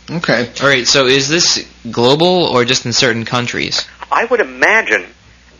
Okay. 0.09 0.51
All 0.61 0.67
right. 0.67 0.87
So 0.87 1.05
is 1.05 1.29
this 1.29 1.67
global 1.89 2.45
or 2.45 2.65
just 2.65 2.85
in 2.85 2.93
certain 2.93 3.25
countries? 3.25 3.85
I 4.11 4.25
would 4.25 4.39
imagine 4.41 5.05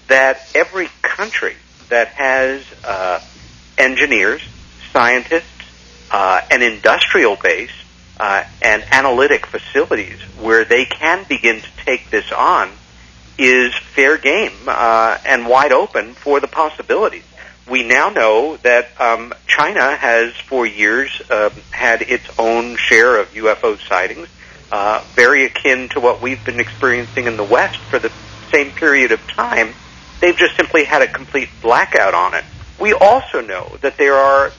that 0.08 0.42
every 0.54 0.90
country 1.02 1.56
that 1.90 2.10
has 2.10 2.66
uh, 2.84 3.22
engineers, 3.78 4.42
scientists, 4.92 5.46
uh, 6.12 6.42
an 6.50 6.62
industrial 6.62 7.38
base, 7.38 7.72
uh, 8.20 8.44
and 8.62 8.84
analytic 8.92 9.46
facilities 9.46 10.20
where 10.40 10.64
they 10.64 10.86
can 10.86 11.26
begin 11.28 11.60
to 11.62 11.70
take 11.86 12.10
this 12.12 12.32
on 12.32 12.70
is 13.38 13.74
fair 13.76 14.18
game 14.18 14.52
uh, 14.68 15.18
and 15.26 15.48
wide 15.48 15.72
open 15.72 16.14
for 16.14 16.40
the 16.40 16.48
possibilities. 16.48 17.24
We 17.70 17.84
now 17.84 18.10
know 18.10 18.58
that 18.58 18.90
um, 19.00 19.34
China 19.48 19.96
has, 19.96 20.34
for 20.34 20.66
years, 20.66 21.22
um, 21.30 21.52
had 21.72 22.02
its 22.02 22.26
own 22.40 22.76
share 22.76 23.20
of 23.20 23.30
UFO 23.34 23.80
sightings, 23.88 24.28
uh, 24.72 25.04
very 25.14 25.46
akin 25.46 25.90
to 25.90 26.00
what 26.00 26.22
we've 26.22 26.44
been 26.44 26.60
experiencing 26.60 27.28
in 27.28 27.38
the 27.38 27.44
West 27.44 27.78
for 27.78 28.00
the 28.00 28.12
same 28.52 28.72
period 28.72 29.12
of 29.12 29.20
time. 29.28 29.74
They've 30.20 30.36
just 30.36 30.56
simply 30.56 30.84
had 30.84 31.02
a 31.02 31.08
complete 31.08 31.50
blackout 31.62 32.14
on 32.14 32.34
it. 32.34 32.44
We 32.80 32.94
also 32.94 33.42
know 33.42 33.78
that 33.82 33.98
there 33.98 34.16
are 34.16 34.52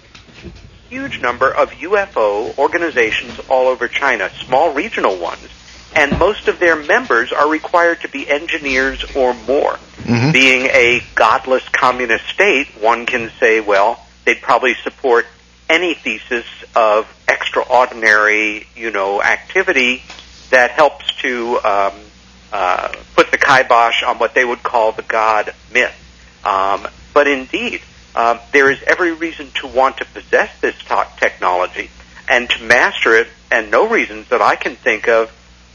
huge 0.88 1.20
number 1.20 1.52
of 1.52 1.70
UFO 1.70 2.56
organizations 2.58 3.40
all 3.48 3.68
over 3.68 3.88
China, 3.88 4.30
small 4.44 4.72
regional 4.72 5.18
ones, 5.18 5.48
and 5.94 6.18
most 6.18 6.48
of 6.48 6.58
their 6.58 6.76
members 6.76 7.32
are 7.32 7.48
required 7.48 8.00
to 8.02 8.08
be 8.08 8.28
engineers 8.28 9.04
or 9.14 9.34
more. 9.34 9.78
Mhm. 10.04 10.32
Being 10.32 10.66
a 10.66 11.02
godless 11.14 11.68
communist 11.68 12.26
state, 12.28 12.68
one 12.80 13.06
can 13.06 13.30
say, 13.38 13.60
well, 13.60 14.04
they'd 14.24 14.42
probably 14.42 14.74
support 14.82 15.26
any 15.68 15.94
thesis 15.94 16.44
of 16.74 17.06
extraordinary, 17.28 18.66
you 18.74 18.90
know, 18.90 19.22
activity 19.22 20.02
that 20.50 20.70
helps 20.72 21.12
to 21.22 21.58
um, 21.64 21.92
uh, 22.52 22.88
put 23.14 23.30
the 23.30 23.38
kibosh 23.38 24.02
on 24.02 24.18
what 24.18 24.34
they 24.34 24.44
would 24.44 24.62
call 24.62 24.92
the 24.92 25.02
God 25.02 25.54
myth. 25.72 25.94
Um, 26.44 26.86
but 27.14 27.26
indeed, 27.26 27.80
um, 28.14 28.38
there 28.52 28.70
is 28.70 28.82
every 28.86 29.12
reason 29.12 29.50
to 29.60 29.66
want 29.66 29.98
to 29.98 30.04
possess 30.04 30.50
this 30.60 30.76
to- 30.88 31.06
technology 31.16 31.90
and 32.28 32.48
to 32.50 32.62
master 32.64 33.16
it, 33.16 33.28
and 33.50 33.70
no 33.70 33.88
reasons 33.88 34.28
that 34.28 34.42
I 34.42 34.56
can 34.56 34.76
think 34.76 35.08
of 35.08 35.30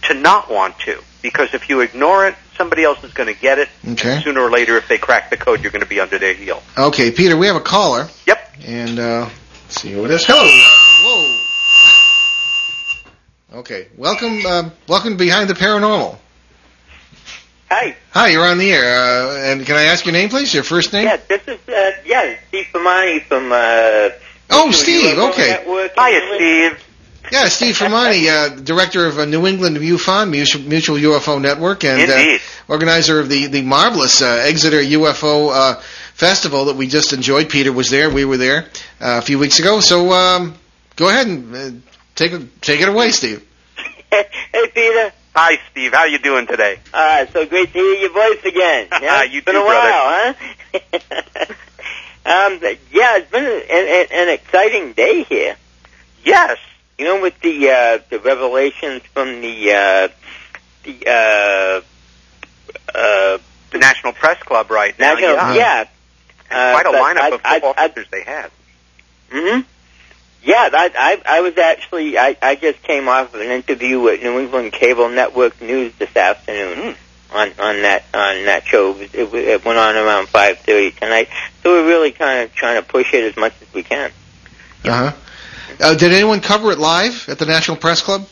to 0.08 0.14
not 0.14 0.50
want 0.50 0.78
to. 0.80 1.02
Because 1.22 1.54
if 1.54 1.68
you 1.70 1.82
ignore 1.82 2.28
it, 2.28 2.36
somebody 2.58 2.84
else 2.84 3.04
is 3.04 3.14
going 3.14 3.34
to 3.34 3.40
get 3.40 3.60
it. 3.60 3.70
Okay. 3.88 4.16
And 4.16 4.24
sooner 4.24 4.42
or 4.42 4.50
later, 4.52 4.78
if 4.78 4.88
they 4.88 4.98
crack 4.98 5.30
the 5.30 5.38
code, 5.38 5.62
you're 5.62 5.72
going 5.72 5.84
to 5.84 5.88
be 5.90 6.00
under 6.00 6.18
their 6.20 6.34
heel. 6.34 6.62
Okay, 6.78 7.12
Peter, 7.12 7.36
we 7.38 7.48
have 7.48 7.56
a 7.56 7.60
caller, 7.62 8.08
Yep. 8.26 8.54
and 8.66 9.00
uh, 9.00 9.30
let's 9.64 9.82
see 9.82 9.92
who 9.92 10.06
it 10.06 10.12
is. 10.12 10.24
Hello. 10.26 10.44
Whoa. 11.04 11.44
Okay, 13.60 13.88
welcome, 13.98 14.46
uh, 14.46 14.70
welcome 14.88 15.14
to 15.14 15.18
behind 15.18 15.50
the 15.50 15.54
paranormal. 15.54 16.18
Hi. 17.70 17.96
Hi, 18.12 18.28
you're 18.30 18.46
on 18.46 18.58
the 18.60 18.72
air. 18.72 18.84
Uh, 18.98 19.52
and 19.52 19.66
can 19.66 19.76
I 19.76 19.84
ask 19.84 20.06
your 20.06 20.14
name, 20.14 20.30
please? 20.30 20.54
Your 20.54 20.64
first 20.64 20.94
name? 20.94 21.06
Yeah, 21.06 21.18
this 21.28 21.42
is 21.48 21.60
uh, 21.68 21.92
yeah 22.06 22.36
Steve 22.48 22.66
Fermani 22.72 23.20
from. 23.24 23.52
Uh, 23.52 24.10
Oh, 24.50 24.72
Steve. 24.72 25.18
Okay. 25.18 25.50
Network. 25.50 25.92
Hiya, 26.00 26.22
Steve. 26.36 26.87
Yeah, 27.32 27.46
Steve 27.50 27.76
Fermani, 27.78 28.28
uh, 28.30 28.50
director 28.62 29.06
of 29.06 29.20
uh, 29.20 29.26
New 29.26 29.46
England 29.48 29.76
MUFON, 29.78 30.30
Mutual 30.30 30.62
Mutual 30.62 30.96
UFO 30.98 31.42
Network, 31.42 31.84
and 31.84 32.10
uh, 32.10 32.38
organizer 32.70 33.20
of 33.20 33.28
the 33.28 33.48
the 33.48 33.62
marvelous 33.64 34.22
uh, 34.22 34.44
Exeter 34.48 34.78
UFO 34.80 35.50
uh, 35.54 35.80
festival 36.14 36.66
that 36.66 36.78
we 36.78 36.88
just 36.88 37.12
enjoyed. 37.12 37.50
Peter 37.50 37.74
was 37.74 37.90
there. 37.90 38.10
We 38.10 38.24
were 38.24 38.38
there 38.38 38.64
uh, 39.02 39.20
a 39.20 39.22
few 39.22 39.40
weeks 39.40 39.60
ago. 39.60 39.82
So 39.82 40.14
um, 40.14 40.56
go 40.96 41.10
ahead 41.10 41.28
and 41.28 41.56
uh, 41.56 41.72
take 42.16 42.32
it 42.32 42.62
take 42.62 42.80
it 42.82 42.88
away, 42.88 43.12
Steve. 43.12 43.46
hey, 44.12 44.24
Peter. 44.74 45.12
Hi, 45.36 45.60
Steve. 45.70 45.94
How 45.94 46.06
you 46.06 46.20
doing 46.20 46.48
today? 46.48 46.80
Uh, 46.94 47.26
so 47.28 47.46
great 47.46 47.72
to 47.74 47.78
hear 47.78 47.94
your 47.96 48.12
voice 48.12 48.44
again. 48.46 48.88
Yeah, 49.02 49.24
You 49.24 49.38
it's 49.40 49.46
been 49.46 49.54
too, 49.56 49.62
a 49.62 49.66
while, 49.66 50.34
huh? 50.34 50.34
um, 52.26 52.60
yeah, 52.92 53.18
it's 53.18 53.30
been 53.32 53.44
an, 53.46 53.62
an, 53.70 54.08
an 54.12 54.30
exciting 54.34 54.94
day 54.94 55.24
here. 55.24 55.56
Yes. 56.24 56.58
You 56.98 57.06
know, 57.06 57.22
with 57.22 57.40
the 57.42 57.70
uh, 57.70 58.00
the 58.10 58.20
revelations 58.20 59.04
from 59.14 59.42
the 59.42 59.72
uh, 59.72 60.08
the 60.84 61.08
uh, 61.08 61.82
uh, 62.98 63.38
The 63.72 63.78
National 63.78 64.14
Press 64.14 64.42
Club 64.44 64.72
right 64.72 64.98
now. 64.98 65.14
national, 65.14 65.34
yeah. 65.36 65.54
yeah. 65.54 65.86
And 66.50 66.82
quite 66.82 66.86
a 66.86 66.98
lineup 66.98 67.22
I- 67.22 67.30
of 67.36 67.42
I- 67.44 67.58
I- 67.58 67.86
officers 67.86 68.08
they 68.12 68.24
had. 68.24 68.50
hmm 69.32 69.60
Yeah, 70.44 70.70
that, 70.70 70.94
I 70.98 71.22
I 71.26 71.42
was 71.42 71.58
actually 71.58 72.18
I 72.18 72.36
I 72.42 72.56
just 72.56 72.82
came 72.82 73.08
off 73.10 73.34
of 73.36 73.42
an 73.42 73.52
interview 73.52 74.00
with 74.00 74.24
New 74.24 74.40
England 74.40 74.72
Cable 74.74 75.10
Network 75.10 75.62
News 75.62 75.94
this 76.00 76.16
afternoon 76.16 76.96
on 77.32 77.50
on 77.60 77.82
that 77.84 78.06
on 78.14 78.46
that 78.46 78.66
show. 78.66 78.96
It, 78.98 79.14
it, 79.14 79.34
it 79.34 79.66
went 79.66 79.78
on 79.78 79.96
around 79.98 80.30
five 80.30 80.60
thirty 80.60 80.92
tonight, 80.92 81.28
so 81.62 81.74
we're 81.74 81.88
really 81.88 82.12
kind 82.12 82.40
of 82.42 82.56
trying 82.56 82.82
to 82.82 82.88
push 82.88 83.14
it 83.14 83.24
as 83.26 83.36
much 83.38 83.54
as 83.62 83.72
we 83.74 83.84
can. 83.84 84.10
Uh-huh. 84.86 85.12
Uh 85.80 85.96
Did 85.96 86.14
anyone 86.14 86.42
cover 86.42 86.72
it 86.72 86.80
live 86.80 87.28
at 87.30 87.40
the 87.40 87.46
National 87.46 87.78
Press 87.78 88.02
Club? 88.02 88.28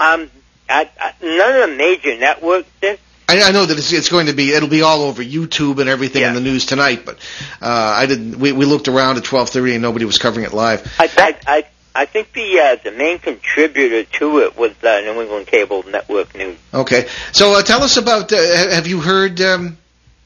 Um, 0.00 0.30
I, 0.68 0.88
I, 0.98 1.14
none 1.22 1.62
of 1.62 1.70
the 1.70 1.76
major 1.76 2.18
networks 2.18 2.68
did. 2.80 2.98
I, 3.28 3.42
I 3.42 3.50
know 3.52 3.64
that 3.64 3.78
it's, 3.78 3.92
it's 3.92 4.08
going 4.08 4.26
to 4.26 4.32
be 4.32 4.52
it'll 4.52 4.68
be 4.68 4.82
all 4.82 5.02
over 5.02 5.22
YouTube 5.22 5.78
and 5.80 5.88
everything 5.88 6.22
in 6.22 6.34
the 6.34 6.40
news 6.40 6.66
tonight, 6.66 7.04
but 7.04 7.16
uh, 7.60 7.66
I 7.96 8.06
didn't. 8.06 8.38
We, 8.38 8.52
we 8.52 8.64
looked 8.64 8.88
around 8.88 9.16
at 9.16 9.24
twelve 9.24 9.48
thirty 9.50 9.74
and 9.74 9.82
nobody 9.82 10.04
was 10.04 10.18
covering 10.18 10.44
it 10.44 10.52
live. 10.52 10.86
I 10.98 11.10
I 11.16 11.36
I, 11.46 11.64
I 11.94 12.06
think 12.06 12.32
the 12.32 12.58
uh, 12.58 12.76
the 12.82 12.90
main 12.90 13.18
contributor 13.18 14.04
to 14.18 14.38
it 14.40 14.56
was 14.56 14.72
uh, 14.82 15.00
New 15.00 15.20
England 15.20 15.46
Cable 15.46 15.84
Network 15.84 16.34
News. 16.34 16.58
Okay, 16.72 17.08
so 17.32 17.54
uh, 17.54 17.62
tell 17.62 17.82
us 17.82 17.96
about. 17.96 18.32
Uh, 18.32 18.36
have 18.70 18.86
you 18.86 19.00
heard 19.00 19.40
um, 19.40 19.78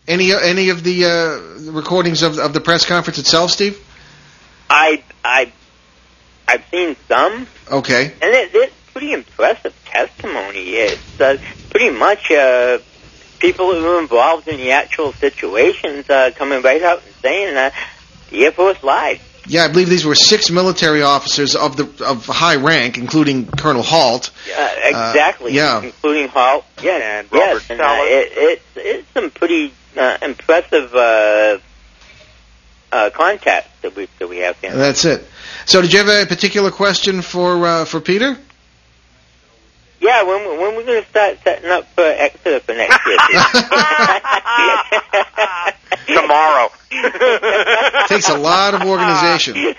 any 0.08 0.32
any 0.32 0.70
of 0.70 0.82
the 0.82 1.04
uh, 1.04 1.72
recordings 1.72 2.22
of 2.22 2.38
of 2.38 2.52
the 2.52 2.60
press 2.60 2.86
conference 2.86 3.18
itself, 3.18 3.50
Steve? 3.50 3.78
I 4.70 5.02
I 5.24 5.52
I've 6.48 6.64
seen 6.70 6.96
some. 7.08 7.46
Okay, 7.70 8.12
And 8.22 8.34
it, 8.34 8.50
it's 8.54 8.74
pretty 8.92 9.12
impressive 9.12 9.74
testimony. 9.84 10.58
It's 10.76 11.20
uh, 11.20 11.38
pretty 11.70 11.90
much 11.90 12.30
uh, 12.30 12.78
people 13.38 13.74
who 13.74 13.82
were 13.82 14.00
involved 14.00 14.48
in 14.48 14.56
the 14.56 14.70
actual 14.72 15.12
situations 15.12 16.08
uh, 16.08 16.30
coming 16.36 16.62
right 16.62 16.82
out 16.82 17.02
and 17.04 17.14
saying 17.16 17.56
uh, 17.56 17.70
the 18.30 18.44
Air 18.44 18.52
Force 18.52 18.82
lied. 18.82 19.20
yeah, 19.46 19.64
I 19.64 19.68
believe 19.68 19.88
these 19.88 20.04
were 20.06 20.14
six 20.14 20.50
military 20.50 21.02
officers 21.02 21.54
of 21.54 21.76
the 21.76 22.04
of 22.04 22.26
high 22.26 22.56
rank, 22.56 22.96
including 22.98 23.46
Colonel 23.46 23.82
Halt. 23.82 24.30
Uh, 24.56 24.70
exactly. 24.84 25.52
yeah. 25.52 25.82
Including 25.82 26.28
Hall. 26.28 26.64
Yeah. 26.82 27.18
And 27.18 27.28
yes. 27.32 27.48
Robert 27.54 27.70
and, 27.70 27.80
uh, 27.80 27.84
Sala. 27.84 28.06
it, 28.06 28.32
it's 28.34 28.62
it's 28.76 29.08
some 29.12 29.30
pretty 29.30 29.72
uh, 29.96 30.18
impressive 30.22 30.94
uh, 30.94 31.58
uh, 32.92 33.10
contacts 33.10 33.70
that 33.82 33.94
we 33.96 34.08
that 34.18 34.28
we 34.28 34.38
have 34.38 34.58
here. 34.60 34.74
That's 34.74 35.04
it. 35.04 35.24
So, 35.66 35.82
did 35.82 35.92
you 35.92 35.98
have 35.98 36.08
a 36.08 36.26
particular 36.26 36.70
question 36.70 37.22
for 37.22 37.66
uh, 37.66 37.84
for 37.84 38.00
Peter? 38.00 38.36
Yeah, 40.00 40.22
when 40.24 40.44
when 40.60 40.76
we're 40.76 40.84
going 40.84 41.02
to 41.02 41.08
start 41.08 41.38
setting 41.42 41.70
up 41.70 41.86
for 41.94 42.04
Exeter 42.04 42.60
for 42.60 42.74
next 42.74 42.98
year? 43.06 43.16
Tomorrow. 46.20 46.70
Takes 48.06 48.28
a 48.28 48.36
lot 48.36 48.74
of 48.74 48.82
organization. 48.82 49.56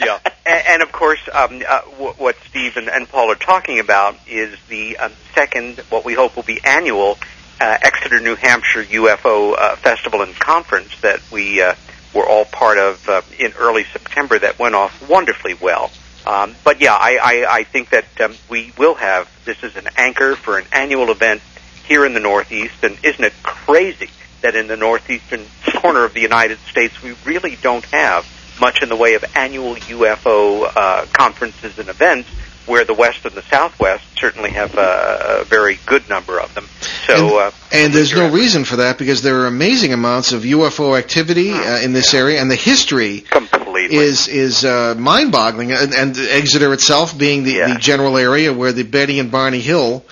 yeah. 0.00 0.18
And, 0.46 0.66
and 0.66 0.82
of 0.82 0.90
course, 0.90 1.20
um, 1.32 1.62
uh, 1.68 1.82
w- 1.92 2.14
what 2.14 2.36
Steve 2.48 2.76
and, 2.76 2.88
and 2.88 3.08
Paul 3.08 3.30
are 3.30 3.36
talking 3.36 3.78
about 3.78 4.16
is 4.26 4.58
the 4.68 4.96
um, 4.96 5.12
second, 5.34 5.78
what 5.90 6.04
we 6.04 6.14
hope 6.14 6.34
will 6.34 6.42
be 6.42 6.60
annual, 6.64 7.18
uh, 7.60 7.78
Exeter, 7.82 8.20
New 8.20 8.34
Hampshire 8.34 8.82
UFO 8.84 9.54
uh, 9.56 9.76
Festival 9.76 10.22
and 10.22 10.34
Conference 10.34 10.98
that 11.02 11.20
we 11.30 11.62
uh, 11.62 11.74
were 12.14 12.26
all 12.26 12.44
part 12.44 12.78
of 12.78 13.08
uh, 13.08 13.22
in 13.38 13.52
early 13.52 13.84
September 13.84 14.38
that 14.38 14.58
went 14.58 14.74
off 14.74 15.08
wonderfully 15.08 15.54
well. 15.54 15.90
Um, 16.26 16.54
but 16.62 16.80
yeah, 16.80 16.94
I, 16.94 17.18
I, 17.22 17.56
I 17.58 17.64
think 17.64 17.90
that 17.90 18.20
um, 18.20 18.34
we 18.48 18.72
will 18.78 18.94
have 18.94 19.28
this 19.44 19.62
is 19.62 19.76
an 19.76 19.88
anchor 19.96 20.36
for 20.36 20.58
an 20.58 20.66
annual 20.72 21.10
event 21.10 21.42
here 21.84 22.06
in 22.06 22.14
the 22.14 22.20
Northeast, 22.20 22.84
and 22.84 22.96
isn't 23.02 23.24
it 23.24 23.32
crazy 23.42 24.08
that 24.42 24.54
in 24.54 24.66
the 24.66 24.76
northeastern 24.76 25.44
corner 25.76 26.04
of 26.04 26.14
the 26.14 26.20
United 26.20 26.58
States 26.60 27.02
we 27.02 27.14
really 27.24 27.56
don't 27.56 27.84
have 27.86 28.26
much 28.60 28.82
in 28.82 28.88
the 28.88 28.96
way 28.96 29.14
of 29.14 29.24
annual 29.34 29.74
UFO 29.74 30.70
uh, 30.74 31.06
conferences 31.12 31.78
and 31.78 31.88
events, 31.88 32.28
where 32.66 32.84
the 32.84 32.94
West 32.94 33.24
and 33.24 33.34
the 33.34 33.42
Southwest 33.42 34.04
certainly 34.18 34.50
have 34.50 34.76
uh, 34.78 35.40
a 35.40 35.44
very 35.44 35.78
good 35.86 36.08
number 36.08 36.38
of 36.40 36.54
them. 36.54 36.66
So, 37.06 37.38
uh, 37.38 37.50
And 37.72 37.92
there's 37.92 38.12
no 38.12 38.20
Correct. 38.20 38.34
reason 38.34 38.64
for 38.64 38.76
that 38.76 38.98
because 38.98 39.22
there 39.22 39.40
are 39.40 39.46
amazing 39.46 39.92
amounts 39.92 40.32
of 40.32 40.42
UFO 40.42 40.96
activity 40.96 41.50
uh, 41.52 41.80
in 41.80 41.92
this 41.92 42.14
area, 42.14 42.40
and 42.40 42.50
the 42.50 42.54
history 42.56 43.20
completely. 43.22 43.96
is 43.96 44.28
is 44.28 44.64
uh, 44.64 44.94
mind-boggling. 44.96 45.72
And, 45.72 45.92
and 45.92 46.16
Exeter 46.18 46.72
itself 46.72 47.16
being 47.18 47.42
the, 47.44 47.52
Yeah. 47.54 47.74
the 47.74 47.80
general 47.80 48.16
area 48.16 48.52
where 48.52 48.72
the 48.72 48.84
Betty 48.84 49.18
and 49.18 49.30
Barney 49.30 49.60
Hill 49.60 50.04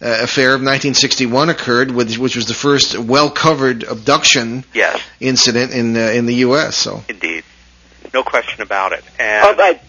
uh, 0.00 0.06
affair 0.22 0.50
of 0.50 0.60
1961 0.60 1.48
occurred, 1.48 1.90
which, 1.90 2.16
which 2.18 2.36
was 2.36 2.46
the 2.46 2.54
first 2.54 2.96
well-covered 2.96 3.82
abduction 3.82 4.64
yes, 4.72 5.00
incident 5.18 5.72
in 5.72 5.96
uh, 5.96 6.00
in 6.00 6.26
the 6.26 6.36
U.S. 6.46 6.76
So 6.76 7.02
indeed, 7.08 7.42
no 8.14 8.22
question 8.22 8.62
about 8.62 8.92
it. 8.92 9.02
And 9.18 9.44
Oh, 9.44 9.54
but 9.56 9.82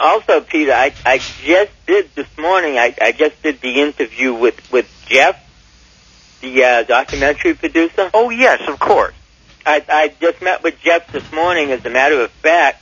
also, 0.00 0.40
Peter, 0.40 0.72
I 0.72 0.92
I 1.04 1.18
just 1.18 1.72
did 1.86 2.14
this 2.14 2.28
morning. 2.38 2.78
I 2.78 2.94
I 3.00 3.12
just 3.12 3.42
did 3.42 3.60
the 3.60 3.80
interview 3.80 4.34
with 4.34 4.60
with 4.72 4.86
Jeff, 5.06 5.36
the 6.40 6.64
uh, 6.64 6.82
documentary 6.84 7.54
producer. 7.54 8.10
oh 8.14 8.30
yes, 8.30 8.68
of 8.68 8.78
course. 8.78 9.14
I 9.64 9.84
I 9.88 10.14
just 10.20 10.42
met 10.42 10.62
with 10.62 10.80
Jeff 10.80 11.10
this 11.12 11.30
morning. 11.32 11.70
As 11.72 11.84
a 11.84 11.90
matter 11.90 12.20
of 12.20 12.30
fact, 12.30 12.80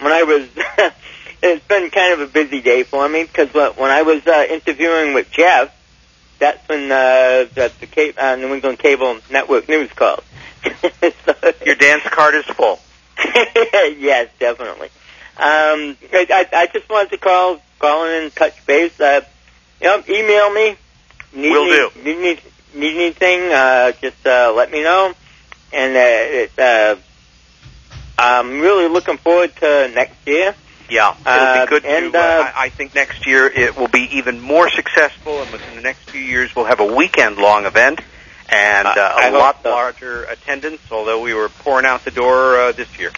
when 0.00 0.12
I 0.12 0.22
was. 0.22 0.92
It's 1.42 1.64
been 1.66 1.90
kind 1.90 2.14
of 2.14 2.20
a 2.20 2.32
busy 2.32 2.60
day 2.62 2.82
for 2.82 3.06
me 3.08 3.22
because 3.24 3.52
when 3.52 3.90
I 3.90 4.02
was 4.02 4.26
uh, 4.26 4.46
interviewing 4.48 5.14
with 5.14 5.30
Jeff, 5.30 5.70
that's 6.38 6.66
when 6.68 6.90
uh, 6.90 7.46
the, 7.54 8.14
uh, 8.18 8.36
New 8.36 8.54
England 8.54 8.78
Cable 8.78 9.18
Network 9.30 9.68
News 9.68 9.90
called. 9.92 10.22
so, 10.64 11.52
Your 11.64 11.74
dance 11.76 12.02
card 12.04 12.34
is 12.34 12.44
full. 12.46 12.78
yes, 13.98 14.28
definitely. 14.38 14.88
Um, 15.38 15.96
I, 16.12 16.26
I, 16.30 16.46
I 16.52 16.66
just 16.72 16.88
wanted 16.88 17.10
to 17.10 17.18
call, 17.18 17.60
call 17.78 18.06
in 18.06 18.22
and 18.24 18.34
touch 18.34 18.64
base. 18.66 18.98
Uh, 18.98 19.20
you 19.80 19.86
know, 19.86 20.02
email 20.08 20.50
me. 20.52 20.76
Need 21.34 21.50
Will 21.50 21.64
any, 21.64 21.90
do. 21.94 22.02
Need, 22.02 22.18
need, 22.20 22.40
need 22.74 22.96
anything? 22.96 23.52
Uh, 23.52 23.92
just 24.00 24.26
uh, 24.26 24.52
let 24.56 24.70
me 24.70 24.82
know. 24.82 25.12
And 25.72 25.94
uh, 25.94 26.00
it, 26.00 26.58
uh, 26.58 26.96
I'm 28.18 28.60
really 28.60 28.88
looking 28.88 29.18
forward 29.18 29.54
to 29.56 29.90
next 29.94 30.26
year. 30.26 30.54
Yeah, 30.88 31.10
it'll 31.20 31.32
Uh, 31.32 31.64
be 31.64 31.68
good 31.68 31.84
and, 31.84 32.12
to. 32.12 32.18
Uh, 32.18 32.22
uh, 32.22 32.52
I, 32.54 32.66
I 32.66 32.68
think 32.70 32.94
next 32.94 33.26
year 33.26 33.46
it 33.46 33.76
will 33.76 33.88
be 33.88 34.08
even 34.12 34.40
more 34.40 34.70
successful, 34.70 35.42
and 35.42 35.52
within 35.52 35.74
the 35.74 35.82
next 35.82 36.00
few 36.04 36.20
years 36.20 36.54
we'll 36.54 36.64
have 36.66 36.80
a 36.80 36.94
weekend-long 36.94 37.66
event 37.66 38.00
and 38.48 38.86
uh, 38.86 39.18
a 39.20 39.30
lot 39.32 39.62
so. 39.64 39.70
larger 39.70 40.22
attendance. 40.24 40.80
Although 40.90 41.20
we 41.20 41.34
were 41.34 41.48
pouring 41.48 41.84
out 41.84 42.04
the 42.04 42.12
door 42.12 42.58
uh, 42.58 42.72
this 42.72 42.88
year. 42.98 43.10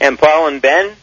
And 0.00 0.18
Paul 0.18 0.48
and 0.48 0.60
Ben, 0.60 0.94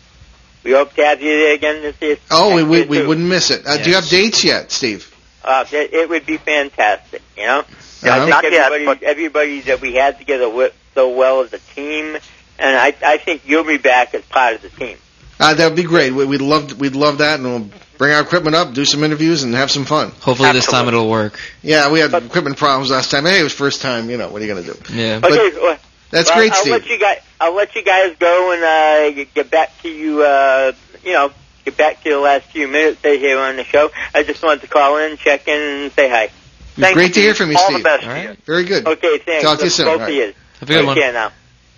we 0.64 0.72
hope 0.72 0.94
to 0.94 1.06
have 1.06 1.22
you 1.22 1.30
there 1.30 1.54
again 1.54 1.82
this 1.82 1.96
year. 2.02 2.18
oh, 2.32 2.56
we 2.56 2.64
we, 2.64 2.86
we 2.86 3.06
wouldn't 3.06 3.28
miss 3.28 3.52
it. 3.52 3.66
Uh, 3.66 3.78
Do 3.82 3.90
you 3.90 3.96
have 3.96 4.08
dates 4.08 4.44
yet, 4.44 4.72
Steve? 4.72 5.10
Uh, 5.44 5.66
it, 5.72 5.94
it 5.94 6.10
would 6.10 6.26
be 6.26 6.38
fantastic, 6.38 7.22
you 7.38 7.46
know. 7.46 7.60
Uh-huh. 7.60 8.10
I 8.12 8.18
think 8.20 8.30
Not 8.30 8.44
yet, 8.44 8.54
everybody, 8.54 8.86
but- 8.86 9.04
everybody 9.04 9.60
that 9.62 9.82
we 9.82 9.94
had 9.96 10.18
together 10.18 10.50
worked 10.50 10.76
so 10.94 11.10
well 11.16 11.42
as 11.42 11.52
a 11.54 11.60
team, 11.60 12.16
and 12.60 12.78
I, 12.78 12.94
I 13.06 13.18
think 13.18 13.42
you'll 13.46 13.64
be 13.64 13.78
back 13.78 14.14
as 14.14 14.22
part 14.24 14.56
of 14.56 14.62
the 14.62 14.70
team. 14.70 14.98
Uh, 15.40 15.54
that 15.56 15.66
would 15.68 15.76
be 15.76 15.84
great. 15.84 16.14
We, 16.14 16.26
we'd 16.26 16.42
love 16.42 16.80
we'd 16.80 16.96
love 16.96 17.18
that, 17.18 17.40
and 17.40 17.44
we'll 17.44 17.70
bring 17.98 18.14
our 18.14 18.22
equipment 18.22 18.56
up, 18.56 18.74
do 18.74 18.86
some 18.86 19.04
interviews, 19.04 19.44
and 19.44 19.54
have 19.56 19.72
some 19.72 19.84
fun. 19.84 20.12
Hopefully 20.22 20.52
this 20.54 20.68
time 20.68 20.88
it'll 20.88 21.10
work. 21.10 21.40
Yeah, 21.62 21.92
we 21.92 22.00
had 22.00 22.12
But- 22.12 22.24
equipment 22.24 22.58
problems 22.58 22.92
last 22.92 23.10
time. 23.12 23.26
Hey, 23.26 23.40
it 23.40 23.44
was 23.44 23.52
first 23.54 23.82
time. 23.82 24.10
You 24.10 24.18
know, 24.18 24.30
what 24.30 24.42
are 24.42 24.46
you 24.46 24.54
going 24.54 24.64
to 24.64 24.74
do? 24.74 24.94
Yeah. 24.94 25.20
But 25.20 25.32
okay, 25.32 25.58
well, 25.60 25.78
That's 26.14 26.30
well, 26.30 26.38
great, 26.40 26.52
I'll 26.52 26.58
Steve. 26.60 26.72
let 26.74 26.86
you 26.88 27.00
guys. 27.00 27.22
I'll 27.42 27.56
let 27.56 27.76
you 27.76 27.84
guys 27.84 28.16
go 28.20 28.52
and 28.54 28.64
uh, 28.64 29.26
get 29.34 29.50
back 29.50 29.72
to 29.82 29.90
you. 29.90 30.22
Uh, 30.22 30.72
you 31.04 31.14
know, 31.14 31.32
get 31.66 31.76
back 31.76 32.04
to 32.04 32.10
the 32.12 32.20
last 32.20 32.46
few 32.52 32.68
minutes 32.68 33.02
they 33.02 33.18
here 33.18 33.40
on 33.40 33.56
the 33.56 33.64
show. 33.64 33.90
I 34.14 34.22
just 34.22 34.44
wanted 34.44 34.62
to 34.62 34.68
call 34.68 34.98
in, 34.98 35.18
check 35.18 35.48
in, 35.48 35.60
and 35.60 35.92
say 35.94 36.08
hi. 36.08 36.30
Thank 36.76 36.94
great 36.96 37.08
you, 37.10 37.14
to 37.16 37.20
hear 37.22 37.34
from 37.34 37.50
you, 37.50 37.58
All 37.58 37.66
Steve. 37.66 37.80
the 37.80 37.84
best 37.84 38.06
All 38.08 38.14
to 38.14 38.22
you. 38.22 38.38
Very 38.46 38.64
good. 38.64 38.86
Okay, 38.88 39.18
thanks. 39.20 39.44
Talk 39.44 39.58
to 39.60 39.64
you 39.66 39.70
soon. 39.72 39.86
Both 39.88 40.02
All 40.02 40.08
of 40.08 40.14
you. 40.14 40.34
Have 40.60 40.62
a 40.62 40.66
good 40.66 40.78
Take 40.78 40.86
one. 40.86 40.98
care 40.98 41.14
now. 41.14 41.32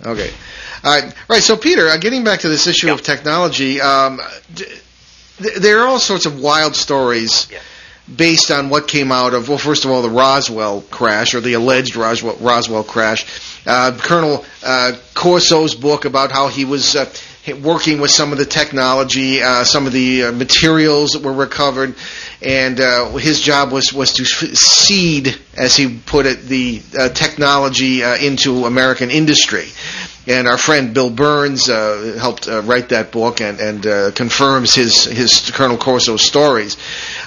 Okay. 0.06 0.30
All 0.84 1.02
right. 1.02 1.14
Right. 1.30 1.42
So, 1.42 1.56
Peter, 1.56 1.88
uh, 1.88 1.96
getting 1.98 2.26
back 2.26 2.42
to 2.42 2.50
this 2.50 2.68
issue 2.68 2.92
of 2.92 3.02
technology, 3.04 3.80
um, 3.80 4.20
d- 4.54 4.66
there 5.60 5.80
are 5.80 5.88
all 5.88 6.00
sorts 6.00 6.26
of 6.26 6.40
wild 6.42 6.76
stories 6.76 7.48
Yes. 7.50 7.62
based 8.14 8.52
on 8.52 8.70
what 8.70 8.88
came 8.88 9.12
out 9.12 9.34
of, 9.34 9.48
well, 9.50 9.58
first 9.58 9.86
of 9.86 9.92
all, 9.92 10.02
the 10.02 10.10
Roswell 10.10 10.82
crash 10.92 11.34
or 11.34 11.40
the 11.42 11.54
alleged 11.54 11.96
Roswell, 11.96 12.36
Roswell 12.40 12.84
crash. 12.84 13.24
Uh, 13.66 13.98
Colonel 14.02 14.46
uh, 14.64 14.94
Corso's 15.14 15.76
book 15.76 16.06
about 16.06 16.32
how 16.32 16.48
he 16.48 16.66
was. 16.66 16.96
Uh, 16.96 17.06
Working 17.62 18.02
with 18.02 18.10
some 18.10 18.32
of 18.32 18.40
the 18.40 18.46
technology, 18.46 19.40
uh, 19.40 19.66
some 19.66 19.86
of 19.86 19.94
the 19.94 20.24
uh, 20.24 20.32
materials 20.32 21.12
that 21.12 21.22
were 21.22 21.32
recovered, 21.32 21.94
and 22.42 22.80
uh, 22.82 23.12
his 23.18 23.40
job 23.40 23.72
was 23.72 23.94
was 23.94 24.14
to 24.14 24.26
seed, 24.26 25.38
as 25.56 25.76
he 25.76 26.00
put 26.08 26.26
it, 26.26 26.42
the 26.48 26.82
uh, 26.98 27.10
technology 27.10 28.02
into 28.02 28.66
American 28.66 29.12
industry. 29.12 29.68
And 30.26 30.48
our 30.48 30.58
friend 30.58 30.92
Bill 30.96 31.12
Birnes 31.12 31.68
helped 32.18 32.48
write 32.48 32.90
that 32.90 33.12
book 33.12 33.42
and, 33.42 33.60
and 33.60 34.16
confirms 34.16 34.74
his 34.74 35.06
his 35.06 35.52
Colonel 35.52 35.78
Corso 35.78 36.18
stories. 36.18 36.78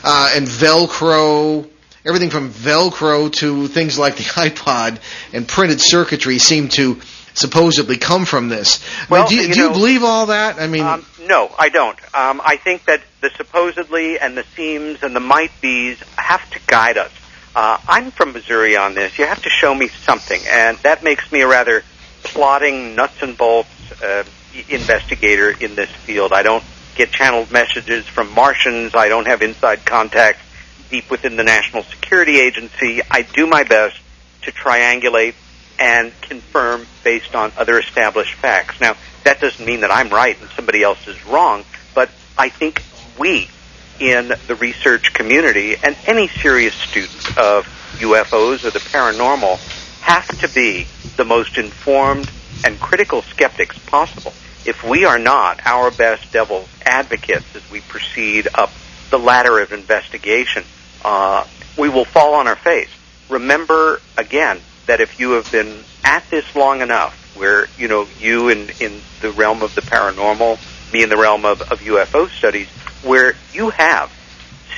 And 0.02 0.48
Velcro, 0.48 1.64
everything 2.08 2.30
from 2.30 2.50
Velcro 2.50 3.30
to 3.34 3.68
things 3.68 3.98
like 3.98 4.16
the 4.16 4.22
iPod 4.24 5.00
and 5.32 5.46
printed 5.46 5.80
circuitry 5.80 6.38
seem 6.38 6.68
to 6.70 7.00
supposedly 7.34 7.96
come 7.96 8.24
from 8.24 8.48
this. 8.48 8.84
I 9.10 9.18
mean, 9.18 9.26
do 9.28 9.36
you, 9.36 9.42
you 9.42 9.54
do 9.54 9.60
you 9.60 9.70
believe 9.70 10.02
all 10.02 10.26
that? 10.26 10.58
I 10.58 10.66
mean, 10.66 10.82
Um, 10.82 11.06
no, 11.26 11.52
I 11.58 11.68
don't. 11.68 11.98
Um, 12.14 12.40
I 12.44 12.56
think 12.56 12.86
that 12.86 13.02
the 13.20 13.30
supposedly 13.36 14.18
and 14.18 14.36
the 14.36 14.44
seems 14.56 15.02
and 15.02 15.14
the 15.14 15.20
might 15.20 15.52
be's 15.60 16.00
have 16.16 16.48
to 16.50 16.58
guide 16.66 16.98
us. 16.98 17.12
Uh, 17.54 17.78
I'm 17.88 18.10
from 18.10 18.32
Missouri 18.32 18.76
on 18.76 18.94
this. 18.94 19.18
You 19.18 19.26
have 19.26 19.42
to 19.42 19.50
show 19.50 19.74
me 19.74 19.88
something, 19.88 20.40
and 20.48 20.78
that 20.78 21.02
makes 21.02 21.30
me 21.30 21.42
a 21.42 21.48
rather 21.48 21.82
plodding, 22.22 22.94
nuts 22.94 23.22
and 23.22 23.36
bolts 23.36 23.68
uh, 24.02 24.24
investigator 24.68 25.50
in 25.50 25.74
this 25.74 25.90
field. 25.90 26.32
I 26.32 26.42
don't 26.42 26.64
get 26.94 27.10
channeled 27.10 27.50
messages 27.50 28.06
from 28.06 28.32
Martians. 28.32 28.94
I 28.94 29.08
don't 29.08 29.26
have 29.26 29.42
inside 29.42 29.84
contacts 29.84 30.42
deep 30.90 31.10
within 31.10 31.36
the 31.36 31.44
National 31.44 31.82
Security 31.82 32.40
Agency. 32.40 33.00
I 33.10 33.22
do 33.22 33.46
my 33.46 33.64
best 33.64 33.98
to 34.42 34.52
triangulate 34.52 35.34
and 35.78 36.12
confirm 36.22 36.86
based 37.04 37.34
on 37.34 37.52
other 37.56 37.78
established 37.78 38.34
facts. 38.34 38.80
Now, 38.80 38.96
that 39.24 39.40
doesn't 39.40 39.64
mean 39.64 39.80
that 39.80 39.90
I'm 39.90 40.08
right 40.08 40.40
and 40.40 40.48
somebody 40.50 40.82
else 40.82 41.06
is 41.06 41.24
wrong, 41.26 41.64
but 41.94 42.10
I 42.36 42.48
think 42.48 42.82
we 43.18 43.48
in 44.00 44.32
the 44.46 44.54
research 44.56 45.12
community 45.12 45.76
and 45.82 45.96
any 46.06 46.28
serious 46.28 46.74
student 46.74 47.38
of 47.38 47.66
UFOs 47.98 48.64
or 48.64 48.70
the 48.70 48.78
paranormal 48.78 49.58
have 50.00 50.26
to 50.40 50.48
be 50.48 50.86
the 51.16 51.24
most 51.24 51.58
informed 51.58 52.30
and 52.64 52.78
critical 52.80 53.22
skeptics 53.22 53.78
possible. 53.78 54.32
If 54.64 54.84
we 54.84 55.04
are 55.04 55.18
not 55.18 55.60
our 55.66 55.90
best 55.90 56.32
devil's 56.32 56.68
advocates 56.84 57.54
as 57.54 57.68
we 57.70 57.80
proceed 57.80 58.48
up 58.54 58.72
the 59.10 59.18
ladder 59.18 59.60
of 59.60 59.72
investigation, 59.72 60.64
uh, 61.08 61.44
we 61.78 61.88
will 61.88 62.04
fall 62.04 62.34
on 62.34 62.46
our 62.46 62.56
face. 62.56 62.90
Remember 63.30 63.98
again 64.18 64.60
that 64.86 65.00
if 65.00 65.18
you 65.18 65.32
have 65.32 65.50
been 65.50 65.82
at 66.04 66.22
this 66.30 66.44
long 66.54 66.82
enough, 66.82 67.14
where 67.34 67.66
you 67.78 67.88
know 67.88 68.06
you 68.20 68.50
in 68.50 68.70
in 68.78 69.00
the 69.22 69.32
realm 69.32 69.62
of 69.62 69.74
the 69.74 69.80
paranormal, 69.80 70.58
me 70.92 71.02
in 71.02 71.08
the 71.08 71.16
realm 71.16 71.46
of, 71.46 71.62
of 71.62 71.78
UFO 71.78 72.28
studies, 72.28 72.66
where 73.02 73.34
you 73.54 73.70
have 73.70 74.10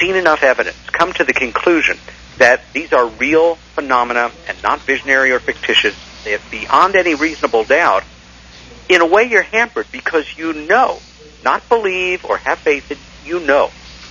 seen 0.00 0.14
enough 0.14 0.44
evidence, 0.44 0.76
come 0.92 1.12
to 1.14 1.24
the 1.24 1.32
conclusion 1.32 1.98
that 2.38 2.60
these 2.74 2.92
are 2.92 3.08
real 3.08 3.56
phenomena 3.74 4.32
and 4.46 4.62
not 4.62 4.86
visionary 4.86 5.32
or 5.32 5.40
fictitious, 5.40 5.96
that 6.24 6.40
beyond 6.48 6.94
any 6.94 7.16
reasonable 7.16 7.64
doubt, 7.64 8.04
in 8.88 9.00
a 9.00 9.06
way 9.06 9.24
you're 9.24 9.42
hampered 9.42 9.86
because 9.90 10.26
you 10.38 10.52
know, 10.52 11.00
not 11.44 11.68
believe 11.68 12.24
or 12.24 12.36
have 12.38 12.60
faith 12.60 12.88
in, 12.88 12.98
you 13.24 13.40
know 13.40 13.70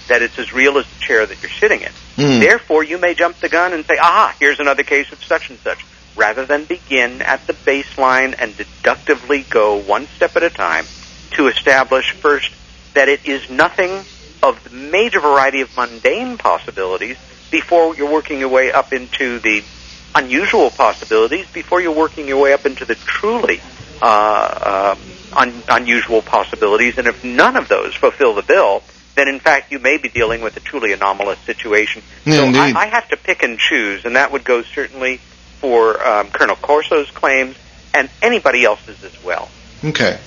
that 0.09 0.21
it's 0.21 0.37
as 0.37 0.51
real 0.51 0.77
as 0.77 0.85
the 0.85 1.05
chair 1.05 1.25
that 1.25 1.41
you're 1.41 1.51
sitting 1.61 1.81
in. 1.81 1.91
Hmm. 2.19 2.39
Therefore, 2.39 2.83
you 2.83 2.97
may 2.97 3.13
jump 3.13 3.37
the 3.39 3.47
gun 3.47 3.71
and 3.71 3.85
say, 3.85 3.97
aha, 3.97 4.35
here's 4.39 4.59
another 4.59 4.83
case 4.83 5.11
of 5.13 5.23
such 5.23 5.49
and 5.49 5.57
such, 5.59 5.85
rather 6.17 6.45
than 6.45 6.65
begin 6.65 7.21
at 7.21 7.47
the 7.47 7.53
baseline 7.53 8.35
and 8.37 8.55
deductively 8.57 9.43
go 9.49 9.77
one 9.77 10.05
step 10.07 10.35
at 10.35 10.43
a 10.43 10.49
time 10.49 10.85
to 11.31 11.47
establish 11.47 12.11
first 12.11 12.53
that 12.93 13.07
it 13.07 13.25
is 13.25 13.49
nothing 13.49 14.03
of 14.43 14.61
the 14.65 14.69
major 14.69 15.21
variety 15.21 15.61
of 15.61 15.75
mundane 15.77 16.37
possibilities 16.37 17.17
before 17.51 17.95
you're 17.95 18.11
working 18.11 18.39
your 18.39 18.49
way 18.49 18.71
up 18.71 18.91
into 18.91 19.39
the 19.39 19.63
unusual 20.15 20.69
possibilities, 20.71 21.49
before 21.51 21.79
you're 21.81 21.95
working 21.95 22.27
your 22.27 22.41
way 22.41 22.51
up 22.51 22.65
into 22.65 22.83
the 22.83 22.95
truly 22.95 23.61
uh, 24.01 24.95
um, 24.97 25.03
un- 25.33 25.63
unusual 25.69 26.21
possibilities. 26.21 26.97
And 26.97 27.07
if 27.07 27.23
none 27.23 27.55
of 27.55 27.69
those 27.69 27.95
fulfill 27.95 28.33
the 28.33 28.41
bill, 28.41 28.83
then 29.19 29.27
in 29.27 29.39
fact 29.39 29.71
you 29.71 29.79
may 29.79 29.97
be 29.97 30.07
dealing 30.09 30.41
with 30.41 30.55
a 30.57 30.61
truly 30.61 30.93
anomalous 30.93 31.39
situation. 31.39 32.01
Yeah, 32.25 32.35
so 32.35 32.43
indeed. 32.45 32.59
I, 32.59 32.83
I 32.83 32.85
have 32.87 33.07
to 33.09 33.17
pick 33.17 33.43
and 33.43 33.59
choose, 33.59 34.05
and 34.05 34.15
that 34.15 34.31
would 34.31 34.43
go 34.45 34.63
certainly 34.63 35.17
for 35.59 36.01
um, 36.05 36.29
Colonel 36.29 36.55
Corso's 36.55 37.11
claims 37.11 37.55
and 37.93 38.09
anybody 38.21 38.63
else's 38.63 39.03
as 39.03 39.23
well. 39.23 39.49
okay. 39.83 40.19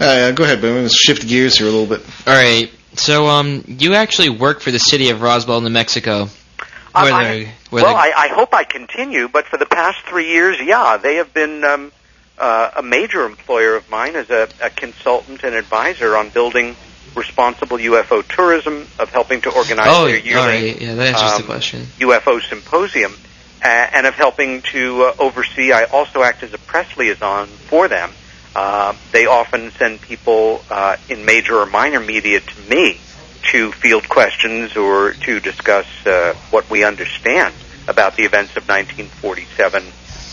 Uh, 0.00 0.32
go 0.32 0.44
ahead, 0.44 0.62
but 0.62 0.68
I'm 0.68 0.74
going 0.76 0.88
to 0.88 0.94
shift 0.94 1.28
gears 1.28 1.58
here 1.58 1.66
a 1.66 1.70
little 1.70 1.86
bit. 1.86 2.00
All 2.26 2.32
right. 2.32 2.72
So, 2.94 3.26
um, 3.26 3.62
you 3.66 3.92
actually 3.94 4.30
work 4.30 4.62
for 4.62 4.70
the 4.70 4.78
city 4.78 5.10
of 5.10 5.20
Roswell, 5.20 5.60
New 5.60 5.68
Mexico. 5.68 6.22
Um, 6.94 7.02
Where 7.04 7.12
I- 7.12 7.24
they're- 7.24 7.52
where 7.68 7.84
well, 7.84 7.92
they're- 7.92 8.14
I, 8.16 8.24
I 8.24 8.28
hope 8.28 8.54
I 8.54 8.64
continue, 8.64 9.28
but 9.28 9.46
for 9.46 9.58
the 9.58 9.66
past 9.66 9.98
three 10.08 10.28
years, 10.32 10.56
yeah, 10.60 10.96
they 10.96 11.16
have 11.16 11.34
been 11.34 11.62
um, 11.64 11.92
uh, 12.38 12.70
a 12.76 12.82
major 12.82 13.26
employer 13.26 13.76
of 13.76 13.88
mine 13.90 14.16
as 14.16 14.30
a, 14.30 14.48
a 14.62 14.70
consultant 14.70 15.44
and 15.44 15.54
advisor 15.54 16.16
on 16.16 16.30
building 16.30 16.74
responsible 17.14 17.78
UFO 17.78 18.26
tourism, 18.26 18.86
of 18.98 19.10
helping 19.10 19.40
to 19.42 19.50
organize 19.50 19.86
oh, 19.88 20.06
their 20.06 20.18
yearly 20.18 20.72
right. 20.72 20.80
Yeah, 20.80 20.94
that 20.94 21.14
answers 21.14 21.32
um, 21.32 21.42
the 21.42 21.46
question. 21.46 21.86
UFO 21.98 22.40
symposium, 22.42 23.12
uh, 23.62 23.66
and 23.66 24.06
of 24.06 24.14
helping 24.14 24.62
to 24.62 25.04
uh, 25.04 25.14
oversee. 25.18 25.72
I 25.72 25.84
also 25.84 26.22
act 26.22 26.42
as 26.42 26.52
a 26.52 26.58
press 26.58 26.96
liaison 26.96 27.46
for 27.46 27.88
them. 27.88 28.10
Uh, 28.54 28.94
they 29.12 29.26
often 29.26 29.70
send 29.72 30.00
people 30.00 30.64
uh, 30.70 30.96
in 31.08 31.24
major 31.24 31.56
or 31.56 31.66
minor 31.66 32.00
media 32.00 32.40
to 32.40 32.60
me 32.68 32.98
to 33.52 33.72
field 33.72 34.08
questions 34.08 34.76
or 34.76 35.12
to 35.12 35.40
discuss 35.40 35.86
uh, 36.06 36.34
what 36.50 36.68
we 36.68 36.84
understand 36.84 37.54
about 37.88 38.16
the 38.16 38.24
events 38.24 38.56
of 38.56 38.68
1947 38.68 39.84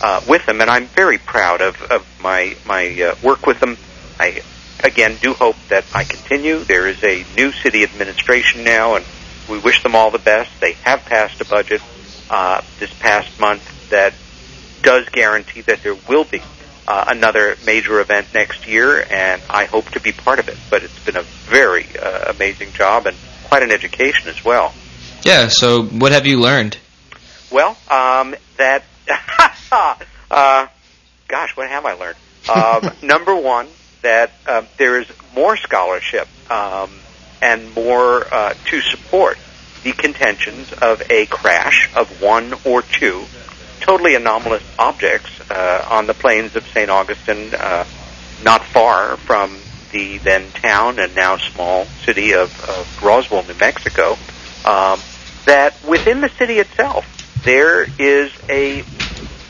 uh, 0.02 0.20
with 0.28 0.44
them, 0.46 0.60
and 0.60 0.70
I'm 0.70 0.86
very 0.86 1.18
proud 1.18 1.60
of, 1.60 1.80
of 1.82 2.06
my 2.20 2.56
my 2.66 3.00
uh, 3.02 3.14
work 3.22 3.46
with 3.46 3.60
them. 3.60 3.76
I 4.18 4.42
again 4.80 5.16
do 5.20 5.34
hope 5.34 5.56
that 5.68 5.84
I 5.94 6.04
continue. 6.04 6.64
There 6.64 6.86
is 6.86 7.02
a 7.02 7.24
new 7.36 7.52
city 7.52 7.82
administration 7.82 8.64
now, 8.64 8.96
and 8.96 9.04
we 9.48 9.58
wish 9.58 9.82
them 9.82 9.94
all 9.94 10.10
the 10.10 10.18
best. 10.18 10.50
They 10.60 10.72
have 10.72 11.04
passed 11.04 11.40
a 11.40 11.44
budget 11.44 11.82
uh, 12.30 12.62
this 12.78 12.92
past 12.94 13.38
month 13.40 13.90
that 13.90 14.14
does 14.82 15.08
guarantee 15.08 15.62
that 15.62 15.82
there 15.82 15.96
will 16.08 16.24
be 16.24 16.42
uh, 16.86 17.04
another 17.08 17.56
major 17.66 18.00
event 18.00 18.26
next 18.34 18.66
year, 18.66 19.04
and 19.10 19.42
I 19.50 19.66
hope 19.66 19.90
to 19.90 20.00
be 20.00 20.12
part 20.12 20.38
of 20.38 20.48
it. 20.48 20.56
But 20.70 20.82
it's 20.82 21.04
been 21.04 21.16
a 21.16 21.22
very 21.22 21.86
uh, 21.98 22.32
amazing 22.32 22.72
job 22.72 23.06
and 23.06 23.16
quite 23.44 23.62
an 23.62 23.70
education 23.70 24.28
as 24.28 24.44
well. 24.44 24.72
Yeah. 25.22 25.48
So, 25.48 25.84
what 25.84 26.12
have 26.12 26.26
you 26.26 26.40
learned? 26.40 26.78
Well, 27.50 27.76
um, 27.90 28.34
that, 28.56 28.84
uh, 30.30 30.66
gosh, 31.28 31.56
what 31.56 31.68
have 31.68 31.84
I 31.84 31.92
learned? 31.94 32.16
Um, 32.48 32.92
number 33.02 33.34
one, 33.34 33.68
that 34.02 34.32
uh, 34.46 34.62
there 34.76 35.00
is 35.00 35.06
more 35.34 35.56
scholarship 35.56 36.28
um, 36.50 36.90
and 37.42 37.74
more 37.74 38.26
uh, 38.32 38.54
to 38.66 38.80
support 38.80 39.38
the 39.82 39.92
contentions 39.92 40.72
of 40.72 41.02
a 41.10 41.26
crash 41.26 41.90
of 41.94 42.20
one 42.20 42.54
or 42.64 42.82
two 42.82 43.24
totally 43.80 44.14
anomalous 44.14 44.62
objects 44.78 45.30
uh, 45.50 45.86
on 45.90 46.06
the 46.06 46.14
plains 46.14 46.54
of 46.56 46.66
St. 46.68 46.90
Augustine, 46.90 47.54
uh, 47.54 47.84
not 48.42 48.64
far 48.64 49.16
from 49.16 49.56
the 49.92 50.18
then 50.18 50.50
town 50.52 50.98
and 50.98 51.14
now 51.14 51.36
small 51.38 51.86
city 52.04 52.34
of, 52.34 52.52
of 52.68 53.02
Roswell, 53.02 53.44
New 53.44 53.54
Mexico. 53.54 54.18
Um, 54.64 55.00
that 55.46 55.82
within 55.86 56.20
the 56.20 56.28
city 56.28 56.58
itself, 56.58 57.06
there 57.44 57.86
is 57.98 58.30
a, 58.50 58.82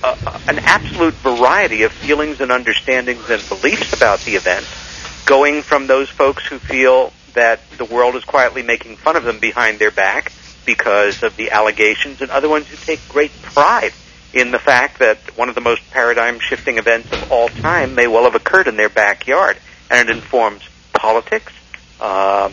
a 0.02 0.40
an 0.48 0.58
absolute 0.60 1.14
variety 1.14 1.82
of 1.82 1.92
feelings 1.92 2.40
and 2.40 2.50
understandings 2.50 3.28
and 3.28 3.46
beliefs 3.48 3.92
about 3.92 4.20
the 4.20 4.36
event, 4.36 4.66
going 5.26 5.62
from 5.62 5.86
those 5.86 6.08
folks 6.08 6.46
who 6.46 6.58
feel 6.58 7.12
that 7.34 7.60
the 7.76 7.84
world 7.84 8.16
is 8.16 8.24
quietly 8.24 8.62
making 8.62 8.96
fun 8.96 9.16
of 9.16 9.24
them 9.24 9.38
behind 9.38 9.78
their 9.78 9.90
back 9.90 10.32
because 10.64 11.22
of 11.22 11.36
the 11.36 11.50
allegations, 11.50 12.20
and 12.20 12.30
other 12.30 12.48
ones 12.48 12.66
who 12.68 12.76
take 12.76 13.00
great 13.08 13.32
pride 13.42 13.92
in 14.32 14.50
the 14.50 14.58
fact 14.58 14.98
that 14.98 15.16
one 15.36 15.48
of 15.48 15.54
the 15.54 15.60
most 15.60 15.82
paradigm 15.90 16.38
shifting 16.38 16.78
events 16.78 17.10
of 17.12 17.32
all 17.32 17.48
time 17.48 17.94
may 17.94 18.06
well 18.06 18.24
have 18.24 18.34
occurred 18.34 18.68
in 18.68 18.76
their 18.76 18.88
backyard, 18.88 19.56
and 19.90 20.08
it 20.08 20.14
informs 20.14 20.68
politics, 20.92 21.52
um, 22.00 22.52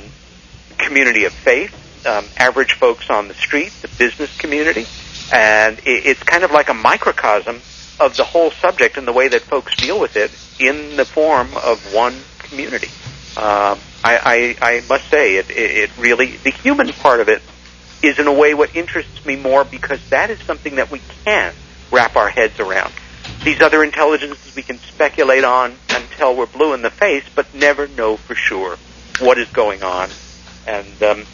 community 0.78 1.26
of 1.26 1.34
faith, 1.34 1.74
um, 2.06 2.26
average 2.38 2.74
folks 2.74 3.10
on 3.10 3.28
the 3.28 3.34
street, 3.34 3.72
the 3.82 3.88
business 3.98 4.36
community, 4.38 4.86
and 5.34 5.80
it, 5.80 6.06
it's 6.06 6.24
kind 6.24 6.44
of 6.44 6.52
like 6.52 6.70
a 6.70 6.74
microcosm 6.74 7.62
of 8.00 8.16
the 8.18 8.24
whole 8.24 8.52
subject 8.52 8.98
and 8.98 9.08
the 9.08 9.14
way 9.14 9.28
that 9.28 9.42
folks 9.42 9.76
deal 9.76 10.00
with 10.00 10.16
it 10.18 10.32
in 10.60 10.98
the 10.98 11.06
form 11.06 11.50
of 11.58 11.94
one 11.94 12.16
community. 12.40 12.90
Um, 13.38 13.80
I, 14.04 14.56
I, 14.62 14.76
I 14.76 14.84
must 14.88 15.10
say, 15.10 15.38
it, 15.38 15.50
it, 15.50 15.56
it 15.56 15.98
really 15.98 16.38
the 16.38 16.52
human 16.52 16.88
part 16.90 17.20
of 17.20 17.30
it 17.30 17.42
is 18.02 18.20
in 18.20 18.28
a 18.28 18.34
way 18.34 18.54
what 18.54 18.76
interests 18.76 19.26
me 19.26 19.36
more 19.36 19.64
because 19.64 20.10
that 20.10 20.30
is 20.30 20.40
something 20.42 20.76
that 20.76 20.92
we 20.92 21.02
can 21.24 21.54
wrap 21.92 22.16
our 22.16 22.30
heads 22.30 22.60
around. 22.60 22.94
These 23.44 23.62
other 23.62 23.84
intelligences 23.84 24.56
we 24.56 24.62
can 24.62 24.78
speculate 24.78 25.44
on 25.44 25.76
until 25.90 26.36
we're 26.36 26.46
blue 26.46 26.74
in 26.74 26.82
the 26.82 26.90
face, 26.90 27.26
but 27.34 27.54
never 27.54 27.88
know 27.88 28.18
for 28.18 28.36
sure 28.36 28.78
what 29.20 29.38
is 29.38 29.48
going 29.50 29.82
on, 29.84 30.10
and 30.68 31.04
um, 31.04 31.26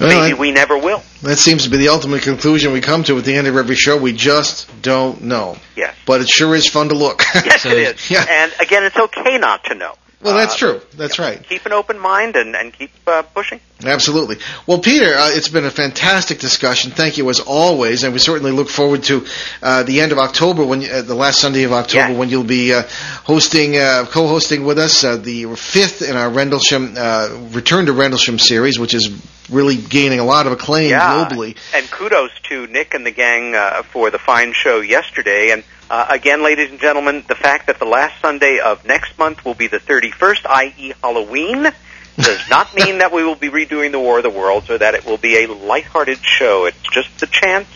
Well, 0.00 0.08
maybe 0.08 0.34
I- 0.34 0.38
we 0.38 0.50
never 0.50 0.76
will. 0.78 1.02
That 1.22 1.38
seems 1.38 1.64
to 1.64 1.70
be 1.70 1.76
the 1.76 1.88
ultimate 1.90 2.22
conclusion 2.22 2.72
we 2.72 2.80
come 2.80 3.04
to 3.04 3.16
at 3.18 3.24
the 3.24 3.34
end 3.34 3.46
of 3.46 3.56
every 3.56 3.76
show. 3.76 3.96
We 3.96 4.12
just 4.12 4.68
don't 4.82 5.22
know. 5.22 5.56
Yes. 5.76 5.94
But 6.06 6.20
it 6.20 6.28
sure 6.28 6.54
is 6.54 6.66
fun 6.68 6.88
to 6.88 6.94
look. 6.94 7.22
Yes, 7.34 7.62
So- 7.62 7.70
it 7.70 7.78
is. 7.96 8.10
Yeah. 8.10 8.24
And 8.28 8.52
again, 8.60 8.84
it's 8.84 8.96
okay 8.96 9.38
not 9.38 9.64
to 9.64 9.74
know. 9.74 9.94
well, 10.22 10.36
that's 10.36 10.54
Uh, 10.54 10.58
true. 10.58 10.80
That's 10.96 11.18
right. 11.18 11.40
Keep 11.48 11.66
an 11.66 11.72
open 11.72 11.98
mind 11.98 12.36
and, 12.36 12.54
and 12.56 12.72
keep 12.72 12.90
uh, 13.06 13.22
pushing. 13.22 13.60
Absolutely. 13.84 14.36
Well, 14.66 14.78
Peter, 14.78 15.14
uh, 15.16 15.30
it's 15.32 15.48
been 15.48 15.64
a 15.64 15.70
fantastic 15.70 16.38
discussion. 16.38 16.90
Thank 16.92 17.18
you 17.18 17.28
as 17.30 17.40
always, 17.40 18.04
and 18.04 18.12
we 18.12 18.18
certainly 18.20 18.52
look 18.52 18.68
forward 18.68 19.02
to 19.04 19.26
uh, 19.62 19.82
the 19.82 20.00
end 20.00 20.12
of 20.12 20.18
October, 20.18 20.64
when 20.64 20.88
uh, 20.88 21.02
the 21.02 21.14
last 21.16 21.40
Sunday 21.40 21.64
of 21.64 21.72
October, 21.72 22.10
Yes. 22.10 22.18
when 22.18 22.28
you'll 22.28 22.44
be 22.44 22.72
uh, 22.72 22.82
hosting, 23.24 23.76
uh, 23.76 24.06
co-hosting 24.08 24.64
with 24.64 24.78
us 24.78 25.02
uh, 25.04 25.16
the 25.16 25.46
fifth 25.56 26.02
in 26.02 26.16
our 26.16 26.30
Rendlesham 26.30 26.94
uh, 26.96 27.28
Return 27.50 27.86
to 27.86 27.92
Rendlesham 27.92 28.38
series, 28.38 28.78
which 28.78 28.94
is 28.94 29.08
really 29.52 29.76
gaining 29.76 30.18
a 30.18 30.24
lot 30.24 30.46
of 30.46 30.52
acclaim 30.52 30.90
yeah. 30.90 31.28
globally. 31.28 31.56
And 31.74 31.88
kudos 31.90 32.30
to 32.44 32.66
Nick 32.66 32.94
and 32.94 33.04
the 33.06 33.10
gang 33.10 33.54
uh, 33.54 33.82
for 33.82 34.10
the 34.10 34.18
fine 34.18 34.52
show 34.52 34.80
yesterday. 34.80 35.50
And 35.50 35.64
uh, 35.90 36.06
again, 36.08 36.42
ladies 36.42 36.70
and 36.70 36.80
gentlemen, 36.80 37.24
the 37.28 37.34
fact 37.34 37.66
that 37.66 37.78
the 37.78 37.84
last 37.84 38.20
Sunday 38.20 38.58
of 38.58 38.84
next 38.86 39.18
month 39.18 39.44
will 39.44 39.54
be 39.54 39.66
the 39.66 39.78
31st, 39.78 40.46
i.e. 40.46 40.92
Halloween, 41.02 41.68
does 42.16 42.50
not 42.50 42.74
mean 42.74 42.98
that 42.98 43.12
we 43.12 43.24
will 43.24 43.34
be 43.34 43.48
redoing 43.48 43.92
the 43.92 44.00
War 44.00 44.18
of 44.18 44.22
the 44.22 44.30
Worlds 44.30 44.70
or 44.70 44.78
that 44.78 44.94
it 44.94 45.04
will 45.04 45.18
be 45.18 45.44
a 45.44 45.46
lighthearted 45.46 46.18
show. 46.18 46.64
It's 46.66 46.82
just 46.92 47.20
the 47.20 47.26
chance 47.26 47.68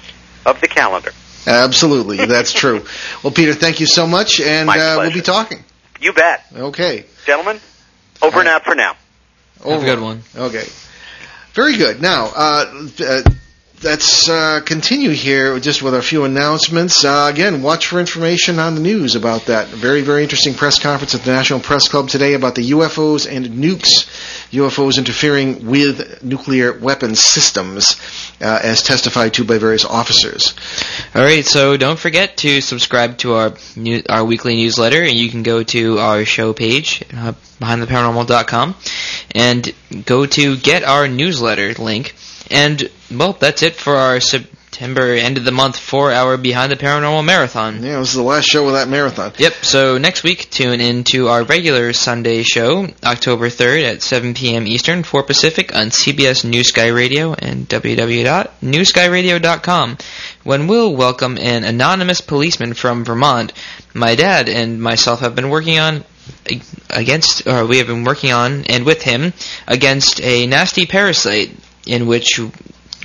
of 0.45 0.61
the 0.61 0.68
calendar. 0.68 1.12
Absolutely, 1.47 2.16
that's 2.27 2.53
true. 2.53 2.85
Well, 3.22 3.33
Peter, 3.33 3.55
thank 3.55 3.81
you 3.81 3.87
so 3.87 4.07
much, 4.07 4.41
and 4.41 4.66
My 4.66 4.79
uh, 4.79 4.99
we'll 4.99 5.12
be 5.12 5.20
talking. 5.20 5.62
You 6.01 6.12
bet. 6.12 6.45
Okay. 6.55 7.05
Gentlemen, 7.24 7.61
over 8.20 8.41
and 8.41 8.49
out 8.49 8.64
for 8.64 8.74
now. 8.74 8.97
Have 9.59 9.66
a 9.66 9.70
Over. 9.70 9.85
good 9.85 10.01
one. 10.01 10.22
Okay. 10.37 10.64
Very 11.57 11.79
good. 11.79 12.03
Now, 12.03 12.31
uh, 12.37 12.89
uh, 13.01 13.23
let's 13.87 14.28
uh, 14.28 14.61
continue 14.66 15.11
here 15.11 15.61
just 15.61 15.80
with 15.80 15.95
a 15.95 16.03
few 16.03 16.24
announcements. 16.24 17.05
Uh, 17.05 17.30
again, 17.32 17.62
watch 17.62 17.87
for 17.87 18.01
information 18.01 18.59
on 18.59 18.74
the 18.74 18.80
news 18.80 19.14
about 19.14 19.43
that 19.47 19.68
very, 19.68 20.03
very 20.03 20.24
interesting 20.24 20.55
press 20.55 20.80
conference 20.80 21.14
at 21.14 21.20
the 21.20 21.30
National 21.30 21.61
Press 21.61 21.87
Club 21.87 22.09
today 22.09 22.34
about 22.34 22.57
the 22.57 22.70
UFOs 22.72 23.30
and 23.30 23.47
nukes, 23.47 24.09
UFOs 24.51 24.99
interfering 24.99 25.66
with 25.66 26.20
nuclear 26.24 26.76
weapons 26.76 27.22
systems, 27.22 27.95
uh, 28.41 28.59
as 28.61 28.82
testified 28.82 29.34
to 29.34 29.45
by 29.45 29.57
various 29.57 29.84
officers. 29.84 30.57
All 31.14 31.22
right, 31.22 31.47
so 31.47 31.76
don't 31.76 31.99
forget 31.99 32.39
to 32.39 32.61
subscribe 32.61 33.18
to 33.18 33.34
our 33.34 33.55
new, 33.76 34.03
our 34.09 34.24
weekly 34.24 34.57
newsletter, 34.57 35.01
and 35.01 35.16
you 35.16 35.30
can 35.30 35.45
go 35.45 35.62
to 35.62 36.01
our 36.01 36.24
show 36.24 36.53
page, 36.53 37.05
uh, 37.14 37.34
behindtheparanormal.com, 37.61 38.74
and 39.30 39.72
go 40.05 40.26
to 40.26 40.57
get 40.57 40.82
our 40.82 41.07
newsletter 41.07 41.72
link. 41.74 42.16
And 42.51 42.90
well, 43.11 43.32
that's 43.32 43.62
it 43.62 43.76
for 43.76 43.97
our 43.97 44.20
September 44.20 45.14
end 45.14 45.38
of 45.38 45.44
the 45.44 45.53
month 45.53 45.78
four 45.78 46.12
hour 46.12 46.36
Behind 46.36 46.70
the 46.70 46.76
Paranormal 46.76 47.24
marathon. 47.24 47.82
Yeah, 47.82 47.99
this 47.99 48.11
is 48.11 48.16
the 48.16 48.22
last 48.22 48.44
show 48.44 48.66
of 48.66 48.74
that 48.74 48.88
marathon. 48.88 49.32
Yep. 49.38 49.55
So 49.62 49.97
next 49.97 50.22
week, 50.22 50.51
tune 50.51 50.82
in 50.82 51.05
to 51.05 51.28
our 51.28 51.44
regular 51.44 51.94
Sunday 51.94 52.42
show, 52.42 52.86
October 53.03 53.49
3rd 53.49 53.94
at 53.94 54.03
7 54.03 54.34
p.m. 54.34 54.66
Eastern, 54.66 55.03
4 55.03 55.22
Pacific, 55.22 55.74
on 55.74 55.86
CBS 55.86 56.44
New 56.44 56.62
Sky 56.62 56.88
Radio 56.88 57.32
and 57.32 57.66
www.newskyradio.com, 57.68 59.97
when 60.44 60.66
we'll 60.66 60.94
welcome 60.94 61.38
an 61.38 61.64
anonymous 61.64 62.20
policeman 62.20 62.74
from 62.74 63.03
Vermont. 63.05 63.55
My 63.94 64.14
dad 64.14 64.51
and 64.51 64.82
myself 64.82 65.20
have 65.20 65.34
been 65.34 65.49
working 65.49 65.78
on 65.78 66.05
against, 66.90 67.47
or 67.47 67.64
we 67.66 67.78
have 67.78 67.86
been 67.86 68.05
working 68.05 68.32
on 68.32 68.64
and 68.64 68.84
with 68.84 69.01
him 69.03 69.32
against 69.66 70.20
a 70.20 70.47
nasty 70.47 70.84
parasite 70.84 71.51
in 71.87 72.07
which 72.07 72.41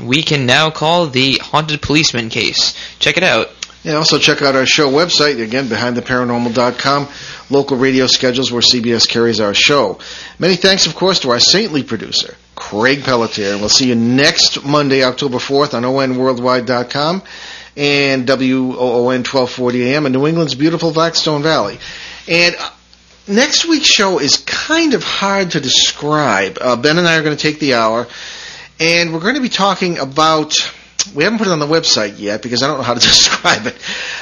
we 0.02 0.24
can 0.24 0.46
now 0.46 0.70
call 0.70 1.08
the 1.08 1.38
haunted 1.42 1.82
policeman 1.82 2.30
case. 2.30 2.76
Check 3.00 3.18
it 3.18 3.24
out. 3.24 3.50
Yeah, 3.84 3.94
also 3.94 4.20
check 4.20 4.44
out 4.44 4.56
our 4.56 4.68
show 4.68 4.92
website, 4.92 5.42
again, 5.42 5.66
behindtheparanormal.com, 5.66 7.08
local 7.50 7.78
radio 7.78 8.06
schedules 8.06 8.52
where 8.52 8.62
CBS 8.62 9.10
carries 9.10 9.40
our 9.40 9.56
show. 9.56 9.98
Many 10.38 10.56
thanks, 10.56 10.86
of 10.86 10.94
course, 10.94 11.20
to 11.22 11.32
our 11.32 11.40
saintly 11.40 11.82
producer, 11.82 12.36
Craig 12.56 13.04
Pelletier. 13.04 13.54
And 13.54 13.60
we'll 13.60 13.70
see 13.70 13.88
you 13.88 13.96
next 13.96 14.64
Monday, 14.64 15.04
October 15.04 15.38
4th 15.38 15.74
on 15.74 15.82
onworldwide.com 15.82 17.24
and 17.76 18.28
WOON 18.28 19.24
1240 19.24 19.84
AM 19.84 20.06
in 20.06 20.12
New 20.12 20.28
England's 20.28 20.56
beautiful 20.56 20.92
Blackstone 20.92 21.42
Valley. 21.42 21.80
And 22.28 22.56
uh, 22.60 22.70
next 23.28 23.66
week's 23.66 23.88
show 23.88 24.20
is 24.20 24.38
kind 24.38 24.94
of 24.94 25.04
hard 25.04 25.52
to 25.52 25.60
describe. 25.60 26.58
Uh, 26.62 26.76
ben 26.76 27.00
and 27.00 27.08
I 27.08 27.18
are 27.18 27.24
going 27.24 27.36
to 27.36 27.42
take 27.42 27.60
the 27.60 27.76
hour, 27.76 28.08
and 28.82 29.14
we're 29.14 29.20
going 29.20 29.36
to 29.36 29.42
be 29.42 29.50
talking 29.50 30.00
about 30.00 30.56
we 31.14 31.24
haven't 31.24 31.38
put 31.38 31.48
it 31.48 31.52
on 31.52 31.60
the 31.60 31.68
website 31.68 32.20
yet 32.20 32.42
because 32.42 32.64
I 32.64 32.68
don't 32.68 32.78
know 32.78 32.84
how 32.84 32.96
to 32.96 33.00
describe 33.08 33.68
it. 33.68 33.76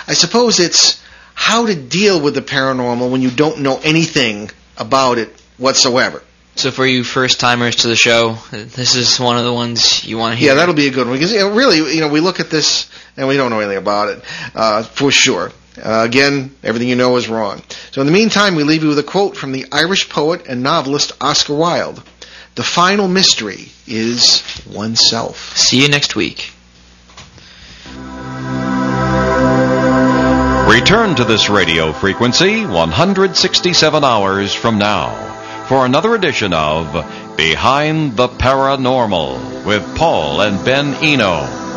I 0.08 0.14
suppose 0.14 0.60
it's 0.60 1.02
how 1.34 1.66
to 1.66 1.76
deal 1.76 2.22
with 2.22 2.36
the 2.36 2.42
paranormal 2.42 3.10
when 3.10 3.22
you 3.22 3.32
don't 3.32 3.62
know 3.62 3.80
anything 3.84 4.52
about 4.78 5.18
it 5.18 5.30
whatsoever. 5.58 6.22
So 6.56 6.72
for 6.72 6.86
you 6.86 7.06
first 7.06 7.40
timers 7.40 7.78
to 7.78 7.88
the 7.88 7.96
show, 7.96 8.38
this 8.52 8.96
is 8.96 9.18
one 9.18 9.38
of 9.38 9.46
the 9.46 9.54
ones 9.54 10.04
you 10.06 10.18
want 10.18 10.34
to 10.34 10.38
hear. 10.38 10.50
Yeah, 10.50 10.56
that'll 10.56 10.76
be 10.76 10.88
a 10.88 10.92
good 10.92 11.08
one 11.08 11.16
because 11.16 11.32
you 11.32 11.40
know, 11.40 11.56
really, 11.56 11.96
you 11.96 12.02
know, 12.02 12.10
we 12.10 12.20
look 12.20 12.42
at 12.42 12.50
this 12.50 12.90
and 13.16 13.30
we 13.30 13.38
don't 13.38 13.52
know 13.52 13.60
anything 13.60 13.78
about 13.78 14.10
it 14.10 14.24
uh, 14.56 14.84
for 14.84 15.10
sure. 15.10 15.54
Uh, 15.82 16.04
again, 16.06 16.54
everything 16.62 16.90
you 16.90 16.98
know 16.98 17.16
is 17.16 17.30
wrong. 17.30 17.62
So 17.92 18.02
in 18.02 18.08
the 18.08 18.14
meantime, 18.14 18.56
we 18.56 18.64
leave 18.64 18.84
you 18.84 18.90
with 18.90 19.00
a 19.00 19.04
quote 19.04 19.38
from 19.38 19.54
the 19.54 19.68
Irish 19.72 20.10
poet 20.10 20.48
and 20.50 20.62
novelist 20.62 21.14
Oscar 21.22 21.56
Wilde. 21.56 22.04
The 22.60 22.66
final 22.66 23.08
mystery 23.08 23.70
is 23.88 24.44
oneself. 24.70 25.56
See 25.58 25.82
you 25.82 25.88
next 25.88 26.18
week. 26.18 26.52
Return 30.68 31.16
to 31.16 31.24
this 31.24 31.50
radio 31.50 31.94
frequency 31.94 32.66
167 32.66 34.04
hours 34.04 34.54
from 34.54 34.78
now 34.78 35.64
for 35.70 35.86
another 35.86 36.16
edition 36.16 36.52
of 36.52 36.92
Behind 37.38 38.18
the 38.18 38.28
Paranormal 38.28 39.64
with 39.66 39.96
Paul 39.96 40.42
and 40.42 40.66
Ben 40.66 40.96
Eno. 40.96 41.69